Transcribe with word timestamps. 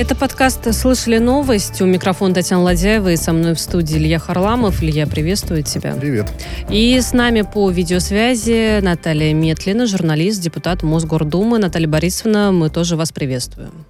Это 0.00 0.16
подкаст 0.16 0.72
«Слышали 0.72 1.18
новость». 1.18 1.82
У 1.82 1.84
микрофона 1.84 2.32
Татьяна 2.32 2.62
Ладяева 2.62 3.12
и 3.12 3.16
со 3.16 3.34
мной 3.34 3.54
в 3.54 3.60
студии 3.60 3.98
Илья 3.98 4.18
Харламов. 4.18 4.82
Илья, 4.82 5.06
приветствую 5.06 5.62
тебя. 5.62 5.92
Привет. 5.92 6.26
И 6.70 6.98
с 6.98 7.12
нами 7.12 7.42
по 7.42 7.68
видеосвязи 7.68 8.80
Наталья 8.80 9.34
Метлина, 9.34 9.86
журналист, 9.86 10.40
депутат 10.40 10.82
Мосгордумы. 10.82 11.58
Наталья 11.58 11.86
Борисовна, 11.86 12.50
мы 12.50 12.70
тоже 12.70 12.96
вас 12.96 13.12
приветствуем. 13.12 13.84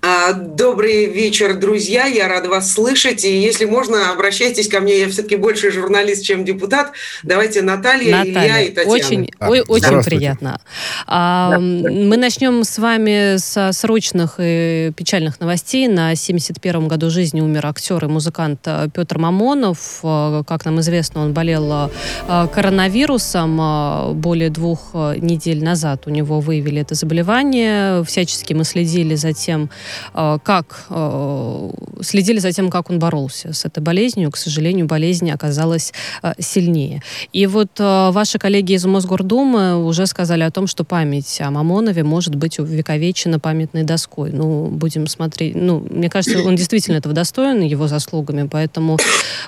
А, 0.00 0.32
добрый 0.32 1.06
вечер, 1.06 1.54
друзья. 1.54 2.06
Я 2.06 2.28
рада 2.28 2.48
вас 2.48 2.72
слышать. 2.72 3.24
И 3.24 3.40
если 3.40 3.64
можно, 3.64 4.12
обращайтесь 4.12 4.68
ко 4.68 4.80
мне. 4.80 5.00
Я 5.00 5.08
все-таки 5.08 5.36
больше 5.36 5.72
журналист, 5.72 6.24
чем 6.24 6.44
депутат. 6.44 6.92
Давайте 7.24 7.62
Наталья, 7.62 8.18
Наталья 8.18 8.30
Илья 8.32 8.60
и 8.60 8.70
Татьяна. 8.70 8.92
Очень, 8.92 9.30
а, 9.40 9.50
ой, 9.50 9.64
очень 9.66 10.02
приятно. 10.04 10.60
А, 11.06 11.50
да. 11.50 11.58
Мы 11.58 12.16
начнем 12.16 12.62
с 12.62 12.78
вами 12.78 13.38
со 13.38 13.72
срочных 13.72 14.36
и 14.38 14.92
печальных 14.96 15.40
новостей. 15.40 15.88
На 15.88 16.12
71-м 16.12 16.86
году 16.86 17.10
жизни 17.10 17.40
умер 17.40 17.66
актер 17.66 18.04
и 18.04 18.08
музыкант 18.08 18.60
э, 18.66 18.88
Петр 18.94 19.18
Мамонов. 19.18 20.00
Э, 20.04 20.44
как 20.46 20.64
нам 20.64 20.78
известно, 20.78 21.22
он 21.22 21.32
болел 21.32 21.90
э, 22.28 22.46
коронавирусом. 22.54 24.14
Более 24.20 24.50
двух 24.50 24.94
недель 24.94 25.64
назад 25.64 26.04
у 26.06 26.10
него 26.10 26.38
выявили 26.38 26.82
это 26.82 26.94
заболевание. 26.94 28.04
Всячески 28.04 28.52
мы 28.52 28.62
следили 28.62 29.16
за 29.16 29.32
тем, 29.32 29.70
как 30.12 30.86
э, 30.90 31.70
следили 32.02 32.38
за 32.38 32.52
тем, 32.52 32.70
как 32.70 32.90
он 32.90 32.98
боролся 32.98 33.52
с 33.52 33.64
этой 33.64 33.80
болезнью. 33.80 34.30
К 34.30 34.36
сожалению, 34.36 34.86
болезнь 34.86 35.30
оказалась 35.30 35.92
э, 36.22 36.32
сильнее. 36.38 37.02
И 37.32 37.46
вот 37.46 37.78
ваши 37.78 38.38
коллеги 38.38 38.72
из 38.72 38.84
Мосгордумы 38.84 39.84
уже 39.84 40.06
сказали 40.06 40.42
о 40.42 40.50
том, 40.50 40.66
что 40.66 40.84
память 40.84 41.40
о 41.40 41.50
Мамонове 41.50 42.02
может 42.04 42.34
быть 42.34 42.58
увековечена 42.58 43.38
памятной 43.38 43.84
доской. 43.84 44.30
Ну, 44.32 44.66
будем 44.66 45.06
смотреть. 45.06 45.54
Ну, 45.54 45.86
мне 45.90 46.08
кажется, 46.08 46.42
он 46.42 46.56
действительно 46.56 46.96
этого 46.96 47.14
достоин, 47.14 47.60
его 47.62 47.88
заслугами, 47.88 48.48
поэтому 48.50 48.98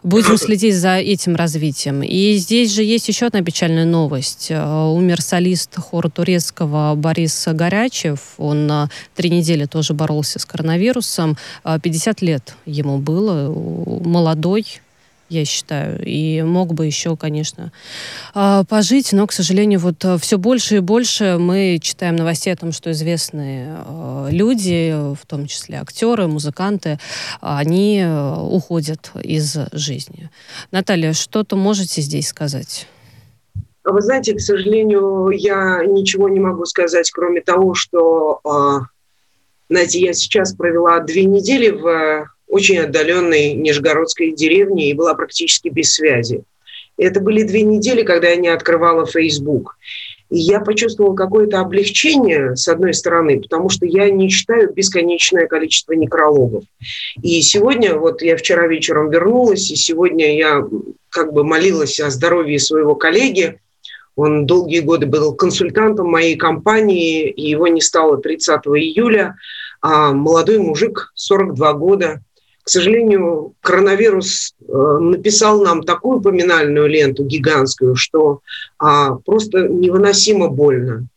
будем 0.02 0.36
следить 0.36 0.76
за 0.76 0.96
этим 0.96 1.36
развитием. 1.36 2.02
И 2.02 2.34
здесь 2.34 2.72
же 2.72 2.82
есть 2.82 3.08
еще 3.08 3.26
одна 3.26 3.42
печальная 3.42 3.84
новость. 3.84 4.50
Умер 4.50 5.22
солист 5.22 5.76
хора 5.76 6.08
турецкого 6.08 6.94
Борис 6.94 7.48
Горячев. 7.50 8.20
Он 8.38 8.88
три 9.14 9.30
недели 9.30 9.64
тоже 9.64 9.94
боролся 9.94 10.29
боролся 10.30 10.38
с 10.38 10.44
коронавирусом. 10.46 11.36
50 11.64 12.22
а, 12.22 12.24
лет 12.24 12.54
ему 12.66 12.98
было, 12.98 13.52
молодой, 14.04 14.66
я 15.28 15.44
считаю, 15.44 16.04
и 16.04 16.42
мог 16.42 16.74
бы 16.74 16.86
еще, 16.86 17.16
конечно, 17.16 17.72
а, 18.34 18.64
пожить, 18.64 19.12
но, 19.12 19.26
к 19.26 19.32
сожалению, 19.32 19.78
вот 19.78 20.04
э, 20.04 20.18
все 20.18 20.38
больше 20.38 20.76
и 20.76 20.80
больше 20.80 21.36
мы 21.38 21.78
читаем 21.80 22.16
новостей 22.16 22.52
о 22.52 22.56
том, 22.56 22.72
что 22.72 22.90
известные 22.90 23.76
люди, 24.30 24.92
в 24.92 25.26
том 25.26 25.46
числе 25.46 25.78
актеры, 25.78 26.26
музыканты, 26.26 26.98
они 27.40 28.04
уходят 28.50 29.12
из 29.22 29.56
жизни. 29.72 30.30
Наталья, 30.72 31.12
что-то 31.12 31.56
можете 31.56 32.02
здесь 32.02 32.28
сказать? 32.28 32.88
Вы 33.84 34.00
знаете, 34.02 34.34
к 34.34 34.40
сожалению, 34.40 35.30
я 35.30 35.84
ничего 35.86 36.28
не 36.28 36.40
могу 36.40 36.64
сказать, 36.66 37.10
кроме 37.10 37.40
того, 37.40 37.74
что 37.74 38.40
а, 38.44 38.80
знаете, 39.70 40.00
я 40.00 40.12
сейчас 40.12 40.52
провела 40.52 40.98
две 40.98 41.24
недели 41.24 41.70
в 41.70 41.86
э, 41.86 42.26
очень 42.48 42.78
отдаленной 42.78 43.54
Нижегородской 43.54 44.32
деревне 44.32 44.90
и 44.90 44.94
была 44.94 45.14
практически 45.14 45.68
без 45.68 45.92
связи. 45.92 46.42
Это 46.98 47.20
были 47.20 47.44
две 47.44 47.62
недели, 47.62 48.02
когда 48.02 48.28
я 48.30 48.36
не 48.36 48.48
открывала 48.48 49.06
Facebook. 49.06 49.78
И 50.28 50.38
я 50.40 50.58
почувствовала 50.58 51.14
какое-то 51.14 51.60
облегчение, 51.60 52.56
с 52.56 52.66
одной 52.66 52.94
стороны, 52.94 53.40
потому 53.40 53.68
что 53.68 53.86
я 53.86 54.10
не 54.10 54.28
читаю 54.28 54.72
бесконечное 54.72 55.46
количество 55.46 55.92
некрологов. 55.92 56.64
И 57.22 57.40
сегодня, 57.40 57.96
вот 57.96 58.22
я 58.22 58.36
вчера 58.36 58.66
вечером 58.66 59.08
вернулась, 59.08 59.70
и 59.70 59.76
сегодня 59.76 60.36
я 60.36 60.66
как 61.10 61.32
бы 61.32 61.44
молилась 61.44 62.00
о 62.00 62.10
здоровье 62.10 62.58
своего 62.58 62.96
коллеги, 62.96 63.60
он 64.16 64.44
долгие 64.44 64.80
годы 64.80 65.06
был 65.06 65.34
консультантом 65.34 66.08
моей 66.08 66.36
компании, 66.36 67.28
и 67.30 67.48
его 67.48 67.68
не 67.68 67.80
стало 67.80 68.18
30 68.18 68.60
июля. 68.66 69.36
А 69.80 70.12
молодой 70.12 70.58
мужик, 70.58 71.12
42 71.14 71.72
года. 71.74 72.20
К 72.62 72.68
сожалению, 72.68 73.54
коронавирус 73.62 74.54
э, 74.60 74.72
написал 75.00 75.62
нам 75.62 75.82
такую 75.82 76.20
поминальную 76.20 76.88
ленту 76.88 77.24
гигантскую, 77.24 77.96
что 77.96 78.40
а, 78.78 79.14
просто 79.14 79.66
невыносимо 79.66 80.48
больно. 80.48 81.08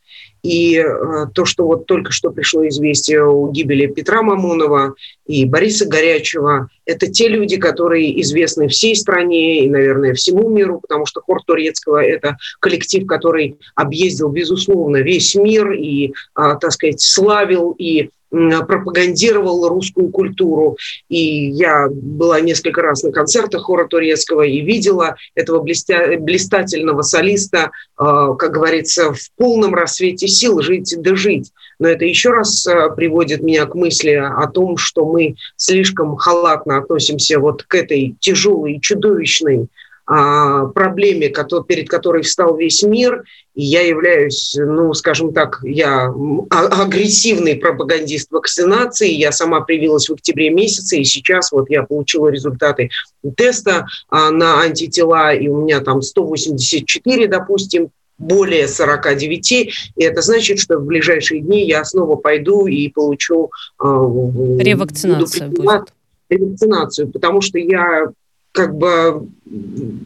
И 0.44 0.78
э, 0.78 1.28
то, 1.34 1.46
что 1.46 1.66
вот 1.66 1.86
только 1.86 2.12
что 2.12 2.30
пришло 2.30 2.68
известие 2.68 3.26
о 3.26 3.50
гибели 3.50 3.88
Петра 3.88 4.22
Мамонова 4.22 4.94
и 5.26 5.46
Бориса 5.46 5.88
Горячего, 5.88 6.68
это 6.86 7.08
те 7.08 7.30
люди, 7.30 7.56
которые 7.56 8.22
известны 8.22 8.68
всей 8.68 8.94
стране 8.98 9.64
и, 9.66 9.70
наверное, 9.70 10.14
всему 10.14 10.50
миру, 10.50 10.82
потому 10.82 11.06
что 11.06 11.22
хор 11.22 11.42
Турецкого– 11.46 12.04
это 12.04 12.36
коллектив, 12.60 13.08
который 13.08 13.58
объездил, 13.76 14.28
безусловно, 14.30 14.98
весь 14.98 15.34
мир 15.36 15.72
и, 15.72 16.10
э, 16.10 16.12
так 16.36 16.72
сказать, 16.74 17.00
славил 17.00 17.74
и 17.78 18.10
пропагандировал 18.34 19.68
русскую 19.70 20.10
культуру. 20.10 20.78
И 21.10 21.48
я 21.50 21.88
была 21.90 22.40
несколько 22.42 22.82
раз 22.82 23.04
на 23.04 23.12
концертах 23.12 23.64
хора 23.64 23.88
турецкого 23.88 24.42
и 24.42 24.62
видела 24.62 25.16
этого 25.36 25.62
блестя... 25.62 26.18
блистательного 26.20 27.04
солиста, 27.04 27.72
э, 28.00 28.04
как 28.38 28.52
говорится, 28.52 29.14
в 29.14 29.32
полном 29.38 29.76
рассвете 29.76 30.28
сил 30.28 30.62
жить 30.62 30.96
да 30.98 31.16
жить. 31.16 31.52
Но 31.80 31.88
это 31.88 32.06
еще 32.06 32.32
раз 32.32 32.66
э, 32.66 32.90
приводит 32.96 33.44
меня 33.44 33.66
к 33.66 33.76
мысли 33.76 34.12
о 34.12 34.48
том, 34.48 34.78
что 34.78 35.06
мы 35.06 35.36
слишком 35.56 36.16
халатно 36.16 36.78
относимся 36.78 37.40
вот 37.40 37.64
к 37.64 37.76
этой 37.76 38.16
тяжелой, 38.20 38.80
чудовищной 38.80 39.68
проблеме, 40.06 41.30
перед 41.68 41.90
которой 41.90 42.24
встал 42.24 42.58
весь 42.58 42.84
мир, 42.84 43.24
и 43.56 43.64
я 43.64 43.82
являюсь, 43.82 44.56
ну, 44.58 44.94
скажем 44.94 45.32
так, 45.32 45.60
я 45.64 46.12
а, 46.50 46.84
агрессивный 46.84 47.56
пропагандист 47.56 48.32
вакцинации, 48.32 49.12
я 49.12 49.32
сама 49.32 49.62
привилась 49.62 50.10
в 50.10 50.14
октябре 50.14 50.50
месяце, 50.50 50.98
и 50.98 51.04
сейчас 51.04 51.52
вот 51.52 51.70
я 51.70 51.84
получила 51.84 52.28
результаты 52.30 52.90
теста 53.38 53.86
а, 54.10 54.32
на 54.32 54.62
антитела, 54.62 55.34
и 55.34 55.48
у 55.48 55.62
меня 55.62 55.82
там 55.82 56.02
184, 56.02 57.28
допустим, 57.28 57.90
более 58.18 58.68
49, 58.68 59.52
и 59.52 59.72
это 59.98 60.22
значит, 60.22 60.60
что 60.60 60.80
в 60.80 60.86
ближайшие 60.86 61.42
дни 61.42 61.66
я 61.68 61.84
снова 61.86 62.16
пойду 62.16 62.68
и 62.68 62.90
получу... 62.90 63.52
Ревакцинация 63.80 65.48
будет. 65.48 65.94
Ревакцинацию, 66.30 67.10
потому 67.10 67.42
что 67.42 67.60
я 67.60 68.08
как 68.54 68.76
бы 68.76 69.28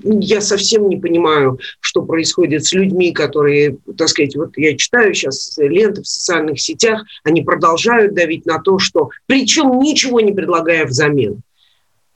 я 0.04 0.42
совсем 0.42 0.90
не 0.90 0.98
понимаю, 0.98 1.60
что 1.82 2.02
происходит 2.02 2.66
с 2.66 2.74
людьми, 2.74 3.12
которые, 3.12 3.78
так 3.98 4.08
сказать, 4.08 4.36
вот 4.36 4.58
я 4.58 4.76
читаю 4.76 5.14
сейчас 5.14 5.58
ленты 5.58 6.02
в 6.02 6.08
социальных 6.08 6.60
сетях, 6.60 7.04
они 7.24 7.42
продолжают 7.42 8.16
давить 8.16 8.46
на 8.46 8.60
то, 8.60 8.80
что 8.80 9.10
причем 9.28 9.80
ничего 9.80 10.22
не 10.22 10.32
предлагая 10.32 10.86
взамен. 10.86 11.42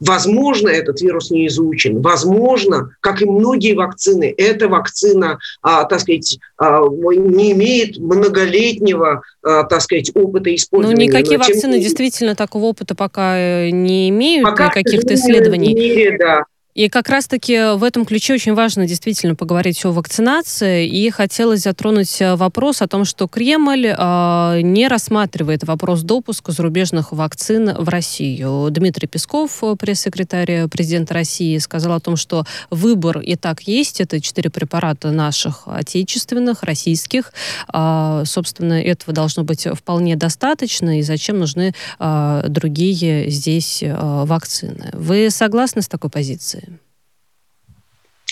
Возможно, 0.01 0.67
этот 0.67 0.99
вирус 1.01 1.29
не 1.29 1.47
изучен. 1.47 2.01
Возможно, 2.01 2.95
как 3.01 3.21
и 3.21 3.25
многие 3.25 3.73
вакцины, 3.73 4.33
эта 4.35 4.67
вакцина, 4.67 5.37
а, 5.61 5.83
так 5.83 5.99
сказать, 5.99 6.39
а, 6.57 6.81
не 6.89 7.51
имеет 7.51 7.97
многолетнего, 7.97 9.21
а, 9.43 9.63
так 9.63 9.81
сказать, 9.81 10.09
опыта 10.15 10.49
ну, 10.49 10.55
использования. 10.55 11.05
Ну, 11.05 11.11
никакие 11.11 11.37
Но, 11.37 11.43
вакцины 11.43 11.73
тем... 11.73 11.81
действительно 11.81 12.35
такого 12.35 12.65
опыта 12.65 12.95
пока 12.95 13.37
э, 13.37 13.69
не 13.69 14.09
имеют, 14.09 14.43
пока, 14.43 14.69
каких-то 14.69 15.13
исследований. 15.13 15.73
В 15.73 15.77
мире, 15.77 16.17
да. 16.17 16.45
И 16.73 16.87
как 16.87 17.09
раз-таки 17.09 17.75
в 17.75 17.83
этом 17.83 18.05
ключе 18.05 18.33
очень 18.33 18.53
важно 18.53 18.87
действительно 18.87 19.35
поговорить 19.35 19.83
о 19.83 19.91
вакцинации. 19.91 20.87
И 20.87 21.09
хотелось 21.09 21.61
затронуть 21.61 22.21
э, 22.21 22.35
вопрос 22.35 22.81
о 22.81 22.87
том, 22.87 23.03
что 23.03 23.27
Кремль 23.27 23.87
э, 23.87 24.61
не 24.61 24.87
рассматривает 24.87 25.65
вопрос 25.65 26.01
допуска 26.01 26.53
зарубежных 26.53 27.11
вакцин 27.11 27.73
в 27.77 27.89
Россию. 27.89 28.69
Дмитрий 28.71 29.07
Песков, 29.07 29.61
пресс-секретарь 29.79 30.69
президента 30.69 31.13
России, 31.13 31.57
сказал 31.57 31.93
о 31.93 31.99
том, 31.99 32.15
что 32.15 32.45
выбор 32.69 33.19
и 33.19 33.35
так 33.35 33.63
есть. 33.63 33.99
Это 33.99 34.21
четыре 34.21 34.49
препарата 34.49 35.11
наших 35.11 35.63
отечественных, 35.65 36.63
российских. 36.63 37.33
Э, 37.73 38.23
собственно, 38.25 38.81
этого 38.81 39.13
должно 39.13 39.43
быть 39.43 39.67
вполне 39.73 40.15
достаточно. 40.15 40.99
И 40.99 41.01
зачем 41.01 41.37
нужны 41.37 41.73
э, 41.99 42.43
другие 42.47 43.29
здесь 43.29 43.83
э, 43.83 43.93
вакцины? 43.93 44.91
Вы 44.93 45.29
согласны 45.29 45.81
с 45.81 45.89
такой 45.89 46.09
позицией? 46.09 46.61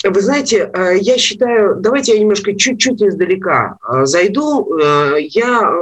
Вы 0.02 0.20
знаете, 0.22 0.70
э, 0.72 0.96
я 0.98 1.18
считаю, 1.18 1.76
давайте 1.76 2.14
я 2.14 2.20
немножко 2.20 2.54
чуть-чуть 2.54 3.02
издалека 3.02 3.76
э, 3.86 4.06
зайду. 4.06 4.78
Э, 4.78 5.16
я 5.20 5.72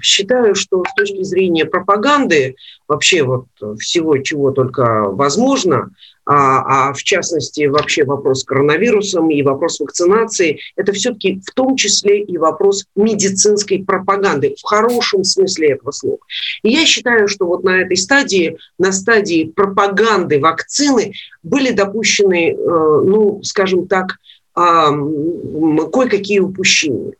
считаю, 0.00 0.54
что 0.54 0.82
с 0.84 0.94
точки 0.94 1.22
зрения 1.22 1.64
пропаганды, 1.64 2.54
вообще 2.86 3.24
вот 3.24 3.46
всего, 3.78 4.18
чего 4.18 4.52
только 4.52 5.04
возможно, 5.04 5.90
а, 6.24 6.90
а 6.90 6.92
в 6.92 7.02
частности 7.02 7.66
вообще 7.66 8.04
вопрос 8.04 8.40
с 8.40 8.44
коронавирусом 8.44 9.30
и 9.30 9.42
вопрос 9.42 9.80
вакцинации, 9.80 10.60
это 10.76 10.92
все-таки 10.92 11.40
в 11.44 11.52
том 11.52 11.76
числе 11.76 12.20
и 12.22 12.38
вопрос 12.38 12.84
медицинской 12.94 13.84
пропаганды, 13.84 14.54
в 14.58 14.64
хорошем 14.64 15.24
смысле 15.24 15.72
этого 15.72 15.90
слова. 15.90 16.18
И 16.62 16.70
я 16.70 16.86
считаю, 16.86 17.26
что 17.26 17.46
вот 17.46 17.64
на 17.64 17.82
этой 17.82 17.96
стадии, 17.96 18.56
на 18.78 18.92
стадии 18.92 19.52
пропаганды 19.54 20.38
вакцины 20.38 21.12
были 21.42 21.72
допущены, 21.72 22.52
э, 22.52 22.54
ну, 22.56 23.40
скажем 23.42 23.86
так, 23.86 24.18
кое-какие 24.54 26.40
упущения. 26.40 27.14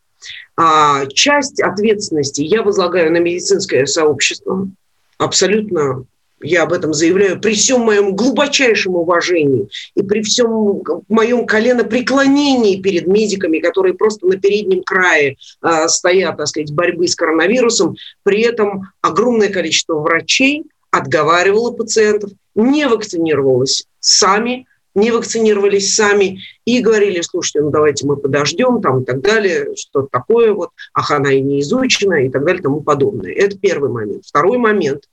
А 0.55 1.07
часть 1.07 1.63
ответственности 1.63 2.43
я 2.43 2.63
возлагаю 2.63 3.11
на 3.11 3.19
медицинское 3.19 3.87
сообщество, 3.87 4.69
абсолютно 5.17 6.05
я 6.43 6.65
об 6.65 6.73
этом 6.73 6.93
заявляю, 6.93 7.41
при 7.41 7.55
всем 7.55 7.81
моем 7.81 8.15
глубочайшем 8.15 8.95
уважении 8.95 9.69
и 9.95 10.03
при 10.03 10.23
всем 10.23 10.83
моем 11.09 11.47
коленопреклонении 11.47 12.81
перед 12.81 13.07
медиками, 13.07 13.59
которые 13.59 13.95
просто 13.95 14.27
на 14.27 14.37
переднем 14.37 14.83
крае 14.83 15.37
э, 15.63 15.89
стоят, 15.89 16.37
так 16.37 16.49
сказать, 16.49 16.73
борьбы 16.73 17.09
с 17.09 17.17
коронавирусом, 17.17 17.97
при 18.23 18.43
этом 18.43 18.89
огромное 19.01 19.49
количество 19.49 19.95
врачей 19.95 20.65
отговаривало 20.91 21.73
пациентов, 21.73 22.31
не 22.55 22.87
вакцинировалось 22.87 23.87
сами, 24.01 24.67
не 24.95 25.11
вакцинировались 25.11 25.95
сами 25.95 26.41
и 26.67 26.81
говорили, 26.81 27.23
слушайте, 27.23 27.63
ну 27.63 27.71
давайте 27.71 28.07
мы 28.07 28.17
подождем 28.17 28.83
там 28.83 29.03
и 29.03 29.05
так 29.05 29.23
далее, 29.23 29.75
что 29.75 30.03
такое 30.03 30.53
вот, 30.53 30.71
ах, 30.93 31.11
она 31.11 31.33
и 31.33 31.41
не 31.41 31.61
изучена 31.61 32.27
и 32.27 32.29
так 32.29 32.45
далее 32.45 32.63
тому 32.63 32.83
подобное. 32.83 33.33
Это 33.33 33.57
первый 33.59 33.91
момент. 33.91 34.25
Второй 34.27 34.59
момент– 34.59 35.05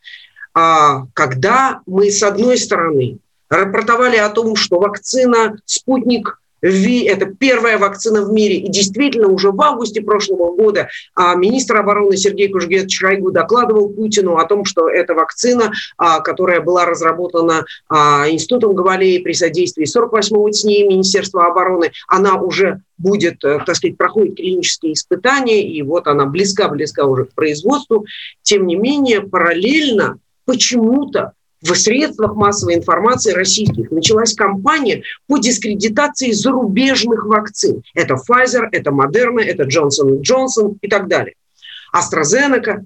когда 0.54 1.82
мы, 1.86 2.12
с 2.12 2.22
одной 2.24 2.58
стороны, 2.58 3.20
рапортовали 3.50 4.18
о 4.18 4.30
том, 4.30 4.56
что 4.56 4.80
вакцина 4.80 5.58
«Спутник 5.66 6.40
Ви, 6.62 7.04
это 7.04 7.26
первая 7.26 7.78
вакцина 7.78 8.24
в 8.24 8.32
мире. 8.32 8.58
И 8.58 8.70
действительно, 8.70 9.28
уже 9.28 9.52
в 9.52 9.62
августе 9.62 10.02
прошлого 10.02 10.54
года 10.56 10.90
а, 11.16 11.36
министр 11.36 11.78
обороны 11.78 12.18
Сергей 12.18 12.50
Кужгет 12.50 12.92
Шойгу 12.92 13.32
докладывал 13.32 13.90
Путину 13.90 14.36
о 14.36 14.46
том, 14.46 14.66
что 14.66 14.90
эта 14.90 15.14
вакцина, 15.14 15.72
а, 15.98 16.20
которая 16.20 16.60
была 16.62 16.86
разработана 16.86 17.66
Институтом 17.90 18.74
Гавалеи 18.74 19.20
при 19.20 19.34
содействии 19.34 19.86
48-го 19.86 20.50
ТНИ 20.50 20.88
Министерства 20.88 21.48
обороны, 21.48 21.92
она 22.08 22.36
уже 22.36 22.82
будет, 22.98 23.44
э, 23.46 23.60
так 23.66 23.76
сказать, 23.76 23.98
проходит 23.98 24.36
клинические 24.36 24.94
испытания, 24.94 25.66
и 25.66 25.82
вот 25.82 26.08
она 26.08 26.26
близка-близка 26.26 27.06
уже 27.06 27.26
к 27.26 27.34
производству. 27.34 28.06
Тем 28.42 28.68
не 28.68 28.76
менее, 28.76 29.22
параллельно 29.22 30.20
почему-то 30.50 31.34
в 31.62 31.76
средствах 31.76 32.34
массовой 32.34 32.74
информации 32.74 33.34
российских 33.34 33.92
началась 33.92 34.34
кампания 34.34 35.04
по 35.28 35.38
дискредитации 35.38 36.32
зарубежных 36.32 37.26
вакцин. 37.26 37.84
Это 37.94 38.16
Pfizer, 38.16 38.68
это 38.72 38.90
Moderna, 38.90 39.42
это 39.42 39.66
Johnson 39.66 40.22
Johnson 40.22 40.80
и 40.82 40.88
так 40.88 41.08
далее. 41.08 41.36
AstraZeneca. 41.96 42.84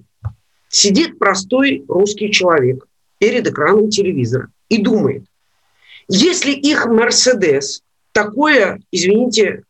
Сидит 0.68 1.18
простой 1.18 1.84
русский 1.88 2.30
человек 2.32 2.84
перед 3.18 3.46
экраном 3.46 3.88
телевизора 3.88 4.48
и 4.68 4.82
думает, 4.82 5.24
если 6.08 6.50
их 6.50 6.84
Мерседес 6.86 7.80
такое, 8.12 8.80
извините, 8.90 9.62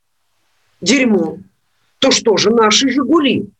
дерьмо, 0.81 1.39
то 2.01 2.11
что 2.11 2.37
же 2.39 2.51
наши 2.51 2.89
Жигули? 2.89 3.51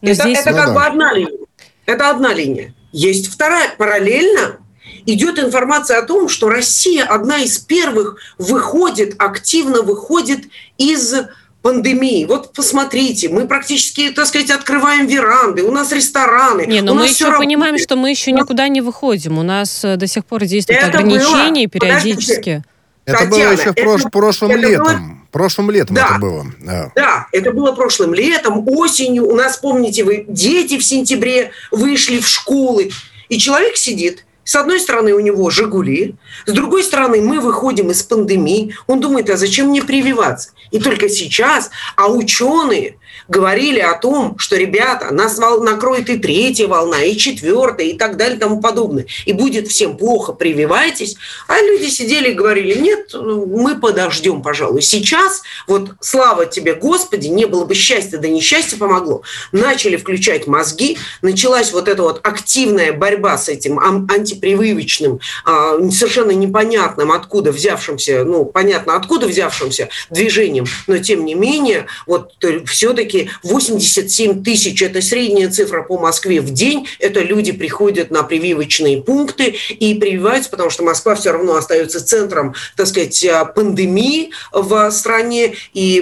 это, 0.00 0.14
здесь... 0.14 0.38
это 0.38 0.52
как 0.52 0.68
ну, 0.68 0.74
бы 0.74 0.86
одна 0.86 1.12
линия. 1.12 1.46
Это 1.86 2.10
одна 2.10 2.32
линия. 2.32 2.72
Есть 2.92 3.28
вторая. 3.28 3.74
Параллельно 3.76 4.58
идет 5.06 5.38
информация 5.38 5.98
о 5.98 6.02
том, 6.02 6.28
что 6.28 6.48
Россия 6.48 7.04
одна 7.04 7.38
из 7.38 7.58
первых 7.58 8.18
выходит, 8.38 9.14
активно 9.18 9.82
выходит 9.82 10.44
из 10.78 11.14
пандемии. 11.62 12.24
Вот 12.26 12.52
посмотрите, 12.52 13.28
мы 13.28 13.48
практически, 13.48 14.10
так 14.10 14.26
сказать, 14.26 14.50
открываем 14.50 15.06
веранды, 15.06 15.62
у 15.62 15.72
нас 15.72 15.90
рестораны. 15.90 16.64
Не, 16.66 16.80
но 16.80 16.94
мы 16.94 17.06
еще 17.06 17.24
понимаем, 17.36 17.74
работает. 17.74 17.82
что 17.82 17.96
мы 17.96 18.10
еще 18.10 18.32
никуда 18.32 18.68
не 18.68 18.80
выходим. 18.80 19.38
У 19.38 19.42
нас 19.42 19.84
э, 19.84 19.96
до 19.96 20.06
сих 20.06 20.24
пор 20.24 20.44
действуют 20.44 20.82
это 20.82 20.98
ограничения 20.98 21.66
было... 21.66 21.80
периодически. 21.80 22.62
Это 23.06 23.18
Татьяна, 23.18 23.44
было 23.44 23.60
еще 23.60 23.70
в 23.70 23.74
прош... 23.74 24.00
это, 24.00 24.10
прошлым 24.10 24.50
это 24.50 24.60
летом. 24.60 24.84
Было... 24.84 25.16
Прошлым 25.30 25.70
летом 25.70 25.96
да, 25.96 26.06
это 26.10 26.18
было. 26.18 26.46
Да. 26.60 26.92
да, 26.94 27.26
это 27.30 27.52
было 27.52 27.72
прошлым 27.72 28.14
летом, 28.14 28.66
осенью. 28.68 29.26
У 29.26 29.34
нас, 29.34 29.58
помните 29.58 30.02
вы, 30.02 30.24
дети 30.28 30.78
в 30.78 30.84
сентябре 30.84 31.52
вышли 31.70 32.18
в 32.18 32.26
школы. 32.26 32.90
И 33.28 33.38
человек 33.38 33.76
сидит, 33.76 34.24
с 34.44 34.54
одной 34.54 34.80
стороны 34.80 35.12
у 35.12 35.20
него 35.20 35.50
«Жигули», 35.50 36.14
с 36.46 36.52
другой 36.52 36.84
стороны 36.84 37.20
мы 37.20 37.40
выходим 37.40 37.90
из 37.90 38.02
пандемии. 38.02 38.76
Он 38.86 39.00
думает, 39.00 39.28
а 39.28 39.36
зачем 39.36 39.68
мне 39.68 39.82
прививаться? 39.82 40.50
И 40.70 40.78
только 40.78 41.08
сейчас, 41.08 41.70
а 41.96 42.08
ученые 42.08 42.96
говорили 43.28 43.80
о 43.80 43.94
том, 43.94 44.38
что, 44.38 44.56
ребята, 44.56 45.12
нас 45.12 45.38
накроет 45.38 46.08
и 46.10 46.18
третья 46.18 46.66
волна, 46.66 47.02
и 47.02 47.16
четвертая, 47.16 47.88
и 47.88 47.92
так 47.94 48.16
далее, 48.16 48.36
и 48.36 48.40
тому 48.40 48.60
подобное. 48.60 49.06
И 49.24 49.32
будет 49.32 49.68
всем 49.68 49.96
плохо, 49.96 50.32
прививайтесь. 50.32 51.16
А 51.48 51.60
люди 51.60 51.86
сидели 51.86 52.30
и 52.30 52.34
говорили, 52.34 52.78
нет, 52.78 53.14
мы 53.14 53.78
подождем, 53.78 54.42
пожалуй. 54.42 54.82
Сейчас, 54.82 55.42
вот 55.66 55.92
слава 56.00 56.46
тебе, 56.46 56.74
Господи, 56.74 57.28
не 57.28 57.46
было 57.46 57.64
бы 57.64 57.74
счастья, 57.74 58.18
да 58.18 58.28
несчастье 58.28 58.78
помогло. 58.78 59.22
Начали 59.52 59.96
включать 59.96 60.46
мозги, 60.46 60.98
началась 61.22 61.72
вот 61.72 61.88
эта 61.88 62.02
вот 62.02 62.20
активная 62.26 62.92
борьба 62.92 63.38
с 63.38 63.48
этим 63.48 63.78
антипрививочным, 63.78 65.20
а, 65.44 65.78
совершенно 65.90 66.30
непонятным, 66.30 67.12
откуда 67.12 67.52
взявшимся, 67.52 68.24
ну, 68.24 68.44
понятно, 68.44 68.96
откуда 68.96 69.26
взявшимся 69.26 69.88
движением, 70.10 70.66
но 70.86 70.98
тем 70.98 71.24
не 71.24 71.34
менее, 71.34 71.86
вот 72.06 72.32
все-таки 72.66 73.15
все-таки 73.16 73.30
87 73.42 74.42
тысяч– 74.42 74.82
это 74.82 75.00
средняя 75.00 75.50
цифра 75.50 75.82
по 75.82 75.98
Москве 75.98 76.40
в 76.40 76.50
день. 76.52 76.86
Это 76.98 77.20
люди 77.20 77.52
приходят 77.52 78.10
на 78.10 78.22
прививочные 78.22 79.02
пункты 79.02 79.54
и 79.68 79.94
прививаются, 79.94 80.50
потому 80.50 80.70
что 80.70 80.82
Москва 80.82 81.14
все 81.14 81.32
равно 81.32 81.56
остается 81.56 82.04
центром, 82.04 82.54
так 82.76 82.86
сказать, 82.86 83.24
а, 83.24 83.44
пандемии 83.44 84.30
в 84.52 84.90
стране. 84.90 85.54
И 85.74 86.00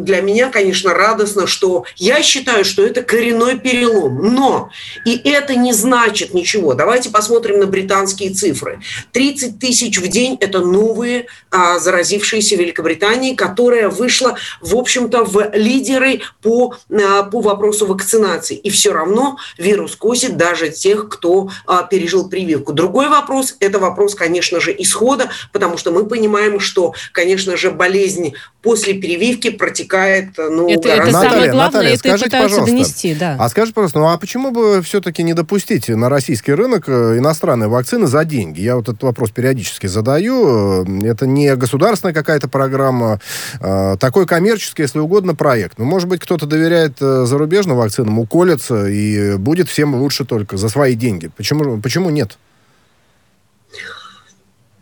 для 0.00 0.20
меня, 0.20 0.50
конечно, 0.50 0.94
радостно, 0.94 1.46
что 1.46 1.84
я 1.96 2.22
считаю, 2.22 2.64
что 2.64 2.84
это 2.84 3.02
коренной 3.02 3.58
перелом. 3.58 4.34
Но 4.34 4.70
и 5.04 5.20
это 5.24 5.54
не 5.54 5.72
значит 5.72 6.34
ничего. 6.34 6.74
Давайте 6.74 7.10
посмотрим 7.10 7.60
на 7.60 7.66
британские 7.66 8.30
цифры. 8.30 8.80
30 9.12 9.58
тысяч 9.58 9.98
в 9.98 10.08
день– 10.08 10.36
это 10.40 10.60
новые 10.60 11.26
а, 11.50 11.78
заразившиеся 11.78 12.56
Великобритании, 12.56 13.34
которая 13.34 13.88
вышла, 13.88 14.36
в 14.60 14.76
общем-то, 14.76 15.24
в 15.24 15.50
лидеры 15.54 16.20
по, 16.40 16.51
э, 16.88 17.22
по 17.30 17.40
вопросу 17.40 17.86
вакцинации. 17.86 18.56
И 18.56 18.70
все 18.70 18.92
равно 18.92 19.36
вирус 19.58 19.96
косит 19.96 20.36
даже 20.36 20.70
тех, 20.70 21.08
кто 21.08 21.50
а, 21.66 21.82
пережил 21.82 22.28
прививку. 22.28 22.72
Другой 22.72 23.08
вопрос– 23.08 23.56
это 23.60 23.78
вопрос, 23.78 24.14
конечно 24.14 24.60
же, 24.60 24.74
исхода, 24.76 25.30
потому 25.52 25.76
что 25.76 25.90
мы 25.90 26.06
понимаем, 26.06 26.60
что, 26.60 26.94
конечно 27.12 27.56
же, 27.56 27.70
болезнь 27.70 28.34
после 28.62 28.94
прививки 28.94 29.50
протекает 29.50 30.30
ну, 30.38 30.68
это, 30.68 30.88
гораздо... 30.88 31.02
Это 31.04 31.10
самое 31.10 31.30
Наталья, 31.30 31.52
главное, 31.52 31.66
Наталья, 31.66 31.90
это 31.90 31.98
скажите, 31.98 32.30
пожалуйста, 32.30 32.66
донести, 32.66 33.14
да. 33.14 33.36
А 33.38 33.48
скажите, 33.48 33.74
пожалуйста, 33.74 33.98
ну 33.98 34.08
а 34.08 34.18
почему 34.18 34.50
бы 34.52 34.82
все-таки 34.82 35.22
не 35.22 35.34
допустить 35.34 35.88
на 35.88 36.08
российский 36.08 36.52
рынок 36.52 36.84
э, 36.86 37.18
иностранные 37.18 37.68
вакцины 37.68 38.06
за 38.06 38.24
деньги? 38.24 38.60
Я 38.60 38.76
вот 38.76 38.88
этот 38.88 39.02
вопрос 39.02 39.30
периодически 39.30 39.88
задаю. 39.88 40.84
Э, 40.84 41.06
это 41.06 41.26
не 41.26 41.54
государственная 41.56 42.14
какая-то 42.14 42.48
программа, 42.48 43.20
такой 43.98 44.26
коммерческий, 44.26 44.82
если 44.82 44.98
угодно, 44.98 45.34
проект. 45.34 45.78
Ну, 45.78 45.84
может 45.84 46.08
быть, 46.08 46.20
кто 46.20 46.38
кто-то 46.42 46.56
доверяет 46.56 46.96
э, 47.00 47.24
зарубежным 47.24 47.76
вакцинам, 47.76 48.18
уколется, 48.18 48.88
и 48.88 49.36
будет 49.36 49.68
всем 49.68 49.94
лучше 49.94 50.24
только 50.24 50.56
за 50.56 50.68
свои 50.68 50.96
деньги. 50.96 51.30
Почему, 51.36 51.80
почему 51.80 52.10
нет? 52.10 52.36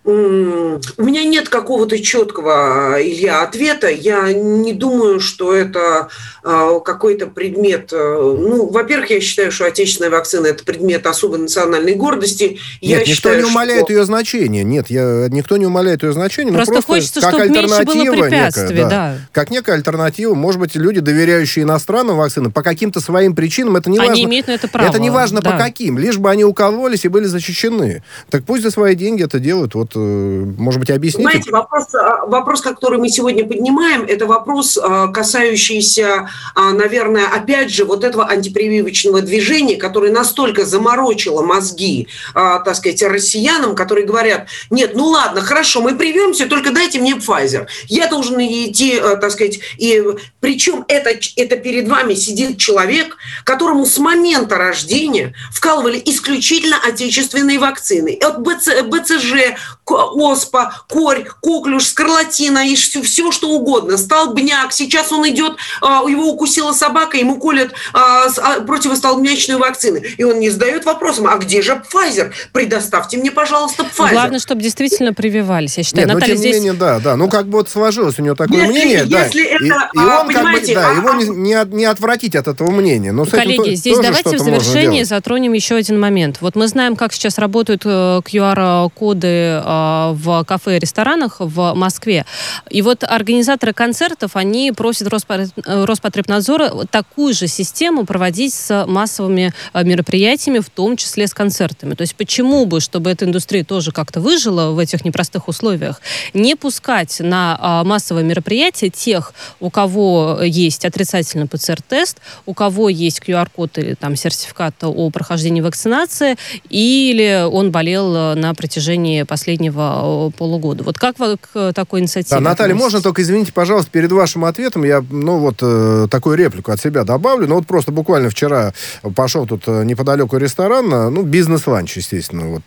У 0.02 0.10
меня 0.10 1.24
нет 1.24 1.50
какого-то 1.50 1.98
четкого, 1.98 2.96
Илья, 2.98 3.42
ответа. 3.42 3.88
Я 3.88 4.32
не 4.32 4.72
думаю, 4.72 5.20
что 5.20 5.54
это 5.54 6.08
а, 6.42 6.80
какой-то 6.80 7.26
предмет. 7.26 7.92
Э, 7.92 8.36
ну, 8.38 8.70
во-первых, 8.70 9.10
я 9.10 9.20
считаю, 9.20 9.52
что 9.52 9.66
отечественная 9.66 10.10
вакцина– 10.10 10.46
это 10.48 10.64
предмет 10.64 11.06
особой 11.06 11.40
национальной 11.40 11.96
гордости. 11.96 12.44
Нет, 12.44 12.58
я 12.80 12.98
никто 13.00 13.12
считаю, 13.12 13.38
не 13.38 13.44
умаляет 13.44 13.84
что... 13.84 13.92
ее 13.92 14.04
значение. 14.06 14.64
Нет, 14.64 14.88
я, 14.88 15.26
никто 15.28 15.58
не 15.58 15.66
умаляет 15.66 16.02
ее 16.02 16.14
значение. 16.14 16.54
Просто, 16.54 16.72
просто 16.72 16.92
хочется, 16.92 17.20
как 17.20 17.34
чтобы 17.34 17.42
альтернатива 17.44 18.04
было 18.14 18.24
некая, 18.24 18.50
да, 18.52 18.88
да. 18.88 19.18
Как 19.32 19.50
некая 19.50 19.72
альтернатива. 19.72 20.34
Может 20.34 20.60
быть, 20.60 20.76
люди, 20.76 21.00
доверяющие 21.00 21.64
иностранным 21.64 22.16
вакцинам, 22.16 22.52
по 22.52 22.62
каким-то 22.62 23.00
своим 23.00 23.34
причинам, 23.34 23.76
это 23.76 23.90
не 23.90 23.98
они 23.98 24.08
важно. 24.08 24.24
имеют 24.24 24.46
на 24.46 24.52
это 24.52 24.66
право. 24.66 24.88
Это 24.88 24.98
не 24.98 25.10
важно 25.10 25.42
да. 25.42 25.50
по 25.50 25.58
каким, 25.58 25.98
лишь 25.98 26.16
бы 26.16 26.30
они 26.30 26.44
укололись 26.44 27.04
и 27.04 27.08
были 27.08 27.26
защищены. 27.26 28.02
Так 28.30 28.44
пусть 28.44 28.62
за 28.62 28.70
свои 28.70 28.94
деньги 28.94 29.22
это 29.24 29.38
делают. 29.38 29.74
Вот 29.74 29.89
Вот, 29.94 30.58
может 30.58 30.80
быть, 30.80 30.90
объясните? 30.90 31.22
Знаете, 31.22 31.50
вопрос, 31.50 31.86
вопрос, 32.26 32.60
который 32.60 32.98
мы 32.98 33.08
сегодня 33.08 33.46
поднимаем, 33.46 34.02
это 34.02 34.26
вопрос, 34.26 34.78
касающийся, 35.12 36.28
наверное, 36.56 37.26
опять 37.26 37.70
же, 37.72 37.84
вот 37.84 38.04
этого 38.04 38.26
антипрививочного 38.28 39.22
движения, 39.22 39.76
которое 39.76 40.12
настолько 40.12 40.64
заморочило 40.64 41.42
мозги, 41.42 42.08
так 42.34 42.74
сказать, 42.74 43.02
россиянам, 43.02 43.74
которые 43.74 44.06
говорят, 44.06 44.48
нет, 44.70 44.92
ну 44.94 45.06
ладно, 45.06 45.40
хорошо, 45.40 45.80
мы 45.80 45.96
привьемся, 45.96 46.46
только 46.46 46.72
дайте 46.72 47.00
мне 47.00 47.14
Pfizer. 47.14 47.66
Я 47.88 48.08
должен 48.08 48.40
идти, 48.40 49.00
так 49.20 49.30
сказать, 49.30 49.60
и 49.78 50.02
причем 50.40 50.84
это, 50.88 51.10
это 51.36 51.56
перед 51.56 51.88
вами 51.88 52.14
сидит 52.14 52.58
человек, 52.58 53.16
которому 53.44 53.86
с 53.86 53.98
момента 53.98 54.56
рождения 54.56 55.34
вкалывали 55.52 56.00
исключительно 56.04 56.76
отечественные 56.86 57.58
вакцины. 57.58 58.18
От 58.22 58.40
БЦ, 58.40 58.82
БЦЖ, 58.84 59.56
ОСПА, 59.86 60.72
корь, 60.88 61.24
коклюш, 61.42 61.86
скарлатина 61.86 62.66
и 62.66 62.76
все, 62.76 63.02
все 63.02 63.32
что 63.32 63.50
угодно. 63.50 63.96
Столбняк. 63.96 64.72
Сейчас 64.72 65.12
он 65.12 65.28
идет, 65.28 65.56
а, 65.80 66.02
его 66.08 66.30
укусила 66.30 66.72
собака, 66.72 67.16
ему 67.16 67.38
колят 67.38 67.72
а, 67.92 68.26
а, 68.38 68.60
противостолбнячную 68.60 69.58
вакцины. 69.58 70.02
И 70.16 70.24
он 70.24 70.38
не 70.38 70.50
задает 70.50 70.84
вопросом, 70.84 71.26
а 71.26 71.36
где 71.36 71.62
же 71.62 71.82
Pfizer? 71.92 72.32
Предоставьте 72.52 73.18
мне, 73.18 73.30
пожалуйста, 73.30 73.84
Pfizer. 73.84 74.12
Главное, 74.12 74.38
чтобы 74.38 74.62
действительно 74.62 75.12
прививались. 75.12 75.78
Я 75.78 75.84
считаю, 75.84 76.06
Нет, 76.06 76.14
Наталья, 76.14 76.34
но 76.34 76.40
тем 76.42 76.50
здесь... 76.50 76.54
не 76.54 76.60
менее, 76.60 76.78
да, 76.78 77.00
да. 77.00 77.16
Ну, 77.16 77.28
как 77.28 77.46
бы 77.46 77.58
вот 77.58 77.68
сложилось 77.68 78.18
у 78.18 78.22
него 78.22 78.34
такое 78.34 78.58
если, 78.58 78.72
мнение, 78.72 79.04
если 79.06 79.08
да. 79.10 79.26
Это, 79.26 79.90
и, 79.94 79.98
и 79.98 80.00
он 80.00 80.28
как 80.28 80.52
бы, 80.52 80.74
да, 80.74 80.90
его 80.90 81.12
не, 81.14 81.28
не, 81.28 81.76
не 81.76 81.84
отвратить 81.84 82.36
от 82.36 82.48
этого 82.48 82.70
мнения. 82.70 83.12
Но 83.12 83.26
Коллеги, 83.26 83.74
здесь 83.74 83.98
давайте 83.98 84.36
в 84.36 84.40
завершении 84.40 85.02
затронем 85.02 85.52
еще 85.52 85.76
один 85.76 85.98
момент. 85.98 86.38
Вот 86.40 86.56
мы 86.56 86.68
знаем, 86.68 86.96
как 86.96 87.12
сейчас 87.12 87.38
работают 87.38 87.84
QR-коды 87.84 89.26
э, 89.26 89.62
э, 89.64 89.69
в 89.70 90.44
кафе 90.44 90.76
и 90.76 90.78
ресторанах 90.78 91.36
в 91.38 91.74
Москве. 91.74 92.24
И 92.70 92.82
вот 92.82 93.04
организаторы 93.04 93.72
концертов, 93.72 94.36
они 94.36 94.72
просят 94.72 95.08
Роспотребнадзора 95.08 96.86
такую 96.90 97.34
же 97.34 97.46
систему 97.46 98.04
проводить 98.04 98.54
с 98.54 98.86
массовыми 98.86 99.52
э, 99.72 99.84
мероприятиями, 99.84 100.58
в 100.58 100.70
том 100.70 100.96
числе 100.96 101.26
с 101.26 101.34
концертами. 101.34 101.94
То 101.94 102.02
есть 102.02 102.14
почему 102.16 102.66
бы, 102.66 102.80
чтобы 102.80 103.10
эта 103.10 103.24
индустрия 103.24 103.64
тоже 103.64 103.92
как-то 103.92 104.20
выжила 104.20 104.70
в 104.72 104.78
этих 104.78 105.04
непростых 105.04 105.48
условиях, 105.48 106.00
не 106.34 106.54
пускать 106.54 107.20
на 107.20 107.82
массовые 107.84 108.24
мероприятия 108.24 108.90
тех, 108.90 109.32
у 109.60 109.70
кого 109.70 110.40
есть 110.42 110.84
отрицательный 110.84 111.46
ПЦР-тест, 111.46 112.18
у 112.46 112.54
кого 112.54 112.88
есть 112.88 113.20
QR-код 113.20 113.78
или 113.78 113.94
там 113.94 114.16
сертификат 114.16 114.74
о 114.82 115.10
прохождении 115.10 115.60
вакцинации, 115.60 116.36
или 116.68 117.46
он 117.50 117.70
болел 117.70 118.14
э, 118.14 118.34
на 118.34 118.54
протяжении 118.54 119.22
последнего 119.60 120.28
э, 120.28 120.36
полугода. 120.36 120.84
Вот 120.84 120.98
как 120.98 121.18
вы 121.18 121.36
к 121.36 121.72
такой 121.72 122.00
инициативе 122.00 122.36
да, 122.36 122.40
Наталья, 122.40 122.72
относитесь? 122.72 122.92
можно 122.92 123.02
только, 123.02 123.22
извините, 123.22 123.52
пожалуйста, 123.52 123.90
перед 123.90 124.10
вашим 124.12 124.44
ответом 124.44 124.84
я, 124.84 125.04
ну 125.10 125.38
вот, 125.38 125.56
э, 125.60 126.06
такую 126.10 126.36
реплику 126.36 126.72
от 126.72 126.80
себя 126.80 127.04
добавлю. 127.04 127.46
Ну 127.46 127.56
вот 127.56 127.66
просто 127.66 127.92
буквально 127.92 128.30
вчера 128.30 128.72
пошел 129.14 129.46
тут 129.46 129.64
э, 129.66 129.84
неподалеку 129.84 130.36
ресторан, 130.36 130.88
ну, 130.88 131.22
бизнес-ланч, 131.22 131.96
естественно, 131.96 132.46
вот. 132.46 132.62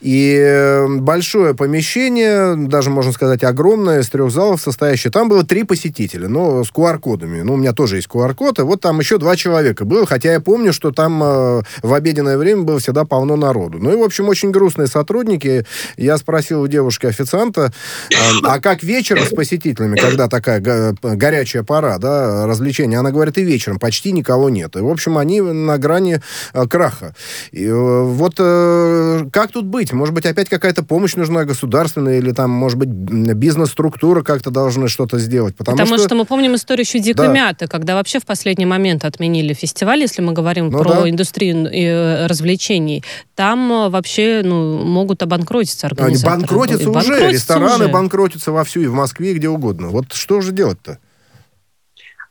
И 0.00 0.84
большое 1.00 1.54
помещение, 1.54 2.56
даже, 2.56 2.90
можно 2.90 3.12
сказать, 3.12 3.44
огромное, 3.44 4.00
из 4.00 4.08
трех 4.08 4.30
залов 4.30 4.60
состоящее. 4.60 5.10
Там 5.10 5.28
было 5.28 5.44
три 5.44 5.64
посетителя, 5.64 6.28
но 6.28 6.64
с 6.64 6.70
QR-кодами. 6.70 7.42
Ну, 7.42 7.54
у 7.54 7.56
меня 7.56 7.72
тоже 7.72 7.96
есть 7.96 8.08
QR-код, 8.08 8.58
и 8.60 8.62
вот 8.62 8.80
там 8.80 9.00
еще 9.00 9.18
два 9.18 9.36
человека 9.36 9.84
было, 9.84 10.06
хотя 10.06 10.32
я 10.32 10.40
помню, 10.40 10.72
что 10.72 10.90
там 10.90 11.22
э, 11.22 11.62
в 11.82 11.92
обеденное 11.92 12.38
время 12.38 12.62
было 12.62 12.78
всегда 12.78 13.04
полно 13.04 13.36
народу. 13.36 13.78
Ну 13.80 13.92
и, 13.92 13.96
в 13.96 14.02
общем, 14.02 14.28
очень 14.28 14.50
грустные 14.50 14.86
сотрудники. 14.86 15.66
Я 15.96 16.13
спросил 16.18 16.62
у 16.62 16.66
девушки-официанта, 16.66 17.72
э, 18.10 18.14
а 18.42 18.60
как 18.60 18.82
вечером 18.82 19.24
с 19.24 19.30
посетителями, 19.30 19.96
когда 19.96 20.28
такая 20.28 20.60
го- 20.60 20.96
горячая 21.02 21.62
пора, 21.62 21.98
да, 21.98 22.46
развлечения? 22.46 22.98
Она 22.98 23.10
говорит, 23.10 23.38
и 23.38 23.42
вечером 23.42 23.78
почти 23.78 24.12
никого 24.12 24.50
нет. 24.50 24.76
И, 24.76 24.80
в 24.80 24.88
общем, 24.88 25.18
они 25.18 25.40
на 25.40 25.78
грани 25.78 26.20
э, 26.52 26.66
краха. 26.66 27.14
И, 27.52 27.64
э, 27.64 28.02
вот 28.02 28.34
э, 28.38 29.26
как 29.32 29.52
тут 29.52 29.66
быть? 29.66 29.92
Может 29.92 30.14
быть, 30.14 30.26
опять 30.26 30.48
какая-то 30.48 30.82
помощь 30.82 31.14
нужна 31.14 31.44
государственная 31.44 32.18
или 32.18 32.32
там, 32.32 32.50
может 32.50 32.78
быть, 32.78 32.88
бизнес-структура 32.88 34.22
как-то 34.22 34.50
должны 34.50 34.88
что-то 34.88 35.18
сделать? 35.18 35.56
Потому, 35.56 35.76
Потому 35.76 35.96
что... 35.98 36.06
что 36.06 36.14
мы 36.14 36.24
помним 36.24 36.54
историю 36.54 36.84
еще 36.84 36.98
дикой 36.98 37.28
да. 37.28 37.32
мяты, 37.32 37.66
когда 37.66 37.94
вообще 37.94 38.18
в 38.18 38.26
последний 38.26 38.66
момент 38.66 39.04
отменили 39.04 39.54
фестиваль, 39.54 40.00
если 40.00 40.22
мы 40.22 40.32
говорим 40.32 40.70
ну, 40.70 40.78
про 40.78 41.02
да. 41.02 41.10
индустрию 41.10 41.66
э, 41.66 42.26
развлечений. 42.26 43.02
Там 43.34 43.90
вообще 43.90 44.42
ну, 44.44 44.78
могут 44.84 45.22
обанкротиться 45.22 45.86
Они 46.06 46.16
банкротятся 46.22 46.90
уже, 46.90 46.92
банкротятся 46.92 47.30
рестораны 47.30 47.84
уже. 47.84 47.92
банкротятся 47.92 48.52
вовсю 48.52 48.80
и 48.80 48.86
в 48.86 48.94
Москве, 48.94 49.32
и 49.32 49.34
где 49.34 49.48
угодно. 49.48 49.88
Вот 49.88 50.12
что 50.12 50.40
же 50.40 50.52
делать-то? 50.52 50.98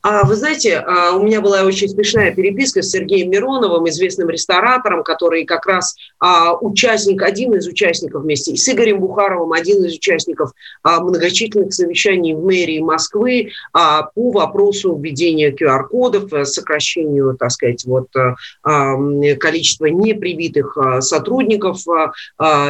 А 0.04 0.22
вы 0.26 0.36
знаете, 0.36 0.76
а, 0.80 1.16
у 1.16 1.22
меня 1.22 1.40
была 1.40 1.62
очень 1.62 1.88
смешная 1.88 2.30
переписка 2.30 2.82
с 2.82 2.90
Сергеем 2.90 3.30
Мироновым, 3.30 3.88
известным 3.88 4.28
ресторатором, 4.28 5.02
который 5.02 5.46
как 5.46 5.64
раз 5.64 5.96
а, 6.18 6.54
участник, 6.54 7.22
один 7.22 7.54
из 7.54 7.66
участников 7.66 8.22
вместе 8.22 8.52
и 8.52 8.56
с 8.58 8.68
Игорем 8.68 9.00
Бухаровым, 9.00 9.54
один 9.54 9.82
из 9.82 9.94
участников 9.94 10.52
а, 10.82 11.00
многочисленных 11.00 11.72
совещаний 11.72 12.34
в 12.34 12.44
мэрии 12.44 12.80
Москвы 12.80 13.52
по 13.72 14.10
вопросу 14.14 14.94
введения 14.94 15.50
QR-кодов, 15.50 16.30
э, 16.34 16.44
сокращению, 16.44 17.34
так 17.38 17.50
сказать, 17.50 17.84
вот, 17.86 18.08
э, 18.14 19.36
количества 19.36 19.86
непривитых 19.86 20.76
сотрудников 21.00 21.78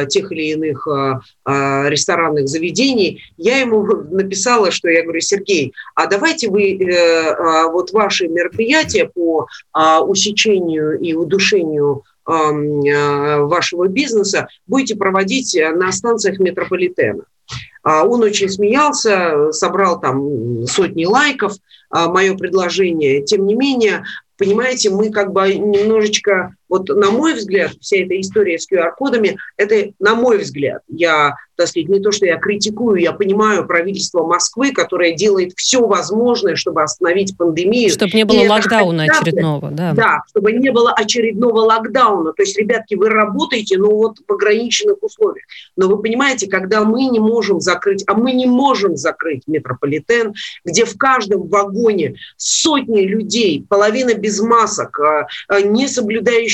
тех 0.07 0.31
или 0.31 0.51
иных 0.51 0.87
ресторанных 1.45 2.47
заведений. 2.47 3.21
Я 3.37 3.59
ему 3.59 3.83
написала, 4.11 4.71
что 4.71 4.89
я 4.89 5.03
говорю, 5.03 5.21
Сергей, 5.21 5.73
а 5.95 6.07
давайте 6.07 6.49
вы 6.49 6.75
э, 6.75 7.24
вот 7.71 7.91
ваши 7.91 8.27
мероприятия 8.27 9.09
по 9.13 9.47
а, 9.73 10.01
усечению 10.01 10.99
и 10.99 11.13
удушению 11.13 12.03
а, 12.25 12.51
вашего 13.41 13.87
бизнеса 13.87 14.47
будете 14.67 14.95
проводить 14.95 15.57
на 15.75 15.91
станциях 15.91 16.39
метрополитена. 16.39 17.23
Он 17.83 18.23
очень 18.23 18.49
смеялся, 18.49 19.51
собрал 19.51 20.01
там 20.01 20.65
сотни 20.65 21.05
лайков, 21.05 21.53
мое 21.91 22.35
предложение. 22.35 23.21
Тем 23.21 23.45
не 23.45 23.53
менее, 23.53 24.03
понимаете, 24.39 24.89
мы 24.89 25.11
как 25.11 25.31
бы 25.31 25.53
немножечко, 25.53 26.55
вот 26.69 26.89
на 26.89 27.11
мой 27.11 27.33
взгляд, 27.33 27.71
вся 27.79 27.97
эта 27.97 28.19
история 28.19 28.57
с 28.57 28.71
QR-кодами, 28.71 29.37
это 29.57 29.91
на 29.99 30.15
мой 30.15 30.37
взгляд, 30.39 30.81
я 30.87 31.35
так 31.55 31.67
сказать, 31.67 31.89
не 31.89 31.99
то, 31.99 32.11
что 32.11 32.25
я 32.25 32.37
критикую, 32.37 33.01
я 33.01 33.13
понимаю 33.13 33.65
правительство 33.65 34.25
Москвы, 34.25 34.71
которое 34.71 35.13
делает 35.13 35.53
все 35.55 35.85
возможное, 35.85 36.55
чтобы 36.55 36.83
остановить 36.83 37.37
пандемию. 37.37 37.89
Чтобы 37.89 38.11
не 38.13 38.25
было 38.25 38.43
и 38.43 38.47
локдауна 38.47 39.03
очередного, 39.03 39.71
да. 39.71 39.93
Да, 39.93 40.19
чтобы 40.29 40.51
не 40.51 40.71
было 40.71 40.91
очередного 40.91 41.59
локдауна. 41.59 42.33
То 42.33 42.43
есть, 42.43 42.57
ребятки, 42.57 42.95
вы 42.95 43.09
работаете, 43.09 43.77
но 43.77 43.89
вот 43.89 44.17
в 44.27 44.31
ограниченных 44.31 45.01
условиях. 45.01 45.45
Но 45.75 45.87
вы 45.87 46.01
понимаете, 46.01 46.47
когда 46.47 46.83
мы 46.83 47.05
не 47.05 47.19
можем 47.19 47.61
закрыть, 47.61 48.03
а 48.07 48.15
мы 48.15 48.33
не 48.33 48.45
можем 48.45 48.97
закрыть 48.97 49.43
метрополитен, 49.47 50.33
где 50.65 50.85
в 50.85 50.97
каждом 50.97 51.47
вагоне 51.47 52.15
сотни 52.35 53.01
людей, 53.01 53.65
половина 53.67 54.13
без 54.13 54.41
масок, 54.41 54.99
а, 54.99 55.27
а, 55.47 55.61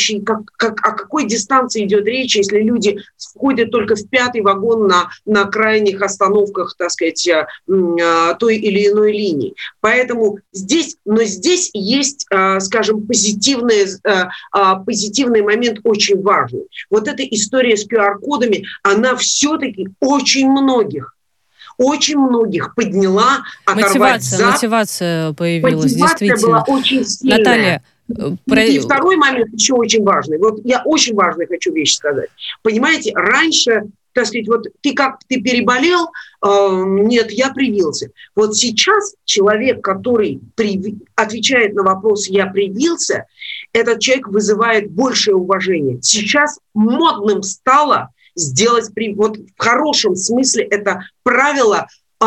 соблюдающие, 0.01 0.21
как, 0.21 0.41
как, 0.57 0.85
о 0.85 0.91
какой 0.91 1.25
дистанции 1.25 1.85
идет 1.85 2.05
речь, 2.05 2.35
если 2.35 2.59
люди 2.61 2.99
входят 3.17 3.71
только 3.71 3.95
в 3.95 4.07
пятый 4.09 4.41
вагон 4.41 4.87
на, 4.87 5.09
на 5.25 5.45
крайних 5.45 6.01
остановках, 6.01 6.75
так 6.77 6.91
сказать, 6.91 7.27
э, 7.27 7.45
э, 7.67 8.35
той 8.39 8.57
или 8.57 8.87
иной 8.87 9.11
линии. 9.11 9.53
Поэтому 9.79 10.39
здесь, 10.51 10.97
но 11.05 11.23
здесь 11.23 11.69
есть, 11.73 12.25
э, 12.31 12.59
скажем, 12.59 13.05
позитивный, 13.05 13.85
позитивный 14.85 15.41
момент 15.41 15.79
очень 15.83 16.21
важный. 16.21 16.67
Вот 16.89 17.07
эта 17.07 17.23
история 17.23 17.77
с 17.77 17.87
QR-кодами, 17.87 18.65
она 18.83 19.15
все-таки 19.15 19.89
очень 19.99 20.49
многих 20.49 21.15
очень 21.77 22.17
многих 22.19 22.75
подняла, 22.75 23.39
мотивация, 23.65 24.37
зад. 24.37 24.53
Мотивация 24.53 25.33
появилась, 25.33 25.93
мотивация 25.93 26.27
действительно. 26.27 26.47
была 26.47 26.63
очень 26.67 27.05
сильная. 27.05 27.37
Наталья, 27.39 27.83
про... 28.45 28.63
И 28.63 28.79
второй 28.79 29.15
момент 29.15 29.53
еще 29.53 29.73
очень 29.73 30.03
важный. 30.03 30.37
Вот 30.37 30.61
я 30.63 30.81
очень 30.83 31.15
важную 31.15 31.47
хочу 31.47 31.73
вещь 31.73 31.95
сказать. 31.95 32.29
Понимаете, 32.63 33.11
раньше 33.15 33.83
так 34.13 34.25
сказать, 34.25 34.47
вот 34.47 34.67
ты 34.81 34.93
как, 34.93 35.19
ты 35.27 35.41
переболел, 35.41 36.09
э, 36.43 36.47
нет, 36.85 37.31
я 37.31 37.49
привился. 37.53 38.11
Вот 38.35 38.55
сейчас 38.55 39.15
человек, 39.23 39.81
который 39.81 40.41
при, 40.55 40.97
отвечает 41.15 41.73
на 41.75 41.83
вопрос 41.83 42.27
«я 42.27 42.47
привился», 42.47 43.25
этот 43.73 43.99
человек 43.99 44.27
вызывает 44.27 44.91
большее 44.91 45.35
уважение. 45.35 45.99
Сейчас 46.01 46.59
модным 46.73 47.41
стало 47.41 48.09
сделать, 48.35 48.93
при, 48.93 49.13
вот 49.13 49.37
в 49.37 49.61
хорошем 49.61 50.15
смысле 50.15 50.65
это 50.65 51.05
правило 51.23 51.87
э, 52.21 52.25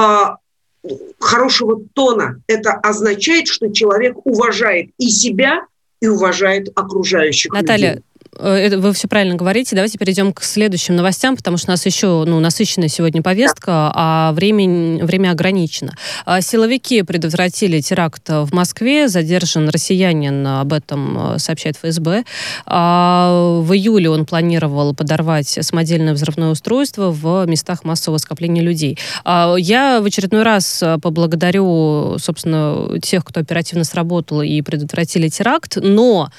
хорошего 1.18 1.82
тона. 1.94 2.40
Это 2.46 2.72
означает, 2.72 3.48
что 3.48 3.72
человек 3.72 4.16
уважает 4.24 4.90
и 4.98 5.08
себя, 5.08 5.66
и 6.04 6.06
уважает 6.06 6.68
окружающих 6.76 7.50
Наталья, 7.50 7.94
людей. 7.94 8.04
Э, 8.38 8.76
вы 8.76 8.92
все 8.92 9.08
правильно 9.08 9.34
говорите. 9.34 9.76
Давайте 9.76 9.98
перейдем 9.98 10.32
к 10.32 10.42
следующим 10.42 10.96
новостям, 10.96 11.36
потому 11.36 11.56
что 11.56 11.68
у 11.68 11.72
нас 11.72 11.86
еще 11.86 12.24
ну, 12.26 12.40
насыщенная 12.40 12.88
сегодня 12.88 13.22
повестка, 13.22 13.92
а 13.94 14.32
время, 14.32 15.04
время 15.04 15.30
ограничено. 15.30 15.94
А, 16.24 16.40
силовики 16.40 17.02
предотвратили 17.02 17.80
теракт 17.80 18.28
в 18.28 18.52
Москве. 18.52 19.08
Задержан 19.08 19.68
россиянин, 19.68 20.46
об 20.46 20.72
этом 20.72 21.34
э, 21.34 21.38
сообщает 21.38 21.76
ФСБ. 21.76 22.24
А, 22.66 23.60
в 23.60 23.72
июле 23.72 24.10
он 24.10 24.26
планировал 24.26 24.94
подорвать 24.94 25.58
самодельное 25.60 26.14
взрывное 26.14 26.50
устройство 26.50 27.10
в 27.10 27.46
местах 27.46 27.84
массового 27.84 28.18
скопления 28.18 28.62
людей. 28.62 28.98
А, 29.24 29.54
я 29.56 30.00
в 30.00 30.06
очередной 30.06 30.42
раз 30.42 30.82
поблагодарю, 31.02 32.16
собственно, 32.18 33.00
тех, 33.00 33.24
кто 33.24 33.40
оперативно 33.40 33.84
сработал 33.84 34.42
и 34.42 34.60
предотвратили 34.62 35.28
теракт, 35.28 35.76
но 35.76 36.30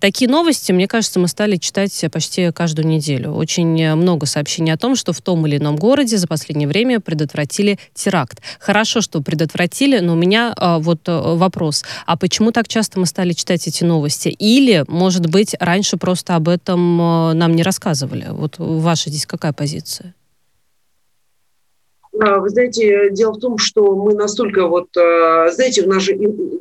такие 0.00 0.30
новости, 0.30 0.72
мне 0.72 0.86
кажется, 0.86 1.18
мы 1.18 1.28
стали 1.32 1.56
читать 1.56 2.04
почти 2.12 2.52
каждую 2.52 2.86
неделю. 2.86 3.32
Очень 3.32 3.94
много 3.96 4.26
сообщений 4.26 4.72
о 4.72 4.76
том, 4.76 4.94
что 4.96 5.14
в 5.14 5.20
том 5.22 5.46
или 5.46 5.56
ином 5.56 5.76
городе 5.76 6.18
за 6.18 6.26
последнее 6.26 6.68
время 6.68 7.00
предотвратили 7.00 7.78
теракт. 7.94 8.42
Хорошо, 8.60 9.00
что 9.00 9.22
предотвратили, 9.22 9.98
но 10.00 10.12
у 10.12 10.16
меня 10.16 10.52
а, 10.54 10.78
вот 10.78 11.00
а, 11.06 11.34
вопрос. 11.34 11.84
А 12.04 12.18
почему 12.18 12.52
так 12.52 12.68
часто 12.68 13.00
мы 13.00 13.06
стали 13.06 13.32
читать 13.32 13.66
эти 13.66 13.82
новости? 13.82 14.28
Или, 14.28 14.84
может 14.88 15.26
быть, 15.26 15.56
раньше 15.58 15.96
просто 15.96 16.36
об 16.36 16.48
этом 16.48 16.98
нам 16.98 17.56
не 17.56 17.62
рассказывали? 17.62 18.26
Вот 18.30 18.56
ваша 18.58 19.08
здесь 19.08 19.24
какая 19.24 19.54
позиция? 19.54 20.14
А, 22.22 22.38
вы 22.38 22.50
знаете, 22.50 23.10
дело 23.10 23.32
в 23.32 23.40
том, 23.40 23.58
что 23.58 23.96
мы 23.96 24.14
настолько 24.14 24.68
вот, 24.68 24.96
а, 24.96 25.50
знаете, 25.50 25.84
нас 25.86 26.04
же 26.04 26.12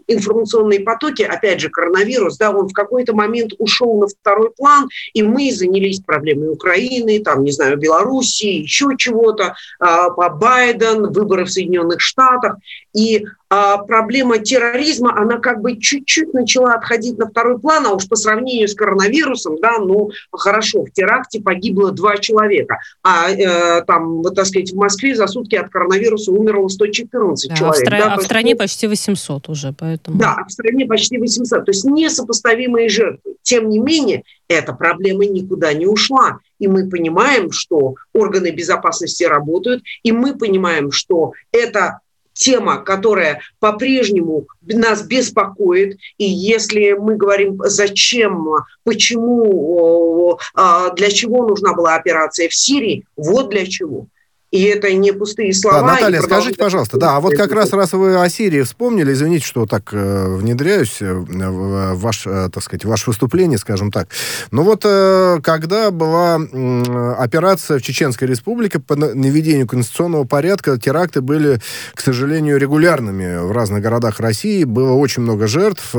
информационные 0.07 0.79
потоки, 0.79 1.21
опять 1.21 1.59
же, 1.59 1.69
коронавирус, 1.69 2.37
да, 2.37 2.49
он 2.49 2.67
в 2.67 2.73
какой-то 2.73 3.13
момент 3.13 3.51
ушел 3.59 3.99
на 3.99 4.07
второй 4.07 4.49
план, 4.57 4.89
и 5.13 5.21
мы 5.21 5.51
занялись 5.51 5.99
проблемой 5.99 6.49
Украины, 6.49 7.19
там, 7.19 7.43
не 7.43 7.51
знаю, 7.51 7.77
Белоруссии, 7.77 8.63
еще 8.63 8.95
чего-то, 8.97 9.53
а, 9.79 10.09
Байден, 10.09 11.11
выборы 11.11 11.45
в 11.45 11.51
Соединенных 11.51 12.01
Штатах, 12.01 12.55
и 12.95 13.23
проблема 13.51 14.37
терроризма, 14.37 15.13
она 15.17 15.37
как 15.37 15.61
бы 15.61 15.77
чуть-чуть 15.77 16.33
начала 16.33 16.73
отходить 16.73 17.17
на 17.17 17.27
второй 17.27 17.59
план, 17.59 17.85
а 17.85 17.93
уж 17.93 18.07
по 18.07 18.15
сравнению 18.15 18.69
с 18.69 18.73
коронавирусом, 18.73 19.57
да, 19.61 19.77
ну, 19.79 20.11
хорошо, 20.31 20.85
в 20.85 20.91
теракте 20.91 21.41
погибло 21.41 21.91
два 21.91 22.17
человека, 22.17 22.79
а 23.03 23.29
э, 23.29 23.83
там, 23.83 24.21
вот, 24.21 24.35
так 24.35 24.45
сказать, 24.45 24.71
в 24.71 24.77
Москве 24.77 25.15
за 25.15 25.27
сутки 25.27 25.55
от 25.55 25.69
коронавируса 25.69 26.31
умерло 26.31 26.69
114 26.69 27.49
да, 27.49 27.55
человек. 27.57 27.87
А 27.87 27.89
в, 27.89 27.93
стра- 27.93 27.99
да, 27.99 28.13
а 28.13 28.17
в 28.17 28.23
стране 28.23 28.55
почти 28.55 28.87
800 28.87 29.49
уже, 29.49 29.73
поэтому... 29.77 30.17
Да, 30.17 30.37
а 30.39 30.45
в 30.45 30.51
стране 30.51 30.85
почти 30.85 31.17
800, 31.17 31.65
то 31.65 31.71
есть 31.71 31.83
несопоставимые 31.83 32.87
жертвы. 32.87 33.35
Тем 33.41 33.67
не 33.67 33.79
менее, 33.79 34.23
эта 34.47 34.71
проблема 34.71 35.25
никуда 35.25 35.73
не 35.73 35.85
ушла. 35.85 36.39
И 36.59 36.67
мы 36.67 36.89
понимаем, 36.89 37.51
что 37.51 37.95
органы 38.13 38.51
безопасности 38.51 39.23
работают, 39.23 39.83
и 40.03 40.11
мы 40.11 40.37
понимаем, 40.37 40.91
что 40.91 41.33
это 41.51 41.99
тема, 42.33 42.77
которая 42.77 43.41
по-прежнему 43.59 44.47
нас 44.61 45.03
беспокоит. 45.03 45.97
И 46.17 46.25
если 46.25 46.93
мы 46.93 47.15
говорим, 47.15 47.61
зачем, 47.65 48.47
почему, 48.83 50.39
а, 50.53 50.89
для 50.91 51.09
чего 51.09 51.45
нужна 51.47 51.73
была 51.73 51.95
операция 51.95 52.49
в 52.49 52.55
Сирии, 52.55 53.05
вот 53.15 53.49
для 53.49 53.65
чего– 53.65 54.07
и 54.51 54.63
это 54.63 54.91
не 54.93 55.13
пустые 55.13 55.53
слова. 55.53 55.79
Да, 55.79 55.87
Наталья, 55.93 56.21
скажите, 56.21 56.57
пожалуйста, 56.57 56.97
да, 56.97 57.15
а 57.15 57.19
вот 57.21 57.35
как 57.35 57.53
раз 57.53 57.71
раз 57.71 57.93
вы 57.93 58.21
о 58.21 58.29
Сирии 58.29 58.61
вспомнили, 58.63 59.13
извините, 59.13 59.45
что 59.45 59.65
так 59.65 59.93
э, 59.93 60.35
внедряюсь 60.35 60.97
э, 60.99 61.13
в 61.13 61.95
ваш, 61.95 62.27
э, 62.27 62.49
так 62.53 62.61
сказать, 62.61 62.83
ваше 62.83 63.09
выступление, 63.09 63.57
скажем 63.57 63.91
так. 63.91 64.09
Но 64.51 64.63
вот 64.63 64.81
э, 64.83 65.39
когда 65.41 65.89
была 65.89 66.37
э, 66.37 67.13
операция 67.17 67.79
в 67.79 67.81
Чеченской 67.81 68.27
Республике 68.27 68.79
по 68.79 68.97
наведению 68.97 69.67
конституционного 69.67 70.25
порядка, 70.25 70.77
теракты 70.77 71.21
были, 71.21 71.61
к 71.93 72.01
сожалению, 72.01 72.57
регулярными 72.57 73.37
в 73.37 73.51
разных 73.53 73.81
городах 73.81 74.19
России, 74.19 74.65
было 74.65 74.91
очень 74.91 75.23
много 75.23 75.47
жертв. 75.47 75.95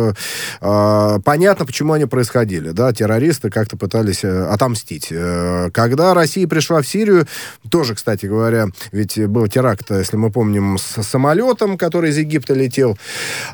Э, 0.60 1.18
понятно, 1.24 1.64
почему 1.64 1.94
они 1.94 2.04
происходили, 2.04 2.70
да, 2.70 2.92
террористы 2.92 3.48
как-то 3.48 3.78
пытались 3.78 4.24
э, 4.24 4.44
отомстить. 4.44 5.08
Э, 5.10 5.70
когда 5.72 6.12
Россия 6.12 6.46
пришла 6.46 6.82
в 6.82 6.86
Сирию, 6.86 7.26
тоже, 7.70 7.94
кстати 7.94 8.26
говоря, 8.26 8.41
говоря, 8.42 8.66
ведь 8.90 9.24
был 9.26 9.46
теракт, 9.46 9.90
если 9.90 10.16
мы 10.16 10.30
помним, 10.30 10.78
с 10.78 11.02
самолетом, 11.02 11.78
который 11.78 12.10
из 12.10 12.18
Египта 12.18 12.54
летел. 12.54 12.98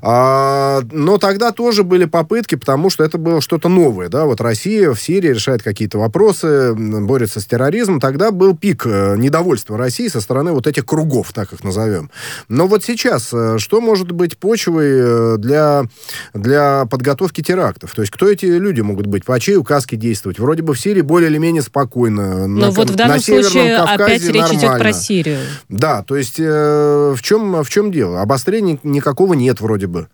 А, 0.02 0.80
но 0.90 1.18
тогда 1.18 1.52
тоже 1.52 1.84
были 1.84 2.06
попытки, 2.06 2.54
потому 2.54 2.90
что 2.90 3.04
это 3.04 3.18
было 3.18 3.40
что-то 3.40 3.68
новое. 3.68 4.08
Да? 4.08 4.24
Вот 4.24 4.40
Россия 4.40 4.92
в 4.92 5.00
Сирии 5.00 5.28
решает 5.28 5.62
какие-то 5.62 5.98
вопросы, 5.98 6.74
борется 6.74 7.40
с 7.40 7.46
терроризмом. 7.46 8.00
Тогда 8.00 8.30
был 8.30 8.56
пик 8.56 8.86
э, 8.86 9.16
недовольства 9.16 9.76
России 9.76 10.08
со 10.08 10.20
стороны 10.20 10.52
вот 10.52 10.66
этих 10.66 10.86
кругов, 10.86 11.32
так 11.32 11.52
их 11.52 11.62
назовем. 11.62 12.10
Но 12.48 12.66
вот 12.66 12.84
сейчас, 12.84 13.30
э, 13.32 13.58
что 13.58 13.80
может 13.80 14.12
быть 14.12 14.38
почвой 14.38 15.34
э, 15.34 15.36
для, 15.38 15.84
для 16.32 16.86
подготовки 16.86 17.42
терактов? 17.42 17.94
То 17.94 18.02
есть 18.02 18.12
кто 18.12 18.28
эти 18.28 18.46
люди 18.46 18.80
могут 18.80 19.06
быть? 19.06 19.24
По 19.24 19.38
чьей 19.38 19.56
указке 19.56 19.96
действовать? 19.96 20.38
Вроде 20.38 20.62
бы 20.62 20.74
в 20.74 20.80
Сирии 20.80 21.02
более 21.02 21.30
или 21.30 21.38
менее 21.38 21.62
спокойно. 21.62 22.46
Но 22.46 22.66
на, 22.66 22.70
вот 22.70 22.90
в 22.90 22.94
данном 22.94 23.20
случае 23.20 23.76
опять 23.76 24.24
речь 24.24 24.52
идет 24.52 24.77
про 24.78 24.92
Сирию. 24.92 25.40
Да, 25.68 26.02
то 26.02 26.16
есть 26.16 26.38
э, 26.38 27.14
в, 27.16 27.22
чем, 27.22 27.62
в 27.62 27.68
чем 27.70 27.90
дело? 27.92 28.20
Обострения 28.20 28.78
никакого 28.82 29.34
нет 29.34 29.60
вроде 29.60 29.86
бы. 29.86 30.08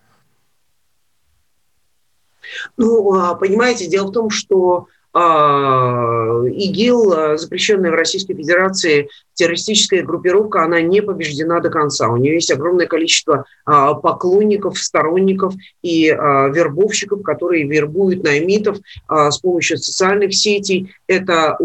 Ну, 2.77 3.15
а, 3.15 3.35
понимаете, 3.35 3.87
дело 3.87 4.09
в 4.09 4.13
том, 4.13 4.31
что 4.31 4.87
ИГИЛ, 5.17 7.13
а, 7.13 7.37
запрещенная 7.37 7.93
в 7.93 7.95
Российской 7.95 8.35
Федерации 8.35 9.09
террористическая 9.35 10.03
группировка, 10.03 10.65
она 10.65 10.81
не 10.81 11.03
побеждена 11.03 11.61
до 11.61 11.71
конца. 11.71 12.09
У 12.09 12.17
нее 12.17 12.35
есть 12.35 12.51
огромное 12.51 12.87
количество 12.87 13.45
а, 13.65 13.95
поклонников, 13.95 14.79
сторонников 14.79 15.55
и 15.83 16.07
вербовщиков, 16.07 17.23
которые 17.23 17.65
вербуют 17.65 18.25
наймитов 18.25 18.79
с 19.09 19.39
помощью 19.39 19.79
социальных 19.79 20.35
сетей. 20.35 20.93
Это 21.07 21.57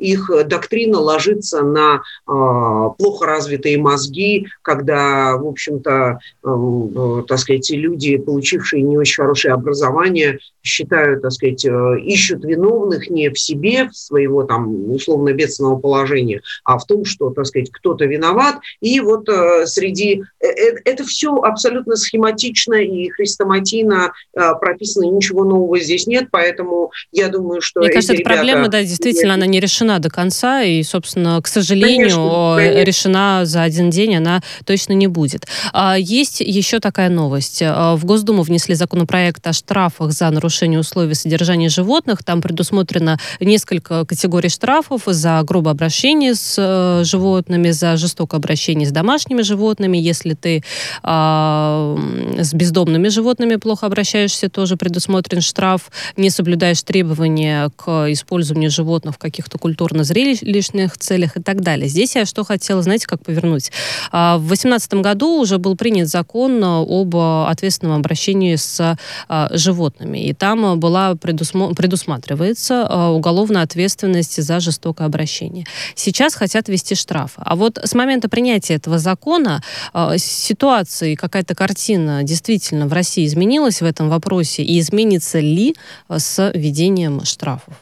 их 0.00 0.30
доктрина 0.46 0.98
ложится 0.98 1.62
на 1.62 2.02
плохо 2.26 3.26
развитые 3.26 3.78
мозги, 3.78 4.46
когда, 4.62 5.36
в 5.36 5.46
общем-то, 5.46 6.18
так 6.42 7.38
сказать, 7.38 7.70
люди, 7.70 8.16
получившие 8.16 8.82
не 8.82 8.96
очень 8.96 9.22
хорошее 9.22 9.54
образование, 9.54 10.38
считают, 10.68 11.22
так 11.22 11.32
сказать, 11.32 11.64
э, 11.64 12.00
ищут 12.04 12.44
виновных 12.44 13.10
не 13.10 13.30
в 13.30 13.38
себе, 13.38 13.88
в 13.88 13.96
своего 13.96 14.44
там 14.44 14.90
условно-бедственного 14.92 15.76
положения, 15.76 16.42
а 16.64 16.78
в 16.78 16.86
том, 16.86 17.04
что, 17.04 17.30
так 17.30 17.46
сказать, 17.46 17.70
кто-то 17.72 18.04
виноват. 18.04 18.56
И 18.80 19.00
вот 19.00 19.28
э, 19.28 19.66
среди... 19.66 20.22
Э, 20.40 20.46
это 20.84 21.04
все 21.04 21.34
абсолютно 21.36 21.96
схематично 21.96 22.74
и 22.74 23.08
хрестоматийно 23.08 24.12
прописано, 24.32 25.04
ничего 25.10 25.44
нового 25.44 25.80
здесь 25.80 26.06
нет, 26.06 26.28
поэтому 26.30 26.90
я 27.12 27.28
думаю, 27.28 27.60
что... 27.60 27.80
Мне 27.80 27.90
кажется, 27.90 28.12
эта 28.12 28.20
ребята... 28.20 28.36
проблема, 28.36 28.68
да, 28.68 28.82
действительно, 28.82 29.34
она 29.34 29.46
не 29.46 29.60
решена 29.60 29.98
до 29.98 30.10
конца, 30.10 30.62
и, 30.62 30.82
собственно, 30.82 31.40
к 31.42 31.46
сожалению, 31.46 32.10
конечно, 32.10 32.54
конечно. 32.56 32.84
решена 32.84 33.40
за 33.44 33.62
один 33.62 33.90
день 33.90 34.16
она 34.16 34.42
точно 34.64 34.92
не 34.92 35.06
будет. 35.06 35.46
А, 35.72 35.96
есть 35.98 36.40
еще 36.40 36.80
такая 36.80 37.08
новость. 37.08 37.60
В 37.62 38.00
Госдуму 38.04 38.42
внесли 38.42 38.74
законопроект 38.74 39.46
о 39.46 39.52
штрафах 39.52 40.12
за 40.12 40.30
нарушение 40.30 40.57
нарушение 40.58 40.80
условий 40.80 41.14
содержания 41.14 41.68
животных. 41.68 42.24
Там 42.24 42.42
предусмотрено 42.42 43.18
несколько 43.40 44.04
категорий 44.04 44.48
штрафов 44.48 45.02
за 45.06 45.40
грубое 45.44 45.72
обращение 45.72 46.34
с 46.34 46.56
э, 46.58 47.04
животными, 47.04 47.70
за 47.70 47.96
жестокое 47.96 48.38
обращение 48.38 48.88
с 48.88 48.90
домашними 48.90 49.42
животными. 49.42 49.96
Если 49.96 50.34
ты 50.34 50.64
э, 51.04 51.96
с 52.38 52.54
бездомными 52.54 53.08
животными 53.08 53.54
плохо 53.56 53.86
обращаешься, 53.86 54.48
тоже 54.48 54.76
предусмотрен 54.76 55.42
штраф. 55.42 55.90
Не 56.16 56.30
соблюдаешь 56.30 56.82
требования 56.82 57.70
к 57.76 58.10
использованию 58.10 58.70
животных 58.70 59.14
в 59.14 59.18
каких-то 59.18 59.58
культурно-зрелищных 59.58 60.98
целях 60.98 61.36
и 61.36 61.42
так 61.42 61.60
далее. 61.60 61.88
Здесь 61.88 62.16
я 62.16 62.26
что 62.26 62.44
хотела, 62.44 62.82
знаете, 62.82 63.06
как 63.06 63.24
повернуть. 63.24 63.70
А, 64.10 64.38
в 64.38 64.46
2018 64.48 64.94
году 64.94 65.40
уже 65.40 65.58
был 65.58 65.76
принят 65.76 66.08
закон 66.08 66.62
об 66.64 67.14
ответственном 67.16 67.98
обращении 68.00 68.56
с 68.56 68.98
а, 69.28 69.48
животными. 69.52 70.18
И 70.18 70.32
там 70.38 70.64
э, 70.64 70.76
была 70.76 71.14
предусмо... 71.14 71.74
предусматривается 71.74 72.86
э, 72.88 73.06
уголовная 73.08 73.62
ответственность 73.62 74.42
за 74.42 74.60
жестокое 74.60 75.06
обращение. 75.06 75.66
Сейчас 75.94 76.34
хотят 76.34 76.68
ввести 76.68 76.94
штрафы. 76.94 77.42
А 77.44 77.56
вот 77.56 77.78
с 77.82 77.94
момента 77.94 78.28
принятия 78.28 78.74
этого 78.74 78.98
закона 78.98 79.62
э, 79.92 80.18
ситуация 80.18 81.10
и 81.10 81.16
какая-то 81.16 81.54
картина 81.54 82.22
действительно 82.22 82.86
в 82.86 82.92
России 82.92 83.26
изменилась 83.26 83.80
в 83.80 83.84
этом 83.84 84.08
вопросе 84.08 84.62
и 84.62 84.78
изменится 84.78 85.40
ли 85.40 85.74
с 86.08 86.50
введением 86.54 87.24
штрафов? 87.24 87.74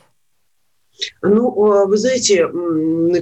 Ну, 1.22 1.87
вы 1.87 1.96
знаете, 1.96 2.48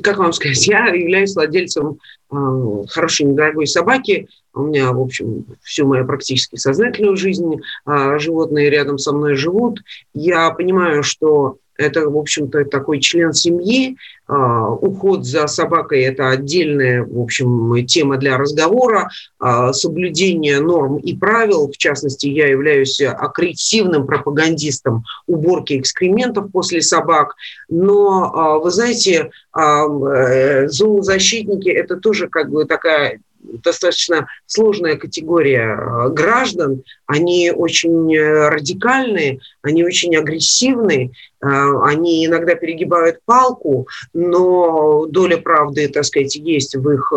как 0.02 0.18
вам 0.18 0.32
сказать, 0.32 0.66
я 0.66 0.86
являюсь 0.86 1.34
владельцем 1.34 1.98
хорошей 2.28 3.26
недорогой 3.26 3.66
собаки, 3.66 4.28
у 4.54 4.62
меня, 4.62 4.92
в 4.92 5.00
общем, 5.00 5.46
всю 5.62 5.86
мою 5.86 6.06
практически 6.06 6.56
сознательную 6.56 7.16
жизнь 7.16 7.60
а, 7.84 8.18
животные 8.18 8.70
рядом 8.70 8.98
со 8.98 9.12
мной 9.12 9.34
живут. 9.34 9.80
Я 10.14 10.50
понимаю, 10.50 11.02
что 11.02 11.58
это, 11.76 12.08
в 12.08 12.16
общем-то, 12.16 12.64
такой 12.66 13.00
член 13.00 13.32
семьи. 13.32 13.96
А, 14.26 14.70
уход 14.70 15.26
за 15.26 15.46
собакой– 15.46 16.02
это 16.02 16.30
отдельная, 16.30 17.04
в 17.04 17.20
общем, 17.20 17.84
тема 17.86 18.16
для 18.16 18.38
разговора. 18.38 19.10
А, 19.38 19.72
соблюдение 19.72 20.60
норм 20.60 20.96
и 20.98 21.16
правил, 21.16 21.68
в 21.68 21.76
частности, 21.76 22.26
я 22.26 22.48
являюсь 22.48 23.00
агрессивным 23.00 24.06
пропагандистом 24.06 25.04
уборки 25.26 25.78
экскрементов 25.78 26.50
после 26.52 26.80
собак. 26.80 27.34
Но, 27.68 28.32
а, 28.34 28.58
вы 28.58 28.70
знаете, 28.70 29.30
э, 29.56 30.68
зоозащитники– 30.68 31.68
это 31.70 31.96
тоже 31.96 32.28
как 32.28 32.50
бы 32.50 32.64
такая 32.64 33.20
достаточно 33.44 34.26
сложная 34.46 34.96
категория 34.96 36.08
граждан. 36.10 36.82
Они 37.06 37.50
очень 37.50 38.14
э, 38.14 38.48
радикальные, 38.48 39.40
они 39.62 39.84
очень 39.84 40.16
агрессивные, 40.16 41.12
они 41.40 42.26
иногда 42.26 42.54
перегибают 42.54 43.18
палку, 43.24 43.86
но 44.12 45.04
доля 45.06 45.36
правды, 45.36 45.88
так 45.88 46.04
сказать, 46.04 46.34
есть 46.36 46.74
в 46.74 46.90
их, 46.90 47.12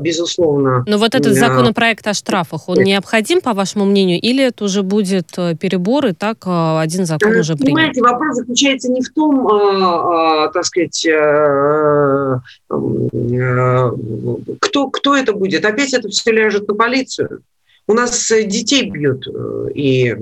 безусловно... 0.00 0.84
Но 0.86 0.98
вот 0.98 1.14
этот 1.14 1.34
законопроект 1.34 2.06
о 2.06 2.14
штрафах, 2.14 2.68
он 2.68 2.78
необходим, 2.78 3.40
по 3.40 3.52
вашему 3.54 3.84
мнению, 3.84 4.20
или 4.20 4.44
это 4.44 4.64
уже 4.64 4.82
будет 4.82 5.32
перебор, 5.32 6.06
и 6.06 6.12
так 6.12 6.46
один 6.46 7.06
закон 7.06 7.36
уже 7.36 7.56
принят? 7.56 7.74
Понимаете, 7.74 8.02
вопрос 8.02 8.36
заключается 8.36 8.88
не 8.90 9.02
в 9.02 9.12
том, 9.12 9.46
так 10.52 10.64
сказать, 10.64 11.06
кто 14.60 14.76
кто, 14.76 14.90
кто 14.90 15.16
это 15.16 15.32
будет? 15.32 15.64
Опять 15.64 15.94
это 15.94 16.08
все 16.08 16.30
ляжет 16.32 16.68
на 16.68 16.74
полицию. 16.74 17.40
У 17.88 17.92
нас 17.92 18.30
э, 18.32 18.44
детей 18.44 18.90
бьют, 18.90 19.26
э, 19.28 19.68
и 19.74 20.14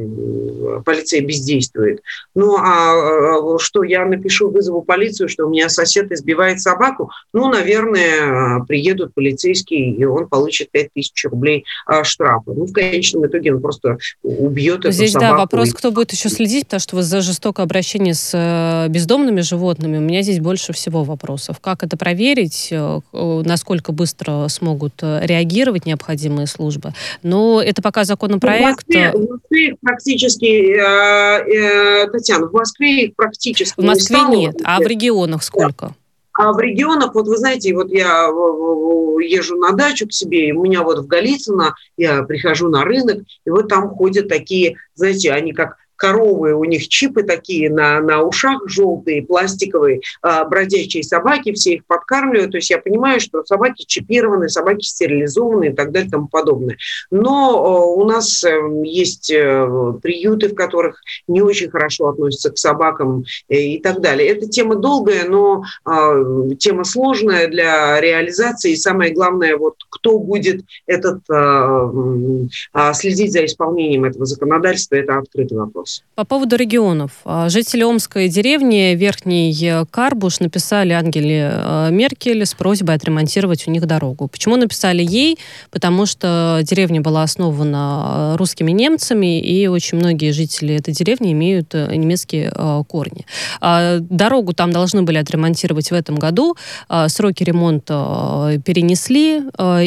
полиция 0.85 1.23
бездействует. 1.23 2.03
Ну, 2.35 2.57
а 2.59 3.59
что, 3.59 3.83
я 3.85 4.05
напишу, 4.05 4.51
вызову 4.51 4.83
полицию, 4.83 5.29
что 5.29 5.47
у 5.47 5.51
меня 5.51 5.69
сосед 5.69 6.13
избивает 6.13 6.61
собаку? 6.61 7.11
Ну, 7.33 7.49
наверное, 7.49 8.61
приедут 8.65 9.15
полицейские, 9.15 9.95
и 9.95 10.05
он 10.05 10.29
получит 10.29 10.71
5000 10.73 11.25
рублей 11.27 11.65
штрафа. 12.03 12.53
Ну, 12.53 12.67
в 12.67 12.73
конечном 12.73 13.27
итоге 13.27 13.55
он 13.55 13.63
просто 13.63 13.99
убьет 14.23 14.81
эту 14.81 14.93
Здесь, 14.93 15.13
собаку. 15.13 15.33
да, 15.33 15.39
вопрос, 15.39 15.73
кто 15.73 15.91
будет 15.91 16.13
еще 16.13 16.29
следить, 16.29 16.65
потому 16.65 16.81
что 16.81 16.97
вы 16.97 17.03
за 17.03 17.21
жестокое 17.21 17.65
обращение 17.65 18.15
с 18.15 18.31
э, 18.35 18.91
бездомными 18.91 19.41
животными, 19.41 19.99
у 19.99 20.03
меня 20.03 20.23
здесь 20.23 20.41
больше 20.41 20.73
всего 20.73 21.05
вопросов. 21.05 21.61
Как 21.61 21.83
это 21.83 21.97
проверить, 21.97 22.73
насколько 23.13 23.93
быстро 23.93 24.49
смогут 24.49 25.03
реагировать 25.03 25.87
необходимые 25.87 26.47
службы? 26.47 26.93
Но 27.23 27.54
это 27.61 27.83
пока 27.83 28.05
законопроект. 28.05 28.85
В 28.85 28.89
Москве, 28.89 29.13
в 29.13 29.31
Москве 29.31 29.77
практически, 29.81 30.47
э, 30.47 32.05
э, 32.05 32.11
Татьяна, 32.11 32.47
в 32.47 32.53
Москве 32.53 33.07
их 33.07 33.17
практически 33.17 33.81
В 33.81 33.85
Москве 33.85 34.19
не 34.29 34.37
нет, 34.47 34.57
а 34.65 34.79
в 34.79 34.87
регионах 34.87 35.43
сколько? 35.43 35.95
А 36.37 36.53
в 36.53 36.59
регионах, 36.59 37.15
вот 37.15 37.29
вы 37.29 37.37
знаете, 37.37 37.73
вот 37.75 37.91
я 37.91 38.27
езжу 38.27 39.57
на 39.57 39.71
дачу 39.71 40.09
к 40.09 40.13
себе, 40.13 40.49
и 40.49 40.53
у 40.53 40.63
меня 40.65 40.83
вот 40.83 40.99
в 40.99 41.07
Голицыно, 41.07 41.77
я 41.97 42.25
прихожу 42.25 42.69
на 42.69 42.83
рынок, 42.83 43.19
и 43.45 43.51
вот 43.51 43.69
там 43.69 43.89
ходят 43.91 44.29
такие, 44.29 44.77
знаете, 44.95 45.31
они 45.31 45.53
как 45.53 45.77
коровы, 46.05 46.55
у 46.55 46.65
них 46.65 46.89
чипы 46.89 47.23
такие 47.23 47.71
на, 47.71 48.01
на 48.01 48.23
ушах 48.23 48.69
желтые, 48.69 49.23
пластиковые, 49.23 50.01
э, 50.23 50.45
бродячие 50.45 51.03
собаки, 51.03 51.53
все 51.53 51.75
их 51.75 51.87
подкармливают. 51.87 52.51
То 52.51 52.59
есть 52.59 52.69
я 52.69 52.79
понимаю, 52.79 53.21
что 53.21 53.43
собаки 53.45 53.85
чипированы, 53.87 54.51
собаки 54.51 54.85
стерилизованы 54.85 55.69
и 55.69 55.73
так 55.73 55.93
далее 55.93 56.09
и 56.09 56.11
тому 56.11 56.29
подобное. 56.29 56.77
Но 57.11 57.55
э, 57.55 58.01
у 58.01 58.05
нас 58.05 58.45
э, 58.45 58.55
есть 58.85 59.31
э, 59.31 59.95
приюты, 60.03 60.49
в 60.49 60.55
которых 60.55 61.01
не 61.27 61.41
очень 61.41 61.71
хорошо 61.71 62.09
относятся 62.09 62.51
к 62.51 62.59
собакам 62.59 63.25
э, 63.49 63.57
и 63.57 63.79
так 63.79 64.01
далее. 64.01 64.29
Эта 64.29 64.47
тема 64.47 64.77
долгая, 64.77 65.27
но 65.27 65.65
э, 65.89 66.55
тема 66.59 66.85
сложная 66.85 67.49
для 67.49 67.99
реализации. 68.01 68.73
И 68.73 68.77
самое 68.77 69.15
главное, 69.15 69.57
вот 69.57 69.77
кто 69.89 70.19
будет 70.19 70.65
этот, 70.87 71.21
э, 71.31 72.93
следить 72.93 73.33
за 73.33 73.47
исполнением 73.47 74.05
этого 74.05 74.27
законодательства, 74.27 74.97
это 74.97 75.19
открытый 75.19 75.57
вопрос. 75.57 75.94
По 76.15 76.25
поводу 76.25 76.55
регионов. 76.55 77.11
А, 77.25 77.49
жители 77.49 77.83
Омской 77.83 78.29
деревни 78.29 78.95
Верхний 78.95 79.53
Карбуш 79.91 80.39
написали 80.39 80.93
Ангеле 80.93 81.51
э, 81.53 81.89
Меркель 81.91 82.47
с 82.47 82.55
просьбой 82.55 82.95
отремонтировать 82.95 83.67
у 83.67 83.73
них 83.73 83.85
дорогу. 83.85 84.29
Почему 84.29 84.55
написали 84.55 85.03
ей? 85.03 85.41
Потому 85.73 86.07
что 86.07 86.61
деревня 86.63 87.01
была 87.01 87.25
основана 87.25 88.35
э, 88.35 88.37
русскими 88.37 88.71
немцами, 88.71 89.41
и 89.41 89.67
очень 89.67 89.99
многие 89.99 90.31
жители 90.31 90.77
этой 90.77 90.95
деревни 90.95 91.33
имеют 91.33 91.75
э, 91.75 91.93
немецкие 91.97 92.53
корни. 92.87 93.27
А, 93.61 93.99
дорогу 93.99 94.53
там 94.53 94.71
должны 94.71 95.03
были 95.03 95.19
отремонтировать 95.19 95.91
в 95.91 95.95
этом 95.95 96.15
году. 96.15 96.55
А, 96.89 97.09
сроки 97.09 97.43
ремонта 97.43 98.63
перенесли 98.65 99.39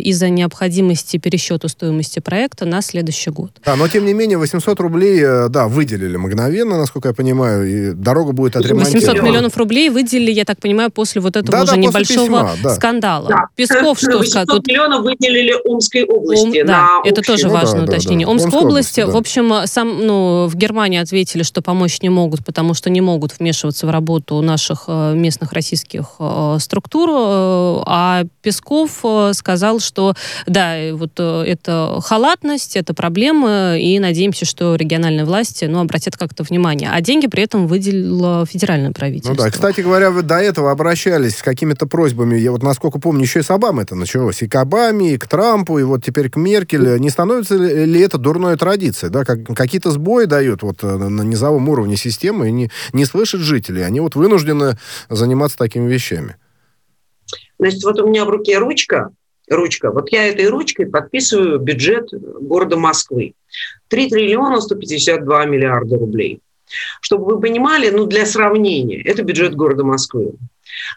из-за 0.04 0.28
необходимости 0.28 1.18
пересчета 1.18 1.70
стоимости 1.70 2.20
проекта 2.20 2.66
на 2.66 2.82
следующий 2.82 3.30
год. 3.30 3.52
Да, 3.64 3.78
но 3.78 3.88
тем 3.88 4.06
не 4.06 4.14
менее 4.14 4.38
800 4.38 4.78
рублей, 4.82 5.22
да, 5.50 5.70
вы 5.70 5.86
выделили 5.88 6.18
мгновенно, 6.18 6.78
насколько 6.78 7.10
я 7.10 7.14
понимаю, 7.14 7.66
и 7.68 7.94
дорога 7.94 8.34
будет 8.34 8.56
отремонтирована. 8.56 9.14
800 9.14 9.24
миллионов 9.24 9.58
рублей 9.58 9.90
выделили, 9.90 10.32
я 10.32 10.44
так 10.44 10.60
понимаю, 10.60 10.92
после 10.92 11.22
вот 11.22 11.36
этого 11.36 11.52
да, 11.52 11.64
уже 11.64 11.72
да, 11.74 11.78
небольшого 11.78 12.26
письма, 12.26 12.52
да. 12.62 12.76
скандала. 12.76 13.30
Да. 13.30 13.46
Песков 13.56 13.98
что 13.98 14.18
800 14.18 14.28
сказал? 14.28 14.58
Тут... 14.58 14.68
миллионов 14.68 15.04
выделили 15.04 15.56
Омской 15.66 16.04
области. 16.04 16.62
Ом... 16.62 16.68
Да, 16.68 17.02
это 17.06 17.22
тоже 17.22 17.48
ну, 17.48 17.54
важное 17.54 17.82
да, 17.82 17.94
уточнение. 17.94 18.28
Да, 18.28 18.34
да. 18.34 18.44
Омской 18.44 18.62
области, 18.62 19.00
да. 19.00 19.08
в 19.08 19.16
общем, 19.16 19.54
сам, 19.66 20.06
ну, 20.06 20.48
в 20.48 20.56
Германии 20.56 21.00
ответили, 21.00 21.44
что 21.44 21.62
помочь 21.62 22.02
не 22.02 22.10
могут, 22.10 22.46
потому 22.46 22.74
что 22.74 22.90
не 22.90 23.02
могут 23.02 23.40
вмешиваться 23.40 23.88
в 23.88 23.90
работу 23.90 24.42
наших 24.42 24.86
э, 24.88 25.14
местных 25.16 25.54
российских 25.54 26.16
э, 26.20 26.58
структур, 26.60 27.10
э, 27.10 27.84
а 27.86 28.24
Песков 28.42 29.04
сказал, 29.34 29.80
что 29.80 30.14
да, 30.46 30.76
вот 30.94 31.20
это 31.20 32.00
халатность, 32.04 32.76
это 32.76 32.94
проблемы, 32.94 33.80
и 33.82 34.00
надеемся, 34.00 34.46
что 34.46 34.76
региональные 34.76 35.26
власти 35.26 35.66
ну, 35.66 35.77
обратят 35.80 36.18
как-то 36.18 36.44
внимание. 36.44 36.90
А 36.92 37.02
деньги 37.02 37.28
при 37.28 37.44
этом 37.44 37.68
выделило 37.68 38.46
федеральное 38.46 38.92
правительство. 38.92 39.34
Ну 39.34 39.38
да, 39.38 39.50
кстати 39.50 39.82
говоря, 39.82 40.12
вы 40.12 40.22
до 40.22 40.36
этого 40.36 40.72
обращались 40.72 41.38
с 41.38 41.42
какими-то 41.42 41.88
просьбами. 41.88 42.38
Я 42.38 42.52
вот, 42.52 42.64
насколько 42.64 43.00
помню, 43.00 43.24
еще 43.24 43.40
и 43.40 43.44
с 43.44 43.52
Обамой 43.52 43.84
это 43.84 43.96
началось. 43.96 44.42
И 44.42 44.48
к 44.48 44.56
Обаме, 44.56 45.14
и 45.14 45.18
к 45.18 45.28
Трампу, 45.28 45.80
и 45.80 45.84
вот 45.84 46.04
теперь 46.04 46.30
к 46.30 46.36
Меркель. 46.36 47.00
Не 47.00 47.10
становится 47.10 47.56
ли 47.56 48.00
это 48.00 48.18
дурной 48.18 48.58
традицией? 48.58 49.12
Да? 49.12 49.24
Как, 49.26 49.44
какие-то 49.56 49.92
сбои 49.92 50.26
дают 50.26 50.64
вот 50.64 50.84
э, 50.84 50.98
на 50.98 51.22
низовом 51.22 51.70
уровне 51.70 51.98
системы, 51.98 52.50
и 52.50 52.52
не, 52.52 52.72
не 52.94 53.06
слышат 53.06 53.42
жители. 53.42 53.82
Они 53.82 54.00
вот 54.00 54.16
вынуждены 54.16 54.78
заниматься 55.10 55.58
такими 55.58 55.92
вещами. 55.92 56.36
Значит, 57.60 57.84
вот 57.84 58.00
у 58.00 58.08
меня 58.08 58.26
в 58.26 58.30
руке 58.30 58.58
ручка, 58.58 59.10
ручка. 59.50 59.92
Вот 59.92 60.12
я 60.12 60.28
этой 60.28 60.48
ручкой 60.48 60.86
подписываю 60.86 61.60
бюджет 61.60 62.10
города 62.12 62.78
Москвы. 62.78 63.34
3 63.88 64.10
триллиона 64.10 64.62
152 64.62 65.46
миллиарда 65.46 65.98
рублей. 65.98 66.40
Чтобы 67.02 67.26
вы 67.26 67.40
понимали, 67.40 67.90
ну, 67.90 68.06
для 68.06 68.26
сравнения, 68.26 69.02
это 69.02 69.24
бюджет 69.24 69.56
города 69.56 69.84
Москвы. 69.84 70.34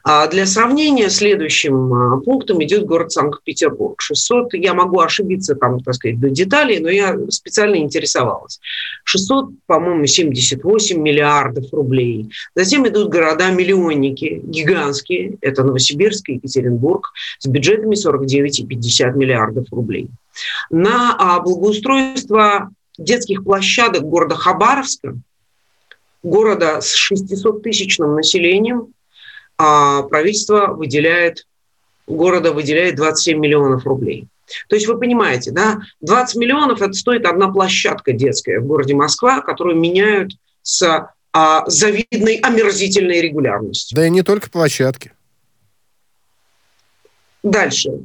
А 0.03 0.27
для 0.27 0.47
сравнения, 0.47 1.09
следующим 1.11 1.93
а, 1.93 2.21
пунктом 2.21 2.63
идет 2.63 2.87
город 2.87 3.13
Санкт-Петербург. 3.13 4.01
600, 4.01 4.55
я 4.55 4.75
могу 4.75 5.01
ошибиться 5.01 5.55
там, 5.55 5.81
так 5.81 5.95
сказать, 5.95 6.21
до 6.21 6.31
деталей, 6.31 6.81
но 6.81 6.89
я 6.89 7.17
специально 7.29 7.77
интересовалась. 7.77 8.61
600, 9.05 9.51
по-моему, 9.67 10.07
78 10.07 11.01
миллиардов 11.01 11.73
рублей. 11.73 12.31
Затем 12.55 12.87
идут 12.89 13.11
города-миллионники, 13.11 14.41
гигантские, 14.45 15.37
это 15.41 15.65
Новосибирск 15.65 16.29
и 16.29 16.35
Екатеринбург, 16.35 17.13
с 17.39 17.47
бюджетами 17.47 17.95
49 17.95 18.61
и 18.61 18.67
50 18.67 19.17
миллиардов 19.17 19.67
рублей. 19.71 20.09
На 20.71 21.17
а, 21.19 21.41
благоустройство 21.41 22.71
детских 23.01 23.43
площадок 23.43 24.03
города 24.03 24.37
Хабаровска, 24.37 25.17
города 26.23 26.81
с 26.81 26.95
600-тысячным 27.11 28.15
населением, 28.15 28.93
а 29.59 30.03
правительство 30.03 30.69
выделяет, 30.69 31.47
города 32.07 32.53
выделяет 32.53 32.97
27 32.97 33.39
миллионов 33.39 33.85
рублей. 33.87 34.29
То 34.69 34.77
есть 34.77 34.87
вы 34.87 34.99
понимаете, 34.99 35.51
да, 35.51 35.81
20 36.01 36.37
миллионов 36.37 36.83
это 36.83 36.93
стоит 36.93 37.25
одна 37.25 37.49
площадка 37.49 38.13
детская 38.13 38.61
в 38.61 38.67
городе 38.67 38.95
Москва, 38.95 39.41
которую 39.41 39.77
меняют 39.79 40.33
с 40.63 41.09
а, 41.33 41.65
завидной 41.69 42.37
омерзительной 42.37 43.21
регулярностью. 43.21 43.97
Да 43.97 44.07
и 44.07 44.11
не 44.11 44.23
только 44.23 44.51
площадки. 44.51 45.13
Дальше 47.43 48.01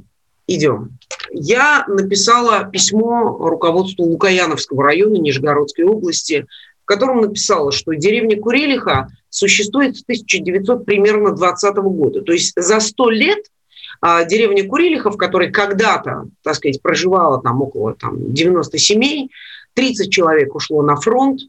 идем. 0.47 0.97
Я 1.31 1.85
написала 1.87 2.65
письмо 2.65 3.37
руководству 3.39 4.05
Лукаяновского 4.05 4.83
района 4.83 5.15
Нижегородской 5.15 5.85
области, 5.85 6.45
в 6.83 6.85
котором 6.85 7.21
написала, 7.21 7.71
что 7.71 7.93
деревня 7.93 8.39
Курелиха 8.39 9.09
существует 9.29 9.97
с 9.97 10.03
1900 10.03 10.85
примерно 10.85 11.31
20 11.31 11.75
года. 11.77 12.21
То 12.21 12.31
есть 12.31 12.53
за 12.55 12.79
100 12.79 13.09
лет 13.09 13.39
а, 14.01 14.23
деревня 14.23 14.67
Курилиха, 14.67 15.09
в 15.09 15.17
которой 15.17 15.51
когда-то, 15.51 16.25
так 16.43 16.55
сказать, 16.55 16.81
проживало 16.81 17.41
там 17.41 17.61
около 17.61 17.95
там, 17.95 18.33
90 18.33 18.77
семей, 18.77 19.31
30 19.73 20.11
человек 20.11 20.55
ушло 20.55 20.81
на 20.81 20.95
фронт, 20.95 21.41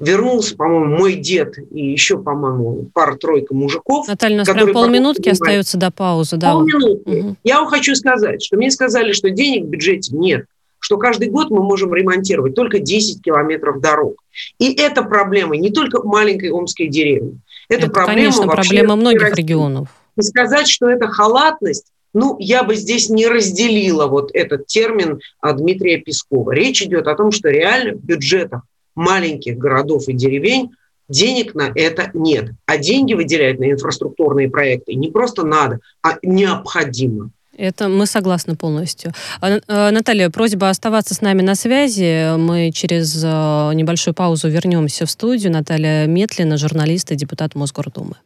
вернулся, 0.00 0.56
по-моему, 0.56 0.96
мой 0.96 1.14
дед 1.14 1.58
и 1.70 1.92
еще, 1.92 2.18
по-моему, 2.18 2.90
пара-тройка 2.94 3.54
мужиков. 3.54 4.08
Наталья, 4.08 4.36
у 4.36 4.38
нас 4.38 4.48
прям 4.48 4.72
полминутки 4.72 5.28
остается 5.28 5.76
до 5.76 5.90
паузы. 5.90 6.36
Да. 6.36 6.52
Полминутки. 6.52 7.08
Угу. 7.08 7.36
Я 7.44 7.60
вам 7.60 7.68
хочу 7.68 7.94
сказать, 7.94 8.42
что 8.42 8.56
мне 8.56 8.70
сказали, 8.70 9.12
что 9.12 9.30
денег 9.30 9.66
в 9.66 9.68
бюджете 9.68 10.16
нет, 10.16 10.46
что 10.78 10.96
каждый 10.96 11.28
год 11.28 11.50
мы 11.50 11.62
можем 11.62 11.94
ремонтировать 11.94 12.54
только 12.54 12.78
10 12.78 13.22
километров 13.22 13.80
дорог. 13.80 14.16
И 14.58 14.72
это 14.72 15.02
проблема 15.02 15.56
не 15.56 15.70
только 15.70 16.02
маленькой 16.02 16.50
омской 16.50 16.88
деревни. 16.88 17.38
Это, 17.68 17.86
это 17.86 17.92
проблема 17.92 18.16
конечно, 18.16 18.46
вообще 18.46 18.68
проблема 18.70 18.96
многих 18.96 19.22
России. 19.22 19.36
регионов. 19.42 19.88
И 20.16 20.22
сказать, 20.22 20.68
что 20.68 20.88
это 20.88 21.08
халатность, 21.08 21.92
ну, 22.12 22.36
я 22.40 22.64
бы 22.64 22.74
здесь 22.74 23.08
не 23.08 23.28
разделила 23.28 24.06
вот 24.06 24.30
этот 24.34 24.66
термин 24.66 25.20
а, 25.40 25.52
Дмитрия 25.52 25.98
Пескова. 25.98 26.50
Речь 26.52 26.82
идет 26.82 27.06
о 27.06 27.14
том, 27.14 27.30
что 27.30 27.50
реально 27.50 27.92
в 27.92 28.04
бюджетах 28.04 28.62
маленьких 29.00 29.56
городов 29.56 30.08
и 30.08 30.12
деревень 30.12 30.70
денег 31.08 31.54
на 31.54 31.72
это 31.74 32.10
нет. 32.14 32.50
А 32.66 32.76
деньги 32.78 33.14
выделять 33.14 33.58
на 33.58 33.70
инфраструктурные 33.70 34.48
проекты 34.48 34.94
не 34.94 35.08
просто 35.08 35.44
надо, 35.44 35.80
а 36.02 36.18
необходимо. 36.22 37.30
Это 37.56 37.88
мы 37.88 38.06
согласны 38.06 38.56
полностью. 38.56 39.12
А, 39.40 39.58
а, 39.68 39.90
Наталья, 39.90 40.30
просьба 40.30 40.70
оставаться 40.70 41.14
с 41.14 41.20
нами 41.20 41.42
на 41.42 41.54
связи. 41.54 42.36
Мы 42.36 42.70
через 42.72 43.20
а, 43.24 43.72
небольшую 43.72 44.14
паузу 44.14 44.48
вернемся 44.48 45.04
в 45.04 45.10
студию. 45.10 45.52
Наталья 45.52 46.06
Метлина, 46.06 46.56
журналист 46.56 47.10
и 47.10 47.16
депутат 47.16 47.54
Мосгордумы. 47.54 48.16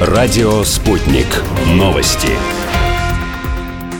Радио 0.00 0.62
«Спутник». 0.62 1.26
Новости. 1.72 2.28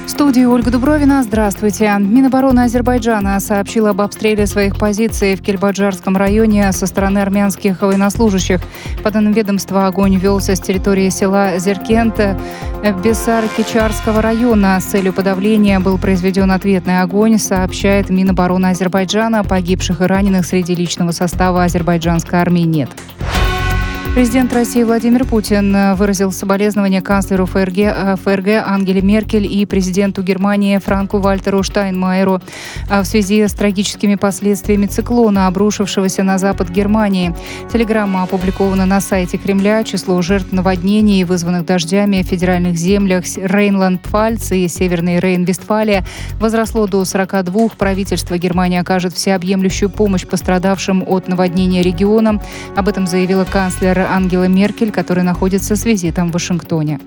В 0.06 0.08
студии 0.08 0.44
Ольга 0.44 0.70
Дубровина. 0.70 1.24
Здравствуйте. 1.24 1.92
Минобороны 1.98 2.60
Азербайджана 2.60 3.40
сообщила 3.40 3.90
об 3.90 4.00
обстреле 4.00 4.46
своих 4.46 4.78
позиций 4.78 5.34
в 5.34 5.42
Кельбаджарском 5.42 6.16
районе 6.16 6.70
со 6.70 6.86
стороны 6.86 7.18
армянских 7.18 7.82
военнослужащих. 7.82 8.60
По 9.02 9.10
данным 9.10 9.32
ведомства, 9.32 9.88
огонь 9.88 10.14
велся 10.14 10.54
с 10.54 10.60
территории 10.60 11.08
села 11.08 11.58
Зеркент 11.58 12.16
Бессар-Кичарского 12.80 14.20
района. 14.20 14.78
С 14.80 14.84
целью 14.84 15.12
подавления 15.12 15.80
был 15.80 15.98
произведен 15.98 16.52
ответный 16.52 17.00
огонь, 17.00 17.38
сообщает 17.38 18.08
Минобороны 18.08 18.66
Азербайджана. 18.66 19.42
Погибших 19.42 20.00
и 20.00 20.04
раненых 20.04 20.46
среди 20.46 20.76
личного 20.76 21.10
состава 21.10 21.64
азербайджанской 21.64 22.38
армии 22.38 22.62
нет. 22.62 22.88
Президент 24.14 24.52
России 24.52 24.82
Владимир 24.82 25.24
Путин 25.24 25.74
э, 25.76 25.94
выразил 25.94 26.32
соболезнования 26.32 27.00
канцлеру 27.00 27.46
ФРГ, 27.46 27.78
э, 27.78 28.16
ФРГ 28.16 28.64
Ангеле 28.66 29.00
Меркель 29.00 29.46
и 29.46 29.64
президенту 29.64 30.22
Германии 30.22 30.78
Франку 30.78 31.18
Вальтеру 31.18 31.62
Штайнмайеру 31.62 32.40
э, 32.90 33.00
в 33.00 33.04
связи 33.04 33.46
с 33.46 33.52
трагическими 33.52 34.16
последствиями 34.16 34.86
циклона, 34.86 35.46
обрушившегося 35.46 36.24
на 36.24 36.38
запад 36.38 36.70
Германии. 36.70 37.34
Телеграмма 37.72 38.24
опубликована 38.24 38.86
на 38.86 39.00
сайте 39.00 39.38
Кремля. 39.38 39.84
Число 39.84 40.20
жертв 40.20 40.52
наводнений, 40.52 41.22
вызванных 41.22 41.64
дождями 41.64 42.22
в 42.22 42.26
федеральных 42.26 42.76
землях 42.76 43.24
Рейнланд-Пфальц 43.24 44.50
и 44.52 44.66
Северный 44.66 45.18
Рейн-Вестфалия 45.18 46.04
возросло 46.40 46.88
до 46.88 47.04
42. 47.04 47.68
Правительство 47.78 48.36
Германии 48.36 48.80
окажет 48.80 49.12
всеобъемлющую 49.14 49.90
помощь 49.90 50.26
пострадавшим 50.26 51.04
от 51.06 51.28
наводнения 51.28 51.82
регионам. 51.82 52.40
Об 52.74 52.88
этом 52.88 53.06
заявила 53.06 53.44
канцлер 53.44 53.97
Ангела 54.06 54.44
Меркель, 54.44 54.90
который 54.90 55.22
находится 55.22 55.76
с 55.76 55.84
визитом 55.84 56.30
в 56.30 56.32
Вашингтоне. 56.32 57.00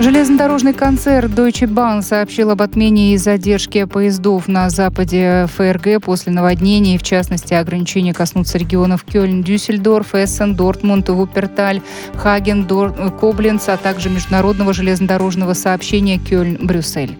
Железнодорожный 0.00 0.74
концерн 0.74 1.28
Deutsche 1.32 1.66
Bahn 1.66 2.02
сообщил 2.02 2.50
об 2.50 2.62
отмене 2.62 3.14
и 3.14 3.16
задержке 3.16 3.88
поездов 3.88 4.46
на 4.46 4.70
западе 4.70 5.48
ФРГ 5.56 6.04
после 6.04 6.32
наводнений. 6.32 6.98
В 6.98 7.02
частности, 7.02 7.52
ограничения 7.54 8.14
коснутся 8.14 8.58
регионов 8.58 9.02
Кёльн, 9.02 9.42
Дюссельдорф, 9.42 10.14
Эссен, 10.14 10.54
Дортмунд, 10.54 11.08
Вуперталь, 11.08 11.80
Хаген, 12.14 12.64
Дор... 12.64 12.92
Кобленц, 13.18 13.68
а 13.68 13.76
также 13.76 14.08
международного 14.08 14.72
железнодорожного 14.72 15.54
сообщения 15.54 16.18
Кёльн-Брюссель. 16.18 17.18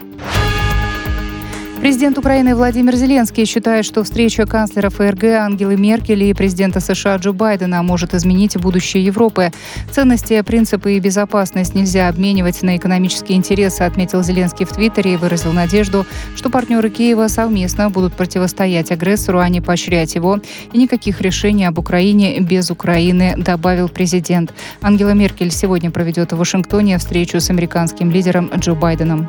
Президент 1.80 2.18
Украины 2.18 2.56
Владимир 2.56 2.96
Зеленский 2.96 3.44
считает, 3.44 3.84
что 3.84 4.02
встреча 4.02 4.46
канцлера 4.46 4.90
ФРГ 4.90 5.24
Ангелы 5.38 5.76
Меркель 5.76 6.24
и 6.24 6.34
президента 6.34 6.80
США 6.80 7.16
Джо 7.16 7.32
Байдена 7.32 7.84
может 7.84 8.14
изменить 8.14 8.56
будущее 8.56 9.04
Европы. 9.04 9.52
Ценности, 9.92 10.40
принципы 10.42 10.94
и 10.94 11.00
безопасность 11.00 11.76
нельзя 11.76 12.08
обменивать 12.08 12.62
на 12.62 12.76
экономические 12.76 13.38
интересы, 13.38 13.82
отметил 13.82 14.24
Зеленский 14.24 14.66
в 14.66 14.72
Твиттере 14.72 15.14
и 15.14 15.16
выразил 15.16 15.52
надежду, 15.52 16.04
что 16.34 16.50
партнеры 16.50 16.90
Киева 16.90 17.28
совместно 17.28 17.90
будут 17.90 18.12
противостоять 18.14 18.90
агрессору, 18.90 19.38
а 19.38 19.48
не 19.48 19.60
поощрять 19.60 20.16
его. 20.16 20.40
И 20.72 20.78
никаких 20.78 21.20
решений 21.20 21.64
об 21.64 21.78
Украине 21.78 22.40
без 22.40 22.72
Украины, 22.72 23.34
добавил 23.36 23.88
президент. 23.88 24.52
Ангела 24.82 25.10
Меркель 25.10 25.52
сегодня 25.52 25.92
проведет 25.92 26.32
в 26.32 26.38
Вашингтоне 26.38 26.98
встречу 26.98 27.40
с 27.40 27.50
американским 27.50 28.10
лидером 28.10 28.50
Джо 28.56 28.74
Байденом. 28.74 29.28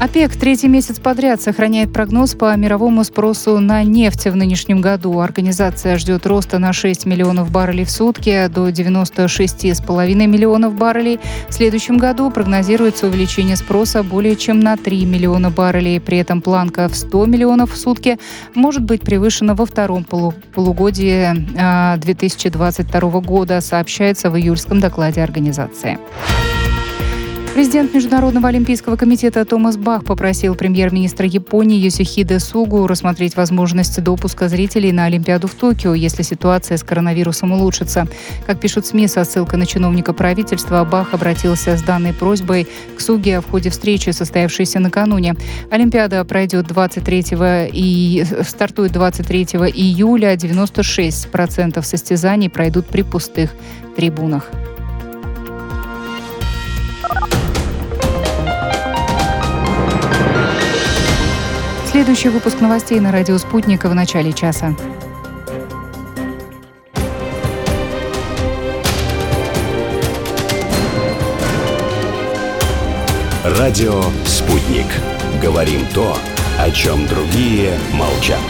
ОПЕК 0.00 0.34
третий 0.36 0.66
месяц 0.68 0.98
подряд 0.98 1.40
сохраняет 1.40 1.92
прогноз 1.92 2.34
по 2.34 2.54
мировому 2.56 3.04
спросу 3.04 3.60
на 3.60 3.84
нефть 3.84 4.26
в 4.26 4.34
нынешнем 4.34 4.80
году. 4.80 5.20
Организация 5.20 5.96
ждет 5.98 6.26
роста 6.26 6.58
на 6.58 6.72
6 6.72 7.06
миллионов 7.06 7.50
баррелей 7.50 7.84
в 7.84 7.90
сутки 7.90 8.48
до 8.48 8.68
96,5 8.68 10.26
миллионов 10.26 10.74
баррелей. 10.74 11.20
В 11.48 11.54
следующем 11.54 11.96
году 11.96 12.30
прогнозируется 12.30 13.06
увеличение 13.06 13.56
спроса 13.56 14.02
более 14.02 14.34
чем 14.34 14.60
на 14.60 14.76
3 14.76 15.04
миллиона 15.04 15.50
баррелей. 15.50 16.00
При 16.00 16.18
этом 16.18 16.42
планка 16.42 16.88
в 16.88 16.96
100 16.96 17.26
миллионов 17.26 17.72
в 17.72 17.76
сутки 17.76 18.18
может 18.54 18.82
быть 18.82 19.02
превышена 19.02 19.54
во 19.54 19.64
втором 19.64 20.04
полугодии 20.04 21.96
2022 21.98 23.00
а, 23.00 23.20
года, 23.20 23.60
сообщается 23.60 24.30
в 24.30 24.36
июльском 24.36 24.80
докладе 24.80 25.22
организации. 25.22 25.98
Президент 27.54 27.94
Международного 27.94 28.48
олимпийского 28.48 28.96
комитета 28.96 29.44
Томас 29.44 29.76
Бах 29.76 30.04
попросил 30.04 30.56
премьер-министра 30.56 31.24
Японии 31.24 31.78
Йосихиде 31.78 32.40
Сугу 32.40 32.88
рассмотреть 32.88 33.36
возможность 33.36 34.02
допуска 34.02 34.48
зрителей 34.48 34.90
на 34.90 35.04
Олимпиаду 35.04 35.46
в 35.46 35.54
Токио, 35.54 35.94
если 35.94 36.22
ситуация 36.22 36.76
с 36.76 36.82
коронавирусом 36.82 37.52
улучшится. 37.52 38.08
Как 38.44 38.58
пишут 38.58 38.86
СМИ 38.86 39.06
со 39.06 39.22
ссылкой 39.22 39.60
на 39.60 39.66
чиновника 39.66 40.12
правительства, 40.12 40.84
Бах 40.84 41.14
обратился 41.14 41.76
с 41.76 41.82
данной 41.82 42.12
просьбой 42.12 42.66
к 42.96 43.00
Суге 43.00 43.40
в 43.40 43.48
ходе 43.48 43.70
встречи, 43.70 44.10
состоявшейся 44.10 44.80
накануне. 44.80 45.36
Олимпиада 45.70 46.24
пройдет 46.24 46.66
23 46.66 47.24
и 47.72 48.26
стартует 48.42 48.90
23 48.90 49.44
июля. 49.72 50.34
96% 50.34 51.80
состязаний 51.84 52.50
пройдут 52.50 52.86
при 52.86 53.02
пустых 53.02 53.50
трибунах. 53.94 54.50
Следующий 61.94 62.28
выпуск 62.28 62.60
новостей 62.60 62.98
на 62.98 63.12
радио 63.12 63.38
«Спутника» 63.38 63.88
в 63.88 63.94
начале 63.94 64.32
часа. 64.32 64.74
Радио 73.44 74.02
«Спутник». 74.26 74.86
Говорим 75.40 75.86
то, 75.94 76.16
о 76.58 76.68
чем 76.72 77.06
другие 77.06 77.78
молчат. 77.92 78.40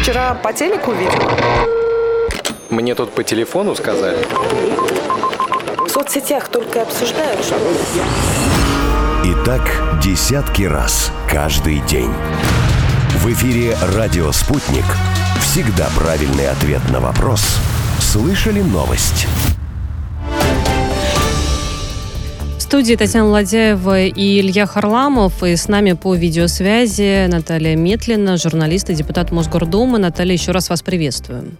Вчера 0.00 0.34
по 0.34 0.52
телеку 0.52 0.92
видел. 0.92 1.28
Мне 2.70 2.94
тут 2.94 3.10
по 3.10 3.24
телефону 3.24 3.74
сказали. 3.74 4.24
В 5.84 5.88
соцсетях 5.88 6.46
только 6.46 6.82
обсуждают, 6.82 7.44
что... 7.44 7.56
Так 9.44 10.00
десятки 10.02 10.62
раз 10.62 11.12
каждый 11.28 11.80
день. 11.86 12.08
В 13.18 13.30
эфире 13.30 13.76
«Радио 13.94 14.32
Спутник». 14.32 14.86
Всегда 15.38 15.86
правильный 15.94 16.48
ответ 16.48 16.80
на 16.90 16.98
вопрос. 16.98 17.58
Слышали 18.00 18.62
новость? 18.62 19.26
В 22.56 22.60
студии 22.62 22.94
Татьяна 22.94 23.28
Ладяева 23.28 24.04
и 24.04 24.40
Илья 24.40 24.64
Харламов. 24.64 25.42
И 25.42 25.56
с 25.56 25.68
нами 25.68 25.92
по 25.92 26.14
видеосвязи 26.14 27.26
Наталья 27.26 27.76
Метлина, 27.76 28.38
журналист 28.38 28.88
и 28.88 28.94
депутат 28.94 29.30
Мосгордумы. 29.30 29.98
Наталья, 29.98 30.32
еще 30.32 30.52
раз 30.52 30.70
вас 30.70 30.80
приветствуем. 30.80 31.58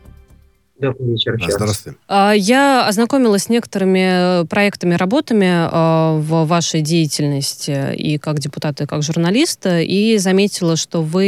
Вечер. 0.77 1.39
А, 1.41 1.51
здравствуйте. 1.51 1.99
Я 2.09 2.89
ознакомилась 2.89 3.45
с 3.45 3.49
некоторыми 3.49 4.43
э, 4.43 4.45
проектами, 4.47 4.95
работами 4.95 5.45
э, 5.45 6.19
в 6.19 6.47
вашей 6.47 6.81
деятельности 6.81 7.95
и 7.95 8.19
как 8.19 8.41
депутата, 8.41 8.83
и 8.83 8.87
как 8.87 9.05
журналиста, 9.05 9.81
и 9.81 10.19
заметила, 10.19 10.75
что 10.75 11.01
вы, 11.01 11.25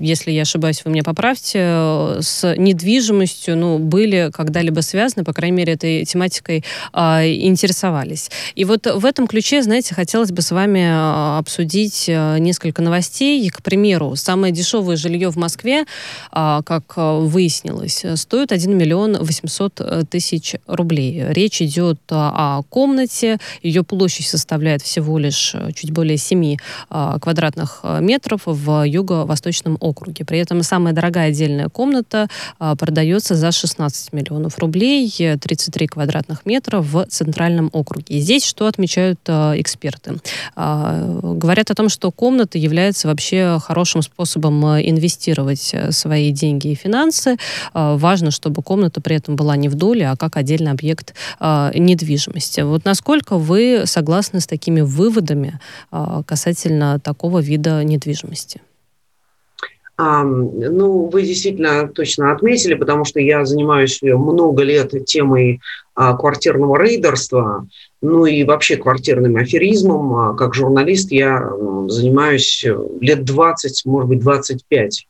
если 0.00 0.30
я 0.30 0.42
ошибаюсь, 0.42 0.82
вы 0.82 0.92
меня 0.92 1.02
поправьте, 1.02 1.58
э, 1.60 2.18
с 2.22 2.54
недвижимостью 2.56 3.58
ну, 3.58 3.78
были 3.78 4.30
когда-либо 4.32 4.80
связаны, 4.80 5.24
по 5.24 5.34
крайней 5.34 5.58
мере, 5.58 5.74
этой 5.74 6.04
тематикой 6.06 6.64
интересовались. 6.94 8.30
И 8.54 8.64
вот 8.64 8.86
в 8.86 9.04
этом 9.04 9.26
ключе, 9.26 9.62
знаете, 9.62 9.94
хотелось 9.94 10.32
бы 10.32 10.40
с 10.40 10.50
вами 10.50 11.38
обсудить 11.38 12.08
несколько 12.08 12.80
новостей. 12.80 13.48
К 13.50 13.62
примеру, 13.62 14.16
самое 14.16 14.54
дешевое 14.54 14.96
жилье 14.96 15.28
в 15.30 15.36
Москве, 15.36 15.84
как 16.30 16.96
выяснилось, 16.96 18.04
стоит 18.14 18.52
1 18.52 18.76
миллион 18.76 18.85
миллион 18.86 19.16
восемьсот 19.18 19.80
э, 19.80 20.04
тысяч 20.08 20.54
рублей. 20.66 21.24
Речь 21.30 21.60
идет 21.60 21.98
о 22.10 22.62
комнате. 22.70 23.38
Ее 23.62 23.82
площадь 23.82 24.26
составляет 24.26 24.82
всего 24.82 25.18
лишь 25.18 25.54
э, 25.54 25.72
чуть 25.74 25.90
более 25.90 26.16
7 26.16 26.56
э, 26.90 27.18
квадратных 27.20 27.80
метров 28.00 28.42
в 28.44 28.84
юго-восточном 28.84 29.76
округе. 29.80 30.24
При 30.24 30.38
этом 30.38 30.62
самая 30.62 30.94
дорогая 30.94 31.28
отдельная 31.28 31.68
комната 31.68 32.28
продается 32.58 33.34
за 33.34 33.50
16 33.50 34.12
миллионов 34.12 34.58
рублей, 34.58 35.10
33 35.10 35.86
квадратных 35.88 36.46
метра 36.46 36.80
в 36.80 37.06
центральном 37.06 37.70
округе. 37.72 38.16
И 38.16 38.20
здесь 38.20 38.44
что 38.44 38.66
отмечают 38.66 39.20
эксперты? 39.28 40.16
Говорят 40.54 41.70
о 41.70 41.74
том, 41.74 41.88
что 41.88 42.10
комната 42.10 42.58
является 42.58 43.08
вообще 43.08 43.58
хорошим 43.62 44.02
способом 44.02 44.64
инвестировать 44.64 45.74
свои 45.90 46.30
деньги 46.30 46.68
и 46.68 46.74
финансы. 46.74 47.36
Важно, 47.72 48.30
чтобы 48.30 48.62
комната 48.62 48.75
комната 48.76 49.00
при 49.00 49.16
этом 49.16 49.36
была 49.36 49.56
не 49.56 49.70
в 49.70 49.74
доле, 49.74 50.06
а 50.06 50.16
как 50.16 50.36
отдельный 50.36 50.70
объект 50.70 51.14
э, 51.40 51.70
недвижимости. 51.74 52.60
Вот 52.60 52.84
насколько 52.84 53.38
вы 53.38 53.82
согласны 53.86 54.40
с 54.40 54.46
такими 54.46 54.82
выводами 54.82 55.58
э, 55.92 56.22
касательно 56.26 57.00
такого 57.00 57.38
вида 57.38 57.82
недвижимости? 57.84 58.60
А, 59.96 60.24
ну, 60.24 61.08
вы 61.10 61.22
действительно 61.22 61.88
точно 61.88 62.32
отметили, 62.32 62.74
потому 62.74 63.06
что 63.06 63.18
я 63.18 63.46
занимаюсь 63.46 64.02
много 64.02 64.62
лет 64.62 64.92
темой 65.06 65.60
а, 65.94 66.14
квартирного 66.14 66.78
рейдерства, 66.78 67.66
ну 68.02 68.26
и 68.26 68.44
вообще 68.44 68.76
квартирным 68.76 69.36
аферизмом. 69.36 70.14
А, 70.14 70.34
как 70.34 70.54
журналист 70.54 71.10
я 71.12 71.50
занимаюсь 71.88 72.66
лет 73.00 73.24
20, 73.24 73.86
может 73.86 74.08
быть, 74.10 74.20
25 74.20 75.06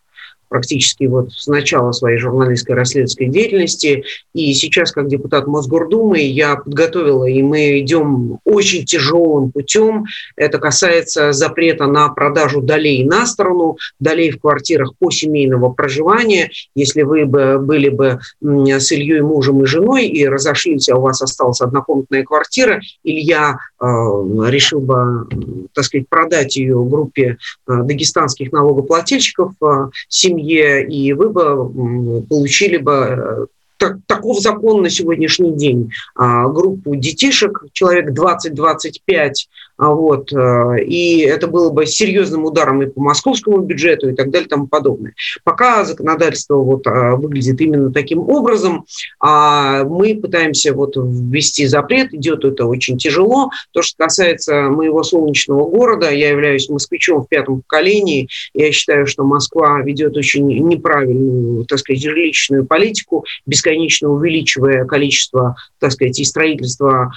практически 0.49 1.05
вот 1.05 1.33
с 1.33 1.47
начала 1.47 1.93
своей 1.93 2.19
журналистской 2.19 2.75
расследовательской 2.75 3.29
деятельности. 3.29 4.05
И 4.35 4.53
сейчас, 4.55 4.93
как 4.93 5.09
депутат 5.09 5.47
Мосгордумы, 5.47 6.21
я 6.21 6.57
подготовила, 6.57 7.25
и 7.25 7.43
мы 7.43 7.81
идем 7.81 8.39
очень 8.45 8.85
тяжелым 8.85 9.53
путем. 9.53 10.05
Это 10.37 10.59
касается 10.59 11.33
запрета 11.33 11.87
на 11.87 12.09
продажу 12.09 12.61
долей 12.61 13.05
на 13.05 13.27
сторону, 13.27 13.77
долей 14.01 14.31
в 14.31 14.41
квартирах 14.41 14.93
по 14.99 15.11
семейного 15.11 15.71
проживания. 15.71 16.51
Если 16.75 17.03
вы 17.03 17.27
бы 17.27 17.59
были 17.59 17.89
бы 17.89 18.21
с 18.41 18.93
Ильей 18.93 19.21
мужем 19.21 19.63
и 19.63 19.67
женой 19.67 20.07
и 20.07 20.27
разошлись, 20.27 20.89
а 20.89 20.97
у 20.97 21.01
вас 21.01 21.23
осталась 21.23 21.61
однокомнатная 21.61 22.25
квартира, 22.25 22.81
Илья 23.03 23.59
э, 23.81 23.85
решил 23.85 24.81
бы, 24.81 25.27
так 25.73 25.85
сказать, 25.85 26.09
продать 26.09 26.57
ее 26.57 26.83
группе 26.85 27.39
э, 27.69 27.83
дагестанских 27.83 28.53
налогоплательщиков, 28.53 29.53
э, 29.63 29.89
семье, 30.37 30.87
и 30.87 31.13
вы 31.13 31.31
бы 31.31 32.23
получили 32.29 32.77
бы 32.77 32.93
э, 32.93 33.47
так, 33.77 33.99
таков 34.07 34.41
закон 34.41 34.83
на 34.83 34.91
сегодняшний 34.91 35.53
день. 35.53 35.91
А, 36.15 36.49
группу 36.49 36.97
детишек, 36.97 37.65
человек 37.73 38.11
20-25, 38.11 39.33
а, 39.79 39.91
вот, 39.91 40.33
э, 40.33 40.85
и 40.85 41.21
это 41.21 41.49
было 41.49 41.71
бы 41.71 41.85
серьезным 41.85 42.45
ударом 42.45 42.83
и 42.83 42.87
по 42.87 43.01
московскому 43.01 43.59
бюджету 43.59 44.09
и 44.09 44.15
так 44.15 44.31
далее 44.31 44.47
и 44.47 44.51
тому 44.51 44.67
подобное. 44.67 45.15
Пока 45.45 45.85
законодательство 45.85 46.57
вот 46.57 46.87
а, 46.87 47.17
выглядит 47.17 47.61
именно 47.61 47.93
таким 47.93 48.21
образом, 48.21 48.87
а 49.21 49.85
мы 49.85 50.15
пытаемся 50.15 50.73
вот 50.73 50.97
ввести 50.97 51.67
запрет, 51.67 52.15
идет 52.15 52.45
это 52.45 52.65
очень 52.65 52.97
тяжело. 52.97 53.51
То, 53.73 53.83
что 53.83 54.05
касается 54.05 54.71
моего 54.71 55.03
солнечного 55.03 55.69
города, 55.69 56.11
я 56.11 56.31
являюсь 56.31 56.71
москвичом 56.71 57.25
в 57.25 57.29
пятом 57.29 57.61
поколении, 57.61 58.29
я 58.55 58.73
считаю, 58.73 59.07
что 59.07 59.25
Москва 59.25 59.81
ведет 59.83 60.17
очень 60.17 60.47
неправильную, 60.47 61.67
так 61.67 61.79
сказать, 61.81 62.03
жилищную 62.03 62.65
политику, 62.65 63.25
бесконечно 63.67 64.09
увеличивая 64.09 64.85
количество, 64.85 65.57
так 65.79 65.93
сказать, 65.93 66.19
и 66.19 66.25
строительства 66.25 67.13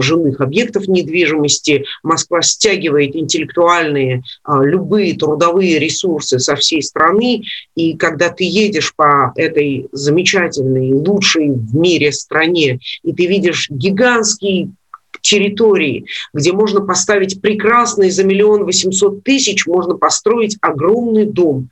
жилых 0.00 0.40
объектов 0.40 0.88
недвижимости, 0.88 1.84
Москва 2.02 2.42
стягивает 2.42 3.16
интеллектуальные, 3.16 4.22
а, 4.44 4.62
любые 4.62 5.16
трудовые 5.16 5.78
ресурсы 5.78 6.38
со 6.38 6.56
всей 6.56 6.82
страны, 6.82 7.42
и 7.74 7.96
когда 7.96 8.30
ты 8.30 8.44
едешь 8.44 8.94
по 8.94 9.32
этой 9.36 9.88
замечательной, 9.92 10.92
лучшей 10.92 11.50
в 11.50 11.74
мире 11.74 12.12
стране, 12.12 12.78
и 13.02 13.12
ты 13.12 13.26
видишь 13.26 13.68
гигантский 13.70 14.70
территории, 15.20 16.06
где 16.32 16.52
можно 16.52 16.80
поставить 16.80 17.40
прекрасный 17.40 18.10
за 18.10 18.24
миллион 18.24 18.64
восемьсот 18.64 19.22
тысяч, 19.22 19.66
можно 19.66 19.96
построить 19.96 20.56
огромный 20.60 21.26
дом, 21.26 21.68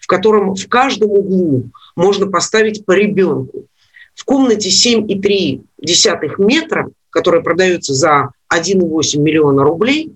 в 0.00 0.06
котором 0.06 0.54
в 0.54 0.68
каждом 0.68 1.10
углу 1.10 1.70
можно 1.96 2.26
поставить 2.26 2.84
по 2.84 2.92
ребенку. 2.92 3.66
В 4.14 4.24
комнате 4.24 4.68
7,3 4.68 5.60
метра, 6.38 6.88
которая 7.10 7.42
продается 7.42 7.94
за 7.94 8.30
1,8 8.52 9.18
миллиона 9.18 9.64
рублей, 9.64 10.12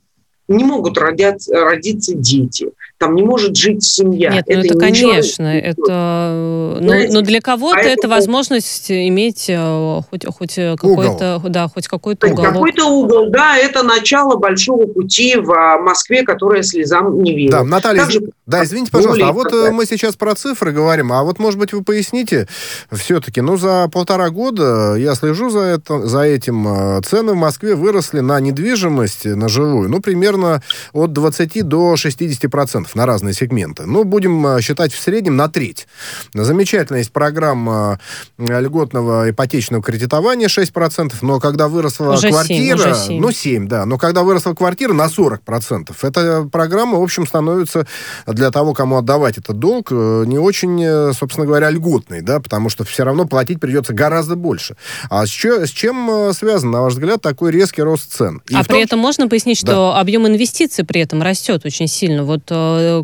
не 0.46 0.64
могут 0.64 0.96
родиться, 0.98 1.52
родиться 1.60 2.14
дети 2.14 2.70
там 2.98 3.14
не 3.14 3.22
может 3.22 3.56
жить 3.56 3.84
семья. 3.84 4.30
Нет, 4.30 4.44
ну 4.48 4.54
это, 4.54 4.66
это 4.66 4.78
конечно, 4.78 5.46
это, 5.46 6.78
но, 6.80 6.94
но 7.10 7.20
для 7.22 7.40
кого-то 7.40 7.76
Поэтому... 7.76 7.94
это 7.94 8.08
возможность 8.08 8.90
иметь 8.90 9.46
э, 9.48 10.00
хоть, 10.10 10.26
хоть 10.26 10.54
какой-то, 10.54 11.40
да, 11.48 11.68
хоть 11.68 11.86
какой-то 11.86 12.26
угол. 12.26 12.44
Какой-то 12.44 12.86
угол, 12.86 13.30
да, 13.30 13.56
это 13.56 13.84
начало 13.84 14.36
большого 14.36 14.86
пути 14.86 15.36
в 15.36 15.52
а, 15.52 15.78
Москве, 15.78 16.24
которая 16.24 16.62
слезам 16.62 17.22
не 17.22 17.34
верит. 17.34 17.52
Да, 17.52 17.62
Наталья, 17.62 18.02
Также... 18.02 18.20
да, 18.46 18.64
извините, 18.64 18.90
пожалуйста, 18.90 19.28
а 19.28 19.32
вот 19.32 19.52
э, 19.52 19.70
мы 19.70 19.86
сейчас 19.86 20.16
про 20.16 20.34
цифры 20.34 20.72
говорим, 20.72 21.12
а 21.12 21.22
вот, 21.22 21.38
может 21.38 21.58
быть, 21.58 21.72
вы 21.72 21.84
поясните 21.84 22.48
все-таки, 22.90 23.40
ну, 23.40 23.56
за 23.56 23.88
полтора 23.92 24.30
года 24.30 24.96
я 24.96 25.14
слежу 25.14 25.50
за, 25.50 25.60
это, 25.60 26.06
за 26.06 26.22
этим, 26.22 26.66
э, 26.66 27.00
цены 27.02 27.32
в 27.32 27.36
Москве 27.36 27.76
выросли 27.76 28.20
на 28.20 28.40
недвижимость, 28.40 29.24
на 29.24 29.48
жилую, 29.48 29.88
ну, 29.88 30.00
примерно 30.00 30.62
от 30.92 31.12
20 31.12 31.62
до 31.62 31.96
60 31.96 32.50
процентов 32.50 32.87
на 32.94 33.06
разные 33.06 33.34
сегменты. 33.34 33.86
Ну, 33.86 34.04
будем 34.04 34.46
э, 34.46 34.60
считать 34.60 34.92
в 34.92 35.00
среднем 35.00 35.36
на 35.36 35.48
треть. 35.48 35.86
Замечательная 36.34 37.00
есть 37.00 37.12
программа 37.12 38.00
э, 38.38 38.60
льготного 38.60 39.30
ипотечного 39.30 39.82
кредитования 39.82 40.48
6%, 40.48 41.12
но 41.22 41.40
когда 41.40 41.68
выросла 41.68 42.12
уже 42.12 42.30
квартира... 42.30 42.76
7, 42.78 42.92
уже 42.92 42.94
7. 42.94 43.20
Ну, 43.20 43.32
7, 43.32 43.68
да. 43.68 43.86
Но 43.86 43.98
когда 43.98 44.22
выросла 44.22 44.54
квартира 44.54 44.92
на 44.92 45.06
40%, 45.06 45.94
эта 46.02 46.48
программа, 46.50 46.98
в 46.98 47.02
общем, 47.02 47.26
становится 47.26 47.86
для 48.26 48.50
того, 48.50 48.74
кому 48.74 48.96
отдавать 48.96 49.38
этот 49.38 49.58
долг, 49.58 49.88
э, 49.90 50.24
не 50.26 50.38
очень, 50.38 51.12
собственно 51.14 51.46
говоря, 51.46 51.70
льготной, 51.70 52.22
да, 52.22 52.40
потому 52.40 52.70
что 52.70 52.84
все 52.84 53.04
равно 53.04 53.26
платить 53.26 53.60
придется 53.60 53.92
гораздо 53.92 54.36
больше. 54.36 54.76
А 55.10 55.26
с, 55.26 55.30
чё, 55.30 55.66
с 55.66 55.70
чем 55.70 56.32
связан, 56.32 56.70
на 56.70 56.82
ваш 56.82 56.94
взгляд, 56.94 57.20
такой 57.20 57.52
резкий 57.52 57.82
рост 57.82 58.12
цен? 58.12 58.42
И 58.48 58.54
а 58.54 58.58
том... 58.58 58.66
при 58.66 58.82
этом 58.82 58.98
можно 58.98 59.28
пояснить, 59.28 59.58
что 59.58 59.92
да. 59.92 60.00
объем 60.00 60.26
инвестиций 60.26 60.84
при 60.84 61.00
этом 61.00 61.22
растет 61.22 61.64
очень 61.64 61.86
сильно. 61.86 62.24
Вот 62.24 62.42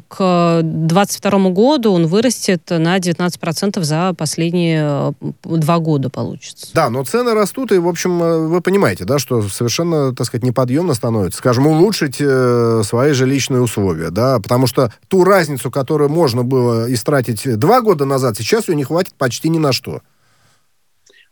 к 0.08 0.60
2022 0.62 1.50
году 1.50 1.92
он 1.92 2.06
вырастет 2.06 2.62
на 2.70 2.98
19% 2.98 3.82
за 3.82 4.14
последние 4.16 5.14
э, 5.20 5.32
два 5.44 5.78
года, 5.78 6.10
получится. 6.10 6.68
Да, 6.74 6.90
но 6.90 7.04
цены 7.04 7.34
растут, 7.34 7.72
и, 7.72 7.78
в 7.78 7.88
общем, 7.88 8.22
э, 8.22 8.46
вы 8.46 8.60
понимаете, 8.60 9.04
да, 9.04 9.18
что 9.18 9.42
совершенно, 9.42 10.14
так 10.14 10.26
сказать, 10.26 10.44
неподъемно 10.44 10.94
становится, 10.94 11.38
скажем, 11.38 11.66
улучшить 11.66 12.16
э, 12.20 12.82
свои 12.84 13.12
жилищные 13.12 13.60
условия, 13.60 14.10
да, 14.10 14.38
потому 14.40 14.66
что 14.66 14.92
ту 15.08 15.24
разницу, 15.24 15.70
которую 15.70 16.10
можно 16.10 16.42
было 16.42 16.92
истратить 16.92 17.58
два 17.58 17.80
года 17.80 18.04
назад, 18.04 18.37
сейчас 18.37 18.68
ее 18.68 18.76
не 18.76 18.84
хватит 18.84 19.14
почти 19.14 19.48
ни 19.48 19.58
на 19.58 19.72
что. 19.72 20.00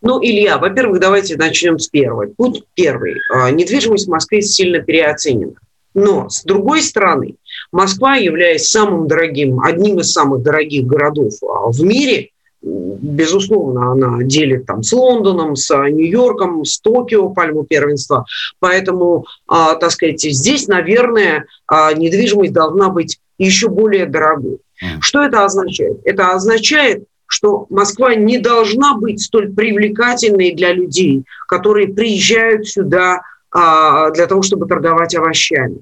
Ну, 0.03 0.21
Илья, 0.21 0.59
во-первых, 0.59 1.01
давайте 1.01 1.37
начнем 1.37 1.79
с 1.79 1.87
первого. 1.87 2.27
Пункт 2.27 2.65
первый. 2.75 3.15
А, 3.31 3.51
недвижимость 3.53 4.09
в 4.09 4.11
Москве 4.11 4.43
сильно 4.43 4.81
переоценена. 4.81 5.55
Но, 5.95 6.29
с 6.29 6.43
другой 6.43 6.83
стороны, 6.83 7.37
Москва, 7.73 8.17
являясь 8.17 8.69
самым 8.69 9.09
дорогим, 9.09 9.61
одним 9.61 9.99
из 10.01 10.13
самых 10.13 10.43
дорогих 10.43 10.87
городов 10.87 11.33
а, 11.43 11.71
в 11.71 11.81
мире, 11.83 12.29
безусловно, 12.63 13.93
она 13.93 14.23
делит 14.23 14.67
там 14.67 14.83
с 14.83 14.93
Лондоном, 14.93 15.57
с 15.57 15.75
Нью-Йорком, 15.75 16.65
с 16.65 16.79
Токио 16.81 17.31
пальму 17.31 17.65
первенства. 17.65 18.25
Поэтому, 18.61 19.27
а, 19.49 19.75
так 19.75 19.91
сказать, 19.91 20.21
здесь, 20.21 20.69
наверное, 20.69 21.47
а, 21.67 21.93
недвижимость 21.93 22.53
должна 22.53 22.91
быть 22.91 23.19
еще 23.39 23.69
более 23.69 24.07
дорогой. 24.07 24.59
Что 25.01 25.23
это 25.23 25.45
означает? 25.45 25.99
Это 26.05 26.33
означает, 26.33 27.05
что 27.27 27.67
Москва 27.71 28.15
не 28.15 28.39
должна 28.39 28.95
быть 28.95 29.23
столь 29.23 29.53
привлекательной 29.55 30.53
для 30.53 30.73
людей, 30.73 31.25
которые 31.49 31.89
приезжают 31.89 32.69
сюда 32.69 33.23
а, 33.51 34.11
для 34.11 34.27
того, 34.27 34.43
чтобы 34.43 34.67
торговать 34.67 35.15
овощами. 35.15 35.79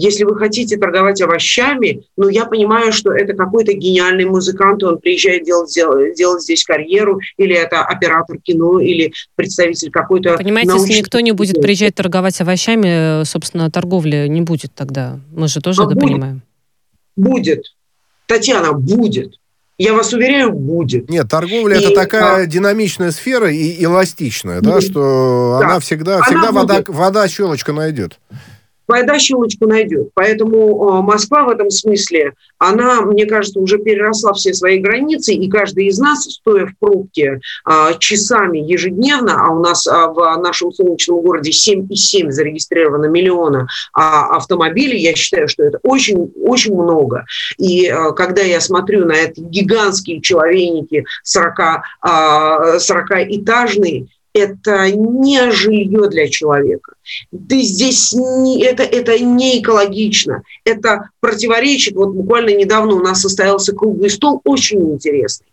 Если 0.00 0.22
вы 0.22 0.36
хотите 0.36 0.76
торговать 0.76 1.20
овощами, 1.20 2.04
ну, 2.16 2.28
я 2.28 2.44
понимаю, 2.44 2.92
что 2.92 3.10
это 3.10 3.34
какой-то 3.34 3.72
гениальный 3.72 4.26
музыкант, 4.26 4.84
он 4.84 4.98
приезжает 4.98 5.42
делать, 5.42 5.74
делать, 5.74 6.16
делать 6.16 6.40
здесь 6.40 6.62
карьеру, 6.62 7.18
или 7.36 7.56
это 7.56 7.82
оператор 7.82 8.38
кино, 8.38 8.78
или 8.78 9.12
представитель 9.34 9.90
какой-то... 9.90 10.36
Понимаете, 10.36 10.74
если 10.74 11.00
никто 11.00 11.18
не 11.18 11.32
будет 11.32 11.60
приезжать 11.60 11.96
торговать 11.96 12.40
овощами, 12.40 13.24
собственно, 13.24 13.72
торговли 13.72 14.28
не 14.28 14.40
будет 14.42 14.72
тогда. 14.72 15.18
Мы 15.32 15.48
же 15.48 15.60
тоже 15.60 15.82
а 15.82 15.86
это 15.86 15.94
будет. 15.94 16.04
понимаем. 16.04 16.42
Будет. 17.16 17.64
Татьяна, 18.28 18.74
будет. 18.74 19.34
Я 19.78 19.94
вас 19.94 20.12
уверяю, 20.12 20.52
будет. 20.52 21.10
Нет, 21.10 21.28
торговля 21.28 21.76
и, 21.76 21.82
это 21.82 21.94
такая 21.96 22.44
а... 22.44 22.46
динамичная 22.46 23.10
сфера 23.10 23.50
и 23.50 23.82
эластичная, 23.82 24.60
да, 24.60 24.80
что 24.80 25.58
да. 25.60 25.66
она 25.66 25.80
всегда, 25.80 26.18
она 26.18 26.24
всегда 26.24 26.52
вода, 26.52 26.84
вода 26.86 27.26
щелочка 27.26 27.72
найдет 27.72 28.20
вода 28.88 29.18
щелочку 29.18 29.66
найдет. 29.66 30.10
Поэтому 30.14 30.98
э, 30.98 31.02
Москва 31.02 31.44
в 31.44 31.50
этом 31.50 31.70
смысле, 31.70 32.32
она, 32.58 33.02
мне 33.02 33.26
кажется, 33.26 33.60
уже 33.60 33.78
переросла 33.78 34.32
все 34.32 34.54
свои 34.54 34.78
границы, 34.78 35.34
и 35.34 35.48
каждый 35.48 35.86
из 35.86 35.98
нас, 35.98 36.24
стоя 36.24 36.66
в 36.66 36.76
пробке 36.78 37.40
э, 37.66 37.98
часами 37.98 38.58
ежедневно, 38.58 39.46
а 39.46 39.50
у 39.50 39.60
нас 39.60 39.86
э, 39.86 39.90
в 39.90 40.36
нашем 40.42 40.72
солнечном 40.72 41.20
городе 41.20 41.50
7,7 41.50 42.30
зарегистрировано 42.30 43.06
миллиона 43.06 43.68
автомобилей, 43.92 45.00
я 45.00 45.14
считаю, 45.14 45.48
что 45.48 45.64
это 45.64 45.78
очень, 45.82 46.32
очень 46.42 46.74
много. 46.74 47.26
И 47.58 47.92
когда 48.16 48.40
я 48.42 48.60
смотрю 48.60 49.04
на 49.04 49.12
эти 49.12 49.40
гигантские 49.40 50.22
человейники 50.22 51.04
40, 51.22 51.82
40-этажные, 52.04 54.06
это 54.32 54.90
не 54.90 55.50
жилье 55.50 56.08
для 56.08 56.28
человека. 56.28 56.94
Ты 57.48 57.60
здесь 57.62 58.12
не, 58.12 58.62
это, 58.62 58.82
это 58.82 59.18
не 59.18 59.60
экологично. 59.60 60.42
Это 60.64 61.10
противоречит. 61.20 61.94
Вот 61.94 62.10
буквально 62.10 62.54
недавно 62.54 62.94
у 62.94 63.00
нас 63.00 63.20
состоялся 63.20 63.74
круглый 63.74 64.10
стол, 64.10 64.40
очень 64.44 64.80
интересный, 64.92 65.46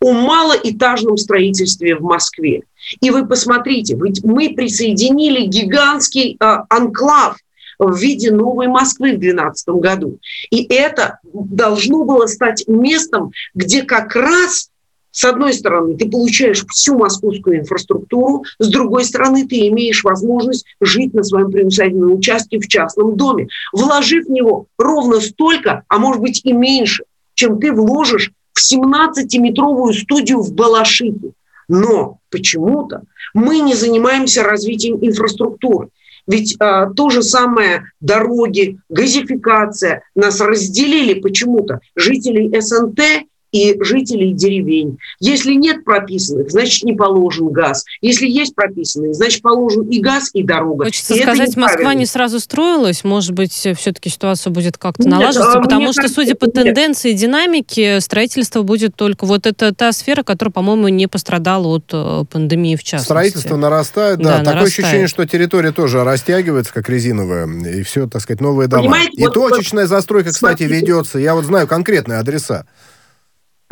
о 0.00 0.12
малоэтажном 0.12 1.16
строительстве 1.16 1.96
в 1.96 2.02
Москве. 2.02 2.62
И 3.00 3.10
вы 3.10 3.26
посмотрите, 3.26 3.96
ведь 3.96 4.24
мы 4.24 4.54
присоединили 4.54 5.46
гигантский 5.46 6.36
э, 6.38 6.56
анклав 6.68 7.36
в 7.78 7.96
виде 7.96 8.30
новой 8.30 8.68
Москвы 8.68 9.12
в 9.12 9.18
2012 9.18 9.68
году. 9.68 10.18
И 10.50 10.64
это 10.64 11.18
должно 11.32 12.04
было 12.04 12.26
стать 12.26 12.64
местом, 12.68 13.32
где 13.54 13.82
как 13.82 14.14
раз 14.14 14.70
с 15.12 15.24
одной 15.24 15.52
стороны, 15.52 15.96
ты 15.96 16.08
получаешь 16.08 16.64
всю 16.66 16.98
московскую 16.98 17.60
инфраструктуру, 17.60 18.44
с 18.58 18.68
другой 18.68 19.04
стороны, 19.04 19.46
ты 19.46 19.68
имеешь 19.68 20.02
возможность 20.04 20.64
жить 20.80 21.12
на 21.12 21.22
своем 21.22 21.50
приусадебном 21.50 22.14
участке 22.14 22.58
в 22.58 22.66
частном 22.66 23.16
доме, 23.16 23.48
вложив 23.72 24.26
в 24.26 24.30
него 24.30 24.66
ровно 24.78 25.20
столько, 25.20 25.84
а 25.88 25.98
может 25.98 26.22
быть 26.22 26.40
и 26.44 26.52
меньше, 26.52 27.04
чем 27.34 27.60
ты 27.60 27.72
вложишь 27.72 28.32
в 28.54 28.72
17-метровую 28.72 29.92
студию 29.92 30.40
в 30.40 30.52
Балашихе. 30.54 31.32
Но 31.68 32.18
почему-то 32.30 33.02
мы 33.34 33.60
не 33.60 33.74
занимаемся 33.74 34.42
развитием 34.42 34.98
инфраструктуры. 35.00 35.88
Ведь 36.26 36.56
а, 36.60 36.90
то 36.90 37.10
же 37.10 37.22
самое 37.22 37.84
дороги, 38.00 38.78
газификация 38.88 40.02
нас 40.14 40.40
разделили 40.40 41.20
почему-то 41.20 41.80
жителей 41.96 42.60
СНТ 42.60 43.26
и 43.52 43.76
жителей 43.82 44.32
деревень. 44.32 44.98
Если 45.20 45.52
нет 45.52 45.84
прописанных, 45.84 46.50
значит 46.50 46.82
не 46.84 46.94
положен 46.94 47.50
газ. 47.50 47.84
Если 48.00 48.26
есть 48.26 48.54
прописанные, 48.54 49.12
значит 49.12 49.42
положен 49.42 49.88
и 49.88 50.00
газ, 50.00 50.30
и 50.32 50.42
дорога. 50.42 50.86
Хочется 50.86 51.14
и 51.14 51.20
сказать, 51.20 51.56
Москва 51.56 51.94
не 51.94 52.06
сразу 52.06 52.40
строилась. 52.40 53.04
Может 53.04 53.32
быть, 53.32 53.52
все-таки 53.52 54.08
ситуация 54.08 54.50
будет 54.50 54.78
как-то 54.78 55.06
налаживаться, 55.08 55.58
нет, 55.58 55.64
потому 55.64 55.92
что, 55.92 56.08
судя 56.08 56.34
по 56.34 56.48
тенденции 56.48 57.12
и 57.12 57.14
динамике, 57.14 58.00
строительство 58.00 58.62
будет 58.62 58.96
только... 58.96 59.26
Вот 59.26 59.46
это 59.46 59.74
та 59.74 59.92
сфера, 59.92 60.22
которая, 60.22 60.52
по-моему, 60.52 60.88
не 60.88 61.06
пострадала 61.06 61.66
от 61.66 61.84
э, 61.92 62.24
пандемии 62.30 62.76
в 62.76 62.82
частности. 62.82 63.06
Строительство 63.06 63.56
нарастает, 63.56 64.18
да. 64.18 64.24
да 64.24 64.38
Такое 64.38 64.54
нарастает. 64.54 64.86
ощущение, 64.86 65.06
что 65.08 65.26
территория 65.26 65.72
тоже 65.72 66.02
растягивается, 66.04 66.72
как 66.72 66.88
резиновая, 66.88 67.46
и 67.46 67.82
все, 67.82 68.06
так 68.06 68.22
сказать, 68.22 68.40
новые 68.40 68.68
дома. 68.68 68.82
Понимаете, 68.82 69.12
и 69.16 69.24
вот, 69.26 69.34
точечная 69.34 69.84
вот, 69.84 69.90
застройка, 69.90 70.30
кстати, 70.30 70.62
смотрите. 70.62 70.80
ведется. 70.80 71.18
Я 71.18 71.34
вот 71.34 71.44
знаю 71.44 71.66
конкретные 71.66 72.18
адреса. 72.18 72.66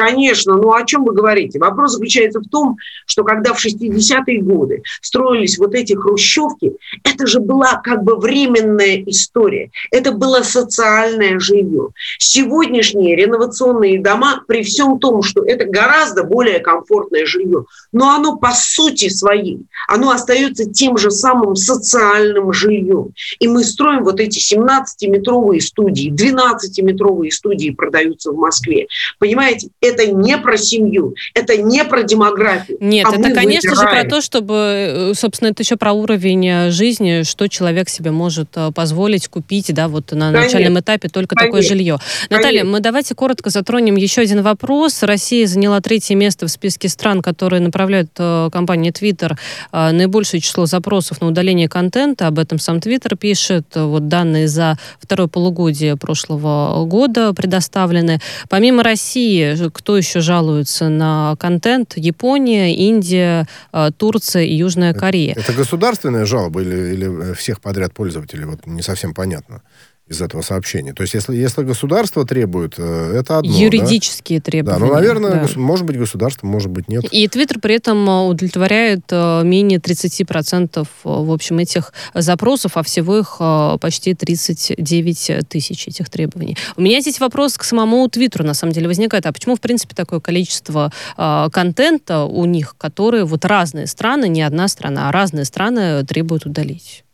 Конечно, 0.00 0.54
ну 0.54 0.72
о 0.72 0.82
чем 0.86 1.04
вы 1.04 1.12
говорите? 1.12 1.58
Вопрос 1.58 1.92
заключается 1.92 2.40
в 2.40 2.48
том, 2.48 2.78
что 3.04 3.22
когда 3.22 3.52
в 3.52 3.62
60-е 3.62 4.40
годы 4.40 4.82
строились 5.02 5.58
вот 5.58 5.74
эти 5.74 5.92
хрущевки, 5.92 6.72
это 7.04 7.26
же 7.26 7.38
была 7.38 7.74
как 7.84 8.02
бы 8.02 8.16
временная 8.16 9.02
история. 9.04 9.70
Это 9.90 10.12
было 10.12 10.40
социальное 10.40 11.38
жилье. 11.38 11.90
Сегодняшние 12.18 13.14
реновационные 13.14 14.00
дома, 14.00 14.42
при 14.48 14.62
всем 14.62 14.98
том, 15.00 15.20
что 15.22 15.44
это 15.44 15.66
гораздо 15.66 16.24
более 16.24 16.60
комфортное 16.60 17.26
жилье, 17.26 17.66
но 17.92 18.14
оно 18.14 18.38
по 18.38 18.52
сути 18.54 19.10
своей, 19.10 19.66
оно 19.86 20.12
остается 20.12 20.64
тем 20.64 20.96
же 20.96 21.10
самым 21.10 21.56
социальным 21.56 22.54
жильем. 22.54 23.12
И 23.38 23.48
мы 23.48 23.64
строим 23.64 24.04
вот 24.04 24.18
эти 24.18 24.38
17-метровые 24.38 25.60
студии, 25.60 26.10
12-метровые 26.10 27.30
студии 27.30 27.68
продаются 27.68 28.32
в 28.32 28.36
Москве. 28.36 28.86
Понимаете, 29.18 29.68
это 29.90 30.06
не 30.10 30.38
про 30.38 30.56
семью, 30.56 31.14
это 31.34 31.56
не 31.56 31.84
про 31.84 32.02
демографию. 32.02 32.78
Нет, 32.80 33.06
а 33.06 33.16
это, 33.16 33.30
конечно 33.34 33.70
выбираем. 33.70 33.96
же, 33.96 34.02
про 34.02 34.10
то, 34.10 34.20
чтобы, 34.20 34.54
э, 34.54 35.14
собственно, 35.14 35.50
это 35.50 35.62
еще 35.62 35.76
про 35.76 35.92
уровень 35.92 36.46
э, 36.46 36.70
жизни, 36.70 37.22
что 37.22 37.48
человек 37.48 37.88
себе 37.88 38.10
может 38.10 38.48
э, 38.56 38.70
позволить 38.72 39.28
купить, 39.28 39.72
да, 39.74 39.88
вот 39.88 40.12
на 40.12 40.32
конечно. 40.32 40.40
начальном 40.40 40.80
этапе 40.80 41.08
только 41.08 41.34
конечно. 41.34 41.58
такое 41.58 41.68
жилье. 41.68 41.98
Наталья, 42.28 42.64
мы 42.64 42.80
давайте 42.80 43.14
коротко 43.14 43.50
затронем 43.50 43.96
еще 43.96 44.22
один 44.22 44.42
вопрос. 44.42 45.02
Россия 45.02 45.46
заняла 45.46 45.80
третье 45.80 46.14
место 46.14 46.46
в 46.46 46.50
списке 46.50 46.88
стран, 46.88 47.22
которые 47.22 47.60
направляют 47.60 48.10
компания 48.14 48.90
Twitter 48.90 49.36
наибольшее 49.72 50.40
число 50.40 50.66
запросов 50.66 51.20
на 51.20 51.28
удаление 51.28 51.68
контента. 51.68 52.26
Об 52.26 52.38
этом 52.38 52.58
сам 52.58 52.78
Twitter 52.78 53.16
пишет. 53.16 53.66
Вот 53.74 54.08
данные 54.08 54.48
за 54.48 54.78
второе 55.00 55.28
полугодие 55.28 55.96
прошлого 55.96 56.84
года 56.86 57.32
предоставлены. 57.32 58.20
Помимо 58.48 58.82
России, 58.82 59.54
кто 59.80 59.96
еще 59.96 60.20
жалуется 60.20 60.90
на 60.90 61.36
контент? 61.40 61.94
Япония, 61.96 62.74
Индия, 62.74 63.48
э, 63.72 63.90
Турция 63.96 64.42
и 64.42 64.54
Южная 64.54 64.92
Корея. 64.92 65.32
Это, 65.32 65.40
это 65.40 65.52
государственная 65.54 66.26
жалоба 66.26 66.60
или, 66.60 66.92
или 66.92 67.34
всех 67.34 67.62
подряд 67.62 67.94
пользователей? 67.94 68.44
Вот 68.44 68.66
не 68.66 68.82
совсем 68.82 69.14
понятно 69.14 69.62
из 70.10 70.20
этого 70.20 70.42
сообщения. 70.42 70.92
То 70.92 71.02
есть, 71.02 71.14
если, 71.14 71.36
если 71.36 71.62
государство 71.62 72.26
требует, 72.26 72.74
э, 72.78 73.12
это 73.16 73.38
одно. 73.38 73.56
Юридические 73.56 74.40
да? 74.40 74.44
требования. 74.44 74.80
Да, 74.80 74.86
ну, 74.86 74.92
наверное, 74.92 75.30
да. 75.30 75.42
Гос, 75.42 75.54
может 75.54 75.86
быть, 75.86 75.96
государство, 75.96 76.48
может 76.48 76.68
быть, 76.68 76.88
нет. 76.88 77.04
И 77.12 77.28
Твиттер 77.28 77.60
при 77.60 77.76
этом 77.76 78.10
э, 78.10 78.26
удовлетворяет 78.26 79.02
э, 79.10 79.42
менее 79.44 79.78
30% 79.78 80.84
в 81.04 81.32
общем 81.32 81.58
этих 81.58 81.92
запросов, 82.12 82.76
а 82.76 82.82
всего 82.82 83.18
их 83.18 83.40
почти 83.80 84.14
39 84.14 85.48
тысяч 85.48 85.88
этих 85.88 86.10
требований. 86.10 86.56
У 86.76 86.82
меня 86.82 87.00
здесь 87.00 87.20
вопрос 87.20 87.56
к 87.56 87.62
самому 87.62 88.08
Твиттеру, 88.08 88.44
на 88.44 88.54
самом 88.54 88.72
деле, 88.72 88.88
возникает. 88.88 89.26
А 89.26 89.32
почему, 89.32 89.54
в 89.54 89.60
принципе, 89.60 89.94
такое 89.94 90.18
количество 90.18 90.92
контента 91.16 92.24
у 92.24 92.44
них, 92.46 92.74
которые 92.76 93.24
вот 93.24 93.44
разные 93.44 93.86
страны, 93.86 94.28
не 94.28 94.42
одна 94.42 94.66
страна, 94.66 95.08
а 95.08 95.12
разные 95.12 95.44
страны 95.44 96.04
требуют 96.04 96.46
удалить? 96.46 97.04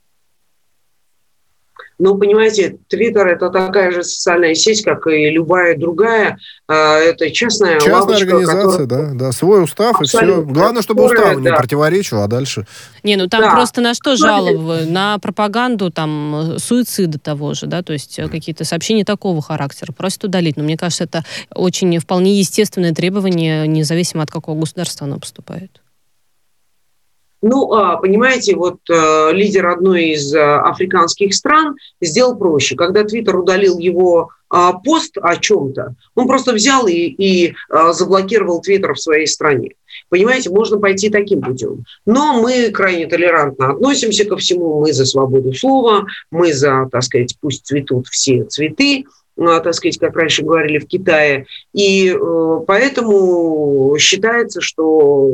Ну, 1.98 2.18
понимаете, 2.18 2.76
Твиттер– 2.88 3.26
это 3.28 3.48
такая 3.48 3.90
же 3.90 4.04
социальная 4.04 4.54
сеть, 4.54 4.84
как 4.84 5.06
и 5.06 5.30
любая 5.30 5.78
другая. 5.78 6.38
А, 6.68 6.98
это 6.98 7.30
частная 7.30 7.80
Частная 7.80 7.94
лавочка, 7.94 8.22
организация, 8.22 8.82
которая... 8.82 9.14
да, 9.14 9.14
да. 9.14 9.32
Свой 9.32 9.64
устав 9.64 9.98
Абсолютно. 9.98 10.40
и 10.40 10.44
все. 10.44 10.52
Главное, 10.52 10.82
чтобы 10.82 11.04
уставу 11.04 11.40
да. 11.40 11.50
не 11.50 11.56
противоречил, 11.56 12.20
а 12.20 12.26
дальше... 12.26 12.66
Не, 13.02 13.16
ну 13.16 13.28
там 13.28 13.40
да. 13.40 13.52
просто 13.52 13.80
на 13.80 13.94
что 13.94 14.16
жалобы? 14.16 14.84
На 14.86 15.18
пропаганду, 15.18 15.90
там, 15.90 16.56
суицида 16.58 17.18
того 17.18 17.54
же, 17.54 17.66
да, 17.66 17.82
то 17.82 17.94
есть 17.94 18.18
э, 18.18 18.28
какие-то 18.28 18.64
сообщения 18.64 19.04
такого 19.04 19.40
характера. 19.40 19.92
Просят 19.92 20.24
удалить. 20.24 20.56
Но 20.56 20.64
мне 20.64 20.76
кажется, 20.76 21.04
это 21.04 21.24
очень 21.54 21.98
вполне 21.98 22.38
естественное 22.38 22.92
требование, 22.92 23.66
независимо 23.66 24.22
от 24.22 24.30
какого 24.30 24.60
государства 24.60 25.06
оно 25.06 25.18
поступает. 25.18 25.80
Ну, 27.42 27.72
а, 27.72 27.96
понимаете, 27.98 28.56
вот 28.56 28.78
э, 28.90 29.32
лидер 29.32 29.66
одной 29.66 30.10
из 30.10 30.34
э, 30.34 30.40
африканских 30.40 31.34
стран 31.34 31.76
сделал 32.00 32.36
проще. 32.36 32.76
Когда 32.76 33.04
Твиттер 33.04 33.36
удалил 33.36 33.78
его 33.78 34.30
а, 34.48 34.72
пост 34.72 35.18
о 35.20 35.36
чем-то, 35.36 35.94
он 36.14 36.26
просто 36.26 36.52
взял 36.52 36.86
и, 36.86 36.94
и 36.94 37.54
а, 37.68 37.92
заблокировал 37.92 38.60
Твиттер 38.60 38.94
в 38.94 39.00
своей 39.00 39.26
стране. 39.26 39.72
Понимаете, 40.08 40.50
можно 40.50 40.78
пойти 40.78 41.10
таким 41.10 41.42
путем. 41.42 41.84
Но 42.04 42.40
мы 42.40 42.70
крайне 42.70 43.06
толерантно 43.06 43.72
относимся 43.72 44.24
ко 44.24 44.36
всему. 44.36 44.80
Мы 44.80 44.92
за 44.92 45.04
свободу 45.04 45.52
слова, 45.52 46.06
мы 46.30 46.52
за, 46.52 46.88
так 46.90 47.02
сказать, 47.02 47.36
пусть 47.40 47.66
цветут 47.66 48.06
все 48.08 48.44
цветы. 48.44 49.04
Так 49.36 49.74
сказать, 49.74 49.98
как 49.98 50.16
раньше 50.16 50.42
говорили, 50.42 50.78
в 50.78 50.86
Китае. 50.86 51.46
И 51.72 52.16
поэтому 52.66 53.96
считается, 53.98 54.60
что 54.60 55.30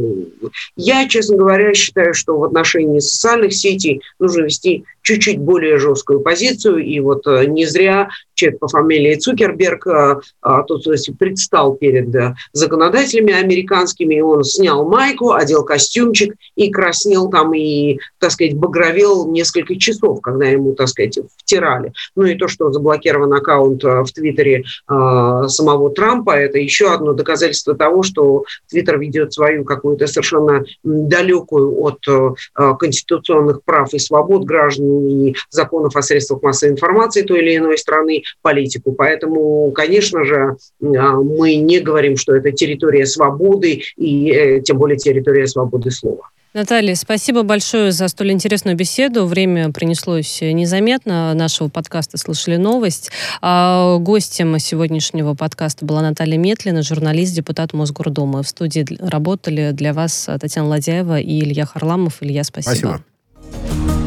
я, 0.76 1.08
честно 1.08 1.36
говоря, 1.36 1.72
считаю, 1.74 2.14
что 2.14 2.38
в 2.38 2.44
отношении 2.44 2.98
социальных 2.98 3.54
сетей 3.54 4.02
нужно 4.18 4.42
вести 4.42 4.84
чуть-чуть 5.02 5.38
более 5.38 5.78
жесткую 5.78 6.20
позицию. 6.20 6.78
И 6.78 6.98
вот 7.00 7.26
э, 7.26 7.46
не 7.46 7.66
зря 7.66 8.08
человек 8.34 8.60
по 8.60 8.68
фамилии 8.68 9.16
Цукерберг 9.16 9.86
а, 9.86 10.62
тут 10.62 10.84
то 10.84 10.92
есть, 10.92 11.10
предстал 11.18 11.74
перед 11.74 12.08
законодателями 12.52 13.32
американскими, 13.32 14.16
и 14.16 14.20
он 14.20 14.44
снял 14.44 14.88
майку, 14.88 15.32
одел 15.32 15.64
костюмчик 15.64 16.34
и 16.54 16.70
краснел 16.70 17.30
там, 17.30 17.52
и, 17.54 17.98
так 18.18 18.30
сказать, 18.30 18.56
багровел 18.56 19.28
несколько 19.30 19.76
часов, 19.76 20.20
когда 20.20 20.46
ему, 20.46 20.72
так 20.72 20.88
сказать, 20.88 21.18
втирали. 21.36 21.92
Ну 22.16 22.24
и 22.24 22.34
то, 22.34 22.48
что 22.48 22.72
заблокирован 22.72 23.32
аккаунт 23.32 23.84
в 24.04 24.12
Твиттере 24.12 24.64
э, 24.88 25.42
самого 25.48 25.90
Трампа, 25.90 26.30
это 26.30 26.58
еще 26.58 26.92
одно 26.92 27.12
доказательство 27.12 27.74
того, 27.74 28.02
что 28.02 28.44
Твиттер 28.70 28.98
ведет 28.98 29.32
свою 29.32 29.64
какую-то 29.64 30.06
совершенно 30.06 30.64
далекую 30.82 31.80
от 31.80 31.98
э, 32.08 32.74
конституционных 32.78 33.62
прав 33.64 33.92
и 33.94 33.98
свобод 33.98 34.44
граждан 34.44 35.06
и 35.06 35.34
законов 35.50 35.96
о 35.96 36.02
средствах 36.02 36.42
массовой 36.42 36.72
информации 36.72 37.22
той 37.22 37.40
или 37.40 37.56
иной 37.56 37.78
страны 37.78 38.22
политику. 38.42 38.92
Поэтому, 38.92 39.70
конечно 39.72 40.24
же, 40.24 40.56
а, 40.82 41.16
мы 41.16 41.56
не 41.56 41.80
говорим, 41.80 42.16
что 42.16 42.34
это 42.34 42.52
территория 42.52 43.06
свободы 43.06 43.82
и 43.96 44.30
э, 44.30 44.60
тем 44.60 44.78
более 44.78 44.96
территория 44.96 45.46
свободы 45.46 45.90
слова. 45.90 46.30
Наталья, 46.54 46.94
спасибо 46.96 47.44
большое 47.44 47.92
за 47.92 48.08
столь 48.08 48.32
интересную 48.32 48.76
беседу. 48.76 49.24
Время 49.24 49.72
принеслось 49.72 50.42
незаметно. 50.42 51.32
Нашего 51.32 51.68
подкаста 51.68 52.18
«Слышали 52.18 52.56
новость». 52.56 53.10
А 53.40 53.96
гостем 53.96 54.58
сегодняшнего 54.58 55.32
подкаста 55.32 55.86
была 55.86 56.02
Наталья 56.02 56.36
Метлина, 56.36 56.82
журналист, 56.82 57.34
депутат 57.34 57.72
Мосгордумы. 57.72 58.42
В 58.42 58.48
студии 58.48 58.86
работали 59.00 59.70
для 59.72 59.94
вас 59.94 60.28
Татьяна 60.40 60.68
Ладяева 60.68 61.20
и 61.20 61.40
Илья 61.40 61.64
Харламов. 61.64 62.18
Илья, 62.20 62.44
спасибо. 62.44 63.02
Спасибо. 63.50 64.01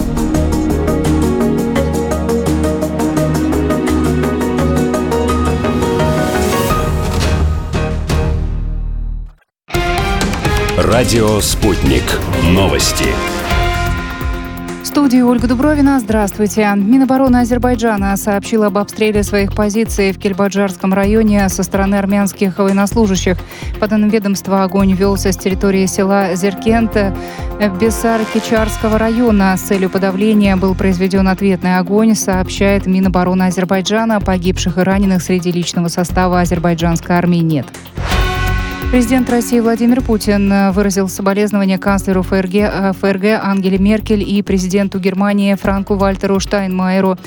Радио 10.77 11.39
«Спутник». 11.39 12.03
Новости. 12.49 13.05
В 14.83 14.85
студии 14.85 15.21
Ольга 15.21 15.47
Дубровина. 15.47 16.01
Здравствуйте. 16.01 16.69
Минобороны 16.75 17.37
Азербайджана 17.37 18.17
сообщила 18.17 18.67
об 18.67 18.77
обстреле 18.77 19.23
своих 19.23 19.55
позиций 19.55 20.11
в 20.11 20.19
Кельбаджарском 20.19 20.93
районе 20.93 21.47
со 21.47 21.63
стороны 21.63 21.95
армянских 21.95 22.57
военнослужащих. 22.57 23.37
По 23.79 23.87
данным 23.87 24.09
ведомства, 24.09 24.63
огонь 24.63 24.91
велся 24.91 25.31
с 25.31 25.37
территории 25.37 25.85
села 25.85 26.35
Зеркент 26.35 26.93
Бессар-Кичарского 27.57 28.97
района. 28.97 29.55
С 29.55 29.61
целью 29.61 29.89
подавления 29.89 30.57
был 30.57 30.75
произведен 30.75 31.29
ответный 31.29 31.77
огонь, 31.77 32.15
сообщает 32.15 32.85
Минобороны 32.85 33.43
Азербайджана. 33.43 34.19
Погибших 34.19 34.77
и 34.77 34.81
раненых 34.81 35.23
среди 35.23 35.53
личного 35.53 35.87
состава 35.87 36.41
азербайджанской 36.41 37.15
армии 37.15 37.37
нет. 37.37 37.65
Президент 38.95 39.29
России 39.29 39.59
Владимир 39.59 40.01
Путин 40.01 40.49
э, 40.49 40.71
выразил 40.71 41.09
соболезнования 41.09 41.77
канцлеру 41.77 42.23
ФРГ, 42.23 42.55
э, 42.55 42.93
ФРГ 42.93 43.41
Ангеле 43.43 43.77
Меркель 43.77 44.23
и 44.23 44.41
президенту 44.41 44.99
Германии 44.99 45.53
Франку 45.55 45.95
Вальтеру 45.95 46.39
Штайнмайеру 46.39 47.17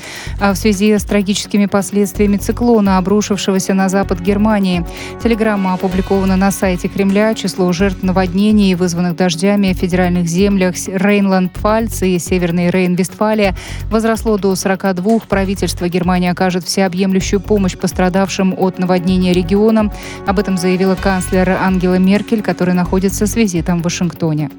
э, 0.41 0.51
в 0.51 0.55
связи 0.55 0.97
с 0.97 1.03
трагическими 1.03 1.67
последствиями 1.67 2.37
циклона, 2.37 2.97
обрушившегося 2.97 3.75
на 3.75 3.87
запад 3.87 4.19
Германии. 4.19 4.83
Телеграмма 5.21 5.75
опубликована 5.75 6.37
на 6.37 6.49
сайте 6.49 6.87
Кремля. 6.87 7.35
Число 7.35 7.71
жертв 7.71 8.01
наводнений, 8.01 8.73
вызванных 8.73 9.15
дождями 9.15 9.71
в 9.71 9.77
федеральных 9.77 10.25
землях 10.25 10.73
Рейнланд-Пфальц 10.75 12.01
и 12.01 12.17
Северный 12.17 12.69
Рейн-Вестфалия 12.69 13.53
возросло 13.91 14.39
до 14.39 14.55
42. 14.55 15.19
Правительство 15.29 15.87
Германии 15.87 16.31
окажет 16.31 16.63
всеобъемлющую 16.63 17.39
помощь 17.39 17.77
пострадавшим 17.77 18.55
от 18.57 18.79
наводнения 18.79 19.33
регионам. 19.33 19.91
Об 20.25 20.39
этом 20.39 20.57
заявила 20.57 20.95
канцлер 20.95 21.58
Ангела 21.59 21.95
Меркель, 21.95 22.41
который 22.41 22.73
находится 22.73 23.27
с 23.27 23.35
визитом 23.35 23.79
в 23.79 23.83
Вашингтоне. 23.83 24.49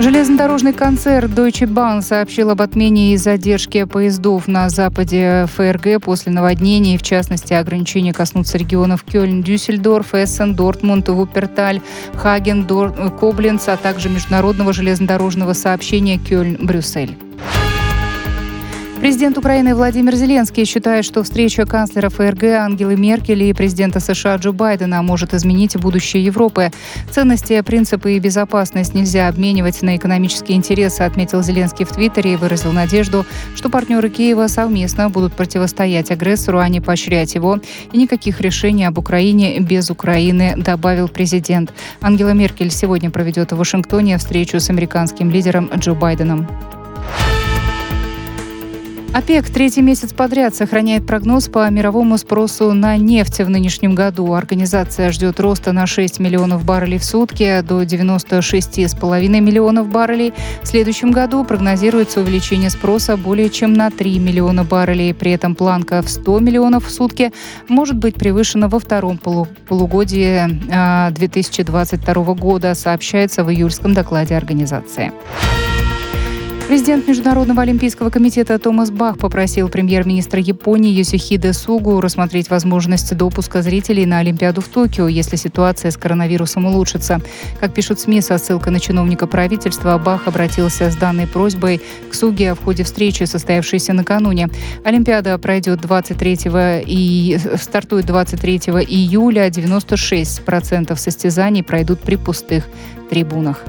Железнодорожный 0.00 0.72
концерн 0.72 1.28
Deutsche 1.28 1.66
Bahn 1.66 2.02
сообщил 2.02 2.50
об 2.50 2.62
отмене 2.62 3.14
и 3.14 3.16
задержке 3.16 3.84
поездов 3.84 4.46
на 4.46 4.68
западе 4.68 5.46
ФРГ 5.52 6.00
после 6.00 6.30
наводнений. 6.30 6.96
В 6.96 7.02
частности, 7.02 7.52
ограничения 7.52 8.12
коснутся 8.12 8.58
регионов 8.58 9.02
Кёльн, 9.02 9.42
Дюссельдорф, 9.42 10.14
Эссен, 10.14 10.54
Дортмунд, 10.54 11.08
Вуперталь, 11.08 11.80
Хаген, 12.14 12.64
Дор... 12.64 12.92
Кобленц, 13.18 13.66
а 13.66 13.76
также 13.76 14.08
международного 14.08 14.72
железнодорожного 14.72 15.52
сообщения 15.52 16.16
Кёльн-Брюссель. 16.16 17.16
Президент 19.00 19.38
Украины 19.38 19.76
Владимир 19.76 20.16
Зеленский 20.16 20.64
считает, 20.64 21.04
что 21.04 21.22
встреча 21.22 21.64
канцлера 21.64 22.08
ФРГ 22.08 22.42
Ангелы 22.58 22.96
Меркель 22.96 23.44
и 23.44 23.52
президента 23.52 24.00
США 24.00 24.34
Джо 24.36 24.50
Байдена 24.50 25.02
может 25.02 25.34
изменить 25.34 25.76
будущее 25.76 26.24
Европы. 26.24 26.72
Ценности, 27.08 27.60
принципы 27.60 28.14
и 28.14 28.18
безопасность 28.18 28.94
нельзя 28.94 29.28
обменивать 29.28 29.82
на 29.82 29.94
экономические 29.94 30.58
интересы, 30.58 31.02
отметил 31.02 31.44
Зеленский 31.44 31.84
в 31.84 31.90
Твиттере 31.90 32.32
и 32.32 32.36
выразил 32.36 32.72
надежду, 32.72 33.24
что 33.54 33.68
партнеры 33.68 34.10
Киева 34.10 34.48
совместно 34.48 35.08
будут 35.08 35.32
противостоять 35.32 36.10
агрессору, 36.10 36.58
а 36.58 36.68
не 36.68 36.80
поощрять 36.80 37.36
его. 37.36 37.60
И 37.92 37.98
никаких 37.98 38.40
решений 38.40 38.84
об 38.84 38.98
Украине 38.98 39.60
без 39.60 39.90
Украины, 39.90 40.54
добавил 40.56 41.08
президент. 41.08 41.72
Ангела 42.00 42.30
Меркель 42.30 42.72
сегодня 42.72 43.10
проведет 43.10 43.52
в 43.52 43.58
Вашингтоне 43.58 44.18
встречу 44.18 44.58
с 44.58 44.70
американским 44.70 45.30
лидером 45.30 45.70
Джо 45.76 45.94
Байденом. 45.94 46.48
ОПЕК 49.12 49.48
третий 49.48 49.80
месяц 49.80 50.12
подряд 50.12 50.54
сохраняет 50.54 51.06
прогноз 51.06 51.48
по 51.48 51.68
мировому 51.70 52.18
спросу 52.18 52.72
на 52.74 52.98
нефть 52.98 53.38
в 53.38 53.48
нынешнем 53.48 53.94
году. 53.94 54.34
Организация 54.34 55.10
ждет 55.12 55.40
роста 55.40 55.72
на 55.72 55.86
6 55.86 56.18
миллионов 56.18 56.64
баррелей 56.64 56.98
в 56.98 57.04
сутки 57.04 57.62
до 57.62 57.82
96,5 57.82 59.40
миллионов 59.40 59.88
баррелей. 59.88 60.34
В 60.62 60.66
следующем 60.66 61.10
году 61.10 61.42
прогнозируется 61.44 62.20
увеличение 62.20 62.68
спроса 62.68 63.16
более 63.16 63.48
чем 63.48 63.72
на 63.72 63.90
3 63.90 64.18
миллиона 64.18 64.64
баррелей. 64.64 65.14
При 65.14 65.32
этом 65.32 65.54
планка 65.54 66.02
в 66.02 66.10
100 66.10 66.40
миллионов 66.40 66.86
в 66.86 66.90
сутки 66.90 67.32
может 67.66 67.96
быть 67.96 68.16
превышена 68.16 68.68
во 68.68 68.78
втором 68.78 69.16
полугодии 69.18 71.10
2022 71.14 72.14
а, 72.14 72.34
года, 72.34 72.74
сообщается 72.74 73.42
в 73.42 73.50
июльском 73.50 73.94
докладе 73.94 74.36
организации. 74.36 75.12
Президент 76.68 77.08
Международного 77.08 77.62
олимпийского 77.62 78.10
комитета 78.10 78.58
Томас 78.58 78.90
Бах 78.90 79.16
попросил 79.16 79.70
премьер-министра 79.70 80.38
Японии 80.38 80.92
Йосихиде 80.92 81.54
Сугу 81.54 81.98
рассмотреть 82.02 82.50
возможность 82.50 83.16
допуска 83.16 83.62
зрителей 83.62 84.04
на 84.04 84.18
Олимпиаду 84.18 84.60
в 84.60 84.68
Токио, 84.68 85.08
если 85.08 85.36
ситуация 85.36 85.90
с 85.90 85.96
коронавирусом 85.96 86.66
улучшится. 86.66 87.22
Как 87.58 87.72
пишут 87.72 88.00
СМИ 88.00 88.20
со 88.20 88.36
ссылкой 88.36 88.74
на 88.74 88.80
чиновника 88.80 89.26
правительства, 89.26 89.96
Бах 89.96 90.28
обратился 90.28 90.90
с 90.90 90.96
данной 90.96 91.26
просьбой 91.26 91.80
к 92.10 92.14
Суге 92.14 92.52
в 92.52 92.62
ходе 92.62 92.84
встречи, 92.84 93.24
состоявшейся 93.24 93.94
накануне. 93.94 94.50
Олимпиада 94.84 95.38
пройдет 95.38 95.80
23 95.80 96.38
и 96.86 97.40
стартует 97.56 98.04
23 98.04 98.56
июля. 98.86 99.48
96% 99.48 100.94
состязаний 100.96 101.62
пройдут 101.62 102.00
при 102.00 102.16
пустых 102.16 102.64
трибунах. 103.08 103.64